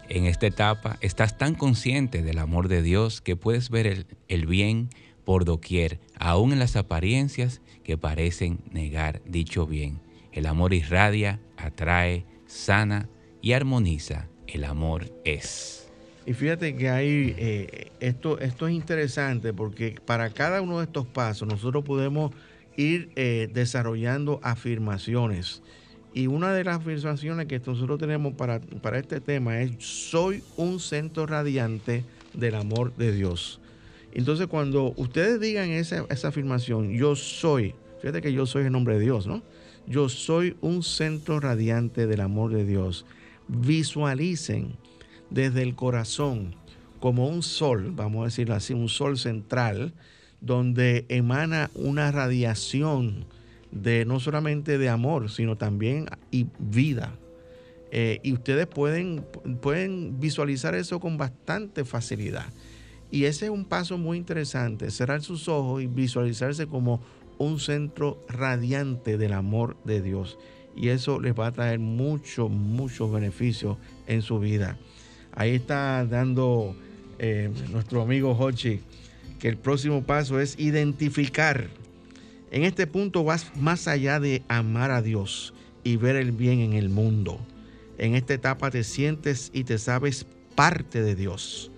En 0.09 0.27
esta 0.27 0.47
etapa 0.47 0.99
estás 1.01 1.39
tan 1.39 1.55
consciente 1.55 2.23
del 2.23 2.39
amor 2.39 2.69
de 2.69 2.83
Dios 2.83 3.21
que 3.21 3.37
puedes 3.37 3.71
ver 3.71 3.87
el, 3.87 4.07
el, 4.29 4.47
bien 4.47 4.89
por 5.25 5.45
doquier, 5.45 6.01
aún 6.19 6.53
en 6.53 6.59
las 6.59 6.77
apariencias 6.77 7.61
que 7.85 7.97
parecen 7.99 8.61
negar 8.71 9.23
dicho 9.25 9.67
bien. 9.67 10.01
El 10.33 10.47
amor 10.47 10.73
irradia, 10.73 11.41
atrae, 11.57 12.25
sana 12.47 13.09
y 13.41 13.53
armoniza 13.53 14.29
el 14.53 14.65
amor 14.65 15.11
es. 15.25 15.89
Y 16.27 16.35
fíjate 16.35 16.77
que 16.77 16.89
hay, 16.89 17.35
eh, 17.37 17.91
esto, 18.01 18.39
esto 18.39 18.69
es 18.69 18.75
interesante 18.75 19.53
porque 19.53 19.97
para 20.05 20.31
cada 20.31 20.61
uno 20.61 20.79
de 20.79 20.85
estos 20.85 21.07
pasos 21.07 21.49
nosotros 21.49 21.85
podemos 21.85 22.33
ir 22.77 23.11
eh, 23.17 23.49
desarrollando 23.53 24.39
afirmaciones. 24.43 25.63
Y 26.15 26.27
una 26.27 26.53
de 26.53 26.65
las 26.65 26.79
afirmaciones 26.79 27.47
que 27.47 27.59
nosotros 27.59 27.99
tenemos 27.99 28.35
para, 28.35 28.61
para 28.61 28.99
este 28.99 29.21
tema 29.21 29.61
es, 29.61 29.73
soy 29.79 30.43
un 30.57 30.79
centro 30.79 31.27
radiante 31.27 32.05
del 32.35 32.55
amor 32.55 32.95
de 32.97 33.13
Dios. 33.13 33.61
Entonces 34.13 34.47
cuando 34.47 34.93
ustedes 34.97 35.41
digan 35.41 35.71
esa, 35.71 36.05
esa 36.11 36.29
afirmación, 36.29 36.93
yo 36.93 37.17
soy, 37.17 37.75
fíjate 38.01 38.21
que 38.21 38.33
yo 38.33 38.45
soy 38.45 38.67
el 38.67 38.73
nombre 38.73 38.95
de 38.95 39.01
Dios, 39.01 39.27
¿no? 39.27 39.43
Yo 39.87 40.09
soy 40.09 40.57
un 40.61 40.83
centro 40.83 41.41
radiante 41.41 42.07
del 42.07 42.21
amor 42.21 42.53
de 42.53 42.65
Dios. 42.65 43.07
Visualicen 43.49 44.77
desde 45.31 45.63
el 45.63 45.75
corazón 45.75 46.55
como 47.01 47.27
un 47.27 47.43
sol, 47.43 47.91
vamos 47.97 48.23
a 48.23 48.25
decirlo 48.27 48.55
así, 48.55 48.75
un 48.75 48.89
sol 48.89 49.19
central, 49.19 49.93
donde 50.41 51.07
emana 51.09 51.71
una 51.75 52.13
radiación 52.13 53.25
de 53.73 54.05
no 54.05 54.21
solamente 54.21 54.79
de 54.79 54.89
amor, 54.89 55.31
sino 55.31 55.57
también 55.57 56.07
y 56.31 56.47
vida. 56.59 57.15
Eh, 57.91 58.21
y 58.23 58.33
ustedes 58.33 58.67
pueden, 58.67 59.25
pueden 59.61 60.21
visualizar 60.21 60.75
eso 60.75 61.01
con 61.01 61.19
bastante 61.19 61.85
facilidad. 61.85 62.47
Y 63.11 63.25
ese 63.25 63.47
es 63.47 63.51
un 63.51 63.67
paso 63.67 63.99
muy 63.99 64.17
interesante, 64.17 64.91
cerrar 64.91 65.21
sus 65.23 65.49
ojos 65.49 65.83
y 65.83 65.87
visualizarse 65.87 66.67
como 66.67 67.03
un 67.39 67.61
centro 67.61 68.19
radiante 68.29 69.19
del 69.19 69.35
amor 69.35 69.77
de 69.85 70.01
Dios. 70.01 70.39
Y 70.75 70.89
eso 70.89 71.21
les 71.21 71.39
va 71.39 71.49
a 71.49 71.53
traer 71.53 71.79
muchos, 71.79 72.51
muchos 72.51 73.13
beneficios 73.13 73.77
en 74.07 74.23
su 74.23 74.39
vida. 74.39 74.79
Ahí 75.35 75.55
está 75.55 76.07
dando 76.07 76.75
eh, 77.19 77.51
nuestro 77.71 78.01
amigo 78.01 78.37
Hochi 78.39 78.81
que 79.39 79.49
el 79.49 79.57
próximo 79.57 80.05
paso 80.05 80.41
es 80.41 80.59
identificar. 80.59 81.69
En 82.53 82.65
este 82.65 82.87
punto 82.87 83.25
vas 83.25 83.57
más 83.57 83.89
allá 83.89 84.21
de 84.21 84.43
amar 84.47 84.91
a 84.91 85.01
Dios 85.01 85.55
y 85.85 85.97
ver 85.97 86.17
el 86.17 86.33
bien 86.33 86.61
en 86.61 86.75
el 86.75 86.91
mundo. 86.91 87.41
En 87.97 88.15
esta 88.15 88.35
etapa 88.35 88.71
te 88.71 88.85
sientes 88.85 89.51
y 89.55 89.65
te 89.65 89.79
sabes 89.79 90.27
parte 90.55 91.03
de 91.03 91.15
Dios. 91.15 91.71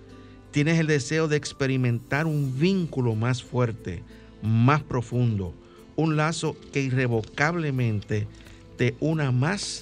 Tienes 0.51 0.77
el 0.77 0.87
deseo 0.87 1.29
de 1.29 1.37
experimentar 1.37 2.25
un 2.25 2.59
vínculo 2.59 3.15
más 3.15 3.41
fuerte, 3.41 4.03
más 4.41 4.83
profundo, 4.83 5.53
un 5.95 6.17
lazo 6.17 6.57
que 6.73 6.81
irrevocablemente 6.81 8.27
te 8.77 8.95
una 8.99 9.31
más 9.31 9.81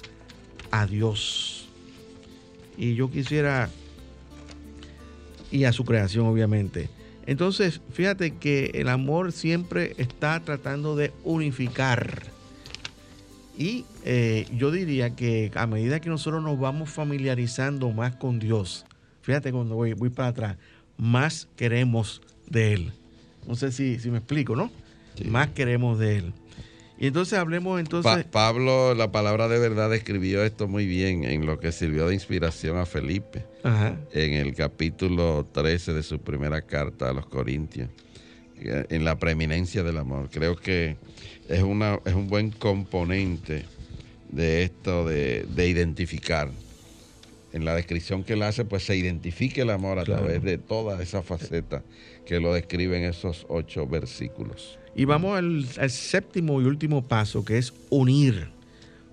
a 0.70 0.86
Dios. 0.86 1.66
Y 2.78 2.94
yo 2.94 3.10
quisiera, 3.10 3.68
y 5.50 5.64
a 5.64 5.72
su 5.72 5.84
creación 5.84 6.26
obviamente. 6.26 6.88
Entonces, 7.26 7.80
fíjate 7.92 8.32
que 8.36 8.72
el 8.74 8.88
amor 8.88 9.32
siempre 9.32 9.94
está 9.98 10.40
tratando 10.40 10.96
de 10.96 11.12
unificar. 11.24 12.22
Y 13.56 13.84
eh, 14.04 14.46
yo 14.56 14.70
diría 14.70 15.14
que 15.14 15.50
a 15.54 15.66
medida 15.66 16.00
que 16.00 16.08
nosotros 16.08 16.42
nos 16.42 16.58
vamos 16.58 16.90
familiarizando 16.90 17.90
más 17.90 18.16
con 18.16 18.38
Dios, 18.38 18.84
fíjate 19.22 19.52
cuando 19.52 19.76
voy, 19.76 19.92
voy 19.94 20.10
para 20.10 20.28
atrás, 20.28 20.56
más 20.96 21.48
queremos 21.56 22.20
de 22.48 22.74
Él. 22.74 22.92
No 23.46 23.54
sé 23.54 23.72
si, 23.72 23.98
si 23.98 24.10
me 24.10 24.18
explico, 24.18 24.56
¿no? 24.56 24.70
Más 25.26 25.48
queremos 25.50 25.98
de 25.98 26.18
Él. 26.18 26.32
Y 26.98 27.08
entonces 27.08 27.38
hablemos 27.38 27.80
entonces... 27.80 28.24
Pablo, 28.24 28.94
la 28.94 29.10
palabra 29.10 29.48
de 29.48 29.58
verdad, 29.58 29.92
escribió 29.94 30.44
esto 30.44 30.68
muy 30.68 30.86
bien 30.86 31.24
en 31.24 31.44
lo 31.44 31.58
que 31.58 31.72
sirvió 31.72 32.06
de 32.06 32.14
inspiración 32.14 32.78
a 32.78 32.86
Felipe, 32.86 33.44
en 34.12 34.34
el 34.34 34.54
capítulo 34.54 35.46
13 35.52 35.92
de 35.92 36.02
su 36.02 36.20
primera 36.20 36.62
carta 36.62 37.10
a 37.10 37.12
los 37.12 37.26
Corintios, 37.26 37.88
en 38.60 39.04
la 39.04 39.18
preeminencia 39.18 39.82
del 39.82 39.98
amor. 39.98 40.28
Creo 40.30 40.54
que 40.54 40.96
es, 41.48 41.62
una, 41.62 41.98
es 42.04 42.14
un 42.14 42.28
buen 42.28 42.50
componente 42.50 43.64
de 44.30 44.62
esto 44.62 45.06
de, 45.06 45.46
identificar. 45.56 46.50
En 47.52 47.64
la 47.64 47.76
descripción 47.76 48.24
que 48.24 48.32
él 48.32 48.42
hace, 48.42 48.64
pues 48.64 48.84
se 48.84 48.96
identifica 48.96 49.62
el 49.62 49.70
amor 49.70 50.00
a 50.00 50.04
través 50.04 50.42
de 50.42 50.58
toda 50.58 51.00
esa 51.00 51.22
faceta 51.22 51.82
que 52.26 52.40
lo 52.40 52.52
describen 52.52 53.04
esos 53.04 53.46
ocho 53.48 53.86
versículos. 53.86 54.78
Y 54.96 55.06
vamos 55.06 55.36
al, 55.36 55.90
séptimo 55.90 56.62
y 56.62 56.66
último 56.66 57.02
paso, 57.02 57.44
que 57.44 57.58
es 57.58 57.74
unir. 57.90 58.48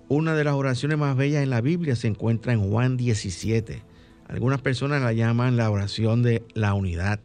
Una 0.08 0.34
de 0.34 0.44
las 0.44 0.54
oraciones 0.54 0.96
más 0.96 1.16
bellas 1.16 1.42
en 1.42 1.50
la 1.50 1.60
Biblia 1.60 1.96
se 1.96 2.06
encuentra 2.06 2.52
en 2.52 2.70
Juan 2.70 2.96
17. 2.96 3.82
Algunas 4.28 4.60
personas 4.60 5.02
la 5.02 5.12
llaman 5.12 5.56
la 5.56 5.70
oración 5.70 6.22
de 6.22 6.44
la 6.54 6.74
unidad. 6.74 7.18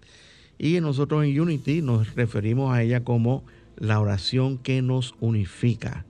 Y 0.57 0.79
nosotros 0.81 1.23
en 1.23 1.39
Unity 1.39 1.83
nos 1.83 2.15
referimos 2.15 2.73
a 2.73 2.81
ella 2.81 3.03
como 3.03 3.43
la 3.77 3.99
oración 3.99 4.57
que 4.57 4.81
nos 4.81 5.13
unifica. 5.19 6.05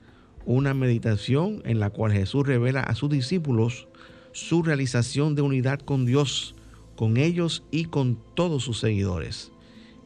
Una 0.46 0.74
meditación 0.74 1.62
en 1.66 1.82
la 1.82 1.90
cual 1.90 2.14
Jesús 2.14 2.48
revela 2.48 2.80
a 2.80 2.96
sus 2.96 3.10
discípulos 3.10 3.90
su 4.32 4.64
realización 4.64 5.36
de 5.36 5.42
unidad 5.42 5.80
con 5.80 6.06
Dios, 6.06 6.56
con 6.96 7.18
ellos 7.18 7.64
y 7.72 7.86
con 7.86 8.18
todos 8.36 8.64
sus 8.64 8.80
seguidores. 8.80 9.52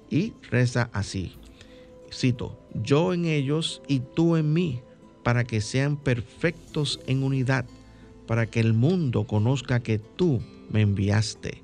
Y 0.09 0.33
reza 0.49 0.89
así 0.91 1.35
cito, 2.11 2.59
yo 2.73 3.13
en 3.13 3.25
ellos 3.25 3.81
y 3.87 3.99
tú 3.99 4.35
en 4.35 4.53
mí, 4.53 4.81
para 5.23 5.43
que 5.43 5.61
sean 5.61 5.97
perfectos 5.97 6.99
en 7.07 7.23
unidad, 7.23 7.65
para 8.27 8.45
que 8.45 8.59
el 8.59 8.73
mundo 8.73 9.25
conozca 9.25 9.81
que 9.81 9.99
tú 9.99 10.41
me 10.69 10.81
enviaste 10.81 11.63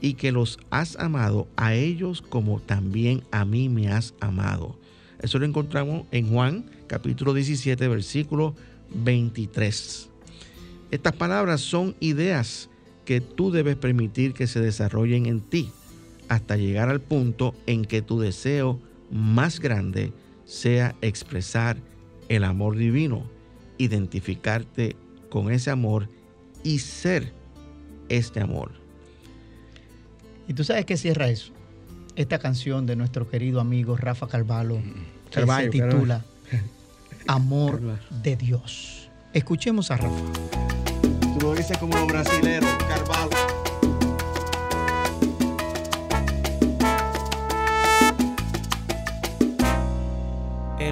y 0.00 0.14
que 0.14 0.32
los 0.32 0.58
has 0.70 0.96
amado 0.96 1.48
a 1.56 1.74
ellos 1.74 2.22
como 2.22 2.60
también 2.60 3.22
a 3.30 3.44
mí 3.44 3.68
me 3.68 3.88
has 3.88 4.14
amado. 4.20 4.78
Eso 5.20 5.38
lo 5.38 5.46
encontramos 5.46 6.06
en 6.12 6.30
Juan 6.30 6.70
capítulo 6.86 7.34
17 7.34 7.88
versículo 7.88 8.54
23. 8.94 10.08
Estas 10.90 11.12
palabras 11.14 11.60
son 11.60 11.94
ideas 12.00 12.70
que 13.04 13.20
tú 13.20 13.50
debes 13.50 13.76
permitir 13.76 14.32
que 14.32 14.46
se 14.46 14.60
desarrollen 14.60 15.26
en 15.26 15.40
ti 15.40 15.70
hasta 16.28 16.56
llegar 16.56 16.88
al 16.88 17.00
punto 17.00 17.54
en 17.66 17.84
que 17.84 18.02
tu 18.02 18.20
deseo 18.20 18.80
más 19.10 19.60
grande 19.60 20.12
sea 20.44 20.94
expresar 21.02 21.76
el 22.28 22.44
amor 22.44 22.76
divino, 22.76 23.24
identificarte 23.78 24.96
con 25.30 25.50
ese 25.52 25.70
amor 25.70 26.08
y 26.62 26.78
ser 26.78 27.32
este 28.08 28.40
amor. 28.40 28.72
¿Y 30.46 30.54
tú 30.54 30.64
sabes 30.64 30.84
qué 30.86 30.96
cierra 30.96 31.28
eso? 31.28 31.52
Esta 32.16 32.38
canción 32.38 32.86
de 32.86 32.96
nuestro 32.96 33.28
querido 33.28 33.60
amigo 33.60 33.96
Rafa 33.96 34.26
Carvalho, 34.26 34.80
que 35.30 35.46
se 35.46 35.68
titula 35.68 36.24
Amor 37.26 37.98
de 38.22 38.36
Dios. 38.36 39.10
Escuchemos 39.34 39.90
a 39.90 39.98
Rafa. 39.98 40.24
Tú 41.38 41.46
lo 41.46 41.54
dices 41.54 41.76
como 41.76 42.06
brasilero, 42.06 42.66
Carvalho. 42.88 43.57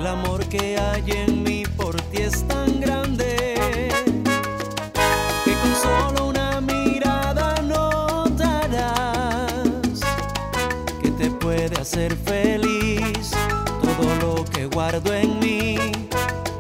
El 0.07 0.13
amor 0.13 0.47
que 0.47 0.79
hay 0.79 1.03
en 1.11 1.43
mí 1.43 1.65
por 1.77 2.01
ti 2.01 2.19
es 2.19 2.47
tan 2.47 2.79
grande 2.79 3.59
que 5.45 5.53
con 5.53 5.75
solo 5.75 6.29
una 6.29 6.61
mirada 6.61 7.61
notarás 7.63 9.11
que 11.03 11.11
te 11.11 11.29
puede 11.29 11.77
hacer 11.81 12.15
feliz 12.15 13.33
todo 13.83 14.15
lo 14.21 14.45
que 14.45 14.67
guardo 14.67 15.13
en 15.13 15.41
mí. 15.41 15.77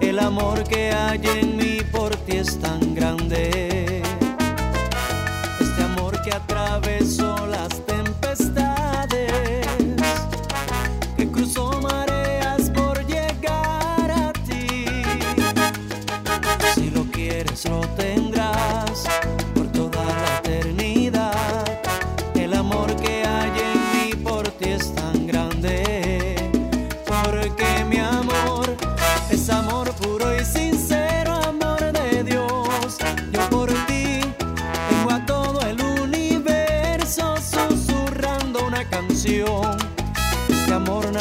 El 0.00 0.18
amor 0.18 0.64
que 0.64 0.90
hay 0.90 1.20
en 1.38 1.56
mí 1.56 1.78
por 1.92 2.16
ti 2.16 2.38
es 2.38 2.58
tan 2.58 2.96
grande. 2.96 3.75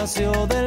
Nació 0.06 0.46
del 0.46 0.65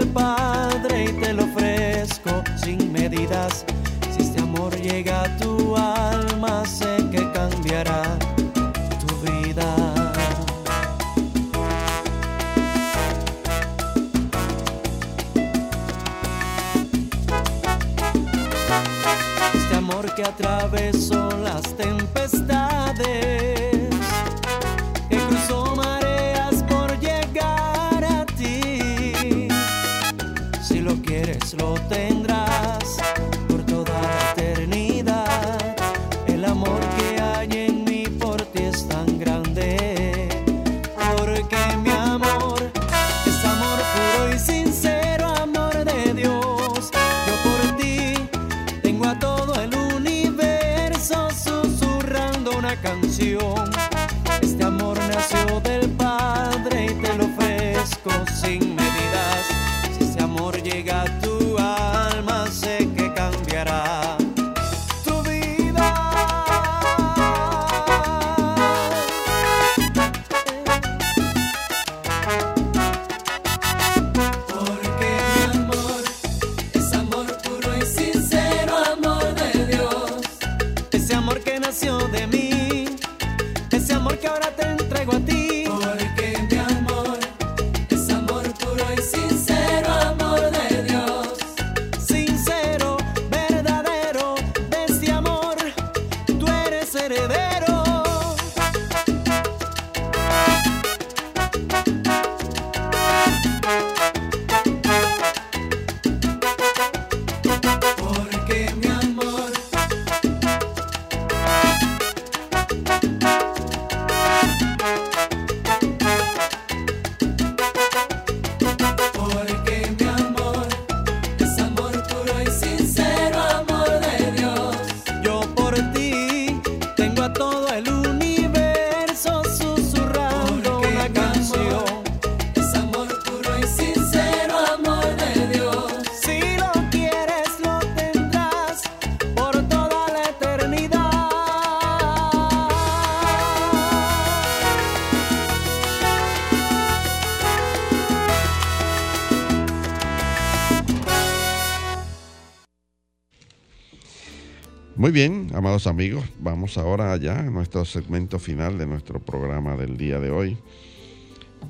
amigos, 155.68 156.24
vamos 156.40 156.78
ahora 156.78 157.14
ya 157.18 157.40
a 157.40 157.42
nuestro 157.42 157.84
segmento 157.84 158.38
final 158.38 158.78
de 158.78 158.86
nuestro 158.86 159.20
programa 159.20 159.76
del 159.76 159.98
día 159.98 160.18
de 160.18 160.30
hoy. 160.30 160.56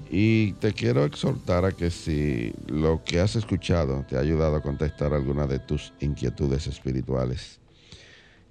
Y 0.08 0.52
te 0.52 0.72
quiero 0.72 1.04
exhortar 1.04 1.64
a 1.64 1.72
que 1.72 1.90
si 1.90 2.52
lo 2.68 3.02
que 3.02 3.18
has 3.18 3.34
escuchado 3.34 4.06
te 4.08 4.16
ha 4.16 4.20
ayudado 4.20 4.54
a 4.54 4.62
contestar 4.62 5.12
alguna 5.12 5.48
de 5.48 5.58
tus 5.58 5.92
inquietudes 5.98 6.68
espirituales 6.68 7.58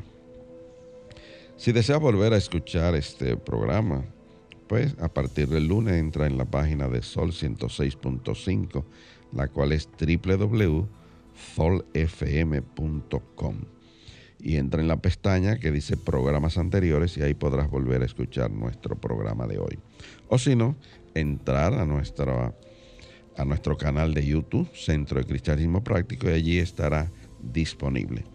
Si 1.56 1.72
deseas 1.72 2.00
volver 2.00 2.34
a 2.34 2.38
escuchar 2.38 2.94
este 2.94 3.38
programa, 3.38 4.06
pues 4.68 4.96
a 5.00 5.12
partir 5.12 5.48
del 5.48 5.68
lunes 5.68 5.96
entra 5.96 6.28
en 6.28 6.38
la 6.38 6.46
página 6.46 6.88
de 6.88 7.02
Sol 7.02 7.32
106.5, 7.32 8.84
la 9.34 9.48
cual 9.48 9.72
es 9.72 9.88
www.solfm.com. 11.58 13.56
Y 14.40 14.58
entra 14.58 14.82
en 14.82 14.88
la 14.88 15.02
pestaña 15.02 15.58
que 15.58 15.72
dice 15.72 15.98
programas 15.98 16.60
anteriores 16.60 17.18
y 17.18 17.24
ahí 17.24 17.34
podrás 17.34 17.70
volver 17.70 18.04
a 18.04 18.06
escuchar 18.06 18.52
nuestro 18.52 18.96
programa 18.96 19.48
de 19.48 19.58
hoy. 19.58 19.80
O 20.28 20.38
si 20.38 20.56
no, 20.56 20.76
entrar 21.16 21.74
a, 21.74 21.86
nuestra, 21.86 22.54
a 23.36 23.46
nuestro 23.46 23.78
canal 23.78 24.14
de 24.14 24.26
YouTube, 24.26 24.70
Centro 24.76 25.20
de 25.20 25.26
Cristianismo 25.26 25.84
Práctico, 25.84 26.30
y 26.30 26.34
allí 26.34 26.60
estará 26.60 27.12
disponible. 27.42 28.26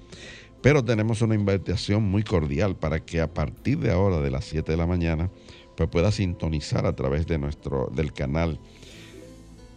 Pero 0.61 0.85
tenemos 0.85 1.23
una 1.23 1.37
invitación 1.37 2.03
muy 2.03 2.25
cordial 2.25 2.77
para 2.77 3.05
que 3.05 3.21
a 3.21 3.33
partir 3.33 3.79
de 3.79 3.93
ahora, 3.93 4.21
de 4.21 4.31
las 4.31 4.45
7 4.45 4.73
de 4.73 4.79
la 4.79 4.87
mañana, 4.87 5.31
pues 5.77 5.89
puedas 5.89 6.17
sintonizar 6.17 6.85
a 6.87 6.95
través 6.97 7.27
de 7.27 7.39
nuestro, 7.39 7.91
del 7.95 8.13
canal 8.13 8.61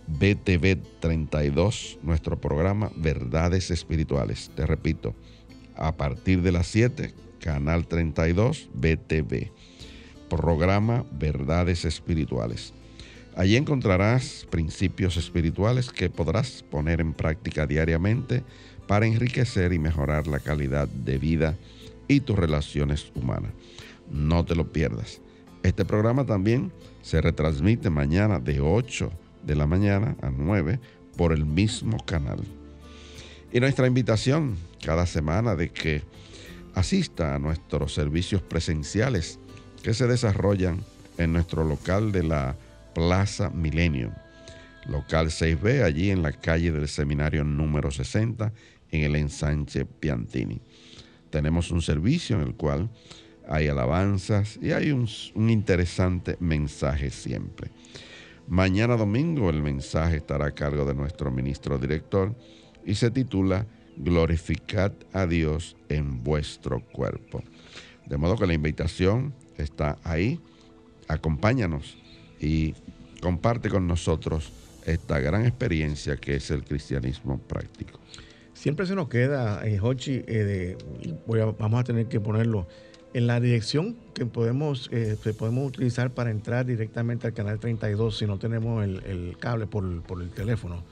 BTV 0.08 0.78
32, 1.00 2.00
nuestro 2.04 2.40
programa 2.40 2.92
Verdades 2.96 3.72
Espirituales. 3.72 4.52
Te 4.56 4.66
repito, 4.66 5.16
a 5.76 5.96
partir 5.98 6.42
de 6.42 6.52
las 6.52 6.68
7, 6.68 7.14
canal 7.40 7.88
32, 7.88 8.70
BTV, 8.74 9.52
programa 10.30 11.06
Verdades 11.12 11.86
Espirituales. 11.86 12.74
Allí 13.36 13.58
encontrarás 13.58 14.48
principios 14.50 15.18
espirituales 15.18 15.90
que 15.92 16.10
podrás 16.10 16.64
poner 16.64 17.02
en 17.02 17.14
práctica 17.14 17.68
diariamente 17.68 18.44
para 18.88 19.08
enriquecer 19.08 19.74
y 19.74 19.80
mejorar 19.80 20.28
la 20.28 20.40
calidad 20.40 20.88
de 20.88 21.18
vida 21.18 21.58
y 22.08 22.22
tus 22.22 22.38
relaciones 22.38 23.12
humanas. 23.16 23.52
No 24.10 24.46
te 24.46 24.56
lo 24.56 24.72
pierdas. 24.72 25.20
Este 25.64 25.84
programa 25.84 26.26
también 26.26 26.72
se 27.02 27.20
retransmite 27.22 27.90
mañana 27.90 28.40
de 28.40 28.62
8 28.62 29.12
de 29.46 29.56
la 29.56 29.68
mañana 29.68 30.16
a 30.22 30.30
9 30.30 30.80
por 31.18 31.32
el 31.32 31.46
mismo 31.46 31.98
canal. 32.06 32.40
Y 33.52 33.60
nuestra 33.60 33.88
invitación 33.88 34.58
cada 34.84 35.06
semana 35.06 35.56
de 35.56 35.70
que 35.70 36.04
asista 36.74 37.36
a 37.36 37.40
nuestros 37.40 37.94
servicios 37.94 38.42
presenciales 38.42 39.40
que 39.82 39.94
se 39.94 40.08
desarrollan 40.08 40.84
en 41.18 41.32
nuestro 41.32 41.64
local 41.64 42.12
de 42.12 42.24
la 42.24 42.56
Plaza 42.94 43.50
Milenio, 43.50 44.12
local 44.88 45.28
6B, 45.28 45.84
allí 45.84 46.12
en 46.12 46.22
la 46.22 46.32
calle 46.32 46.72
del 46.72 46.88
seminario 46.88 47.44
número 47.44 47.92
60, 47.92 48.52
en 48.92 49.02
el 49.04 49.16
ensanche 49.16 49.86
Piantini. 49.86 50.62
Tenemos 51.30 51.72
un 51.72 51.82
servicio 51.82 52.38
en 52.38 52.48
el 52.48 52.56
cual 52.56 52.90
hay 53.48 53.68
alabanzas 53.68 54.58
y 54.62 54.72
hay 54.72 54.92
un, 54.92 55.08
un 55.36 55.50
interesante 55.50 56.38
mensaje 56.40 57.10
siempre. 57.10 57.70
Mañana 58.48 58.96
domingo 58.96 59.50
el 59.50 59.62
mensaje 59.64 60.18
estará 60.18 60.48
a 60.48 60.52
cargo 60.52 60.86
de 60.86 60.94
nuestro 60.94 61.32
ministro 61.32 61.80
director 61.80 62.36
y 62.86 62.94
se 62.94 63.10
titula 63.10 63.66
Glorificad 63.98 64.92
a 65.14 65.26
Dios 65.26 65.76
en 65.90 66.24
vuestro 66.24 66.82
cuerpo. 66.92 67.42
De 68.06 68.18
modo 68.18 68.38
que 68.38 68.46
la 68.46 68.54
invitación 68.54 69.34
está 69.58 69.98
ahí. 70.04 70.40
Acompáñanos 71.08 71.98
y 72.40 72.76
comparte 73.20 73.70
con 73.70 73.88
nosotros 73.88 74.52
esta 74.86 75.20
gran 75.20 75.46
experiencia 75.46 76.18
que 76.18 76.36
es 76.36 76.52
el 76.52 76.64
cristianismo 76.64 77.40
práctico. 77.40 78.00
Siempre 78.54 78.86
se 78.86 78.96
nos 78.96 79.10
queda, 79.10 79.66
eh, 79.68 79.80
Hochi, 79.82 80.24
eh, 80.28 80.78
vamos 81.58 81.80
a 81.80 81.84
tener 81.84 82.08
que 82.08 82.20
ponerlo 82.20 82.68
en 83.16 83.26
la 83.28 83.40
dirección 83.40 83.96
que 84.14 84.26
podemos, 84.26 84.90
eh, 84.92 85.16
podemos 85.40 85.70
utilizar 85.70 86.12
para 86.12 86.32
entrar 86.32 86.66
directamente 86.66 87.28
al 87.28 87.34
canal 87.34 87.62
32 87.62 88.18
si 88.18 88.26
no 88.26 88.38
tenemos 88.40 88.84
el, 88.84 89.38
cable 89.40 89.68
por, 89.68 89.86
el 89.86 90.02
teléfono. 90.32 90.84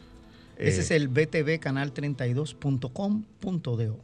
Ese 0.58 0.80
es 0.80 0.92
el 0.92 1.12
btvcanal32.com.do. 1.12 4.00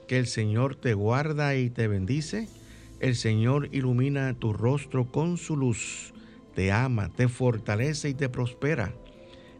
que 0.06 0.18
el 0.18 0.26
Señor 0.26 0.76
te 0.76 0.92
guarda 0.92 1.56
y 1.56 1.70
te 1.70 1.88
bendice. 1.88 2.46
El 3.00 3.16
Señor 3.16 3.70
ilumina 3.72 4.34
tu 4.34 4.52
rostro 4.52 5.10
con 5.10 5.38
su 5.38 5.56
luz, 5.56 6.12
te 6.54 6.72
ama, 6.72 7.08
te 7.08 7.28
fortalece 7.28 8.10
y 8.10 8.14
te 8.14 8.28
prospera. 8.28 8.92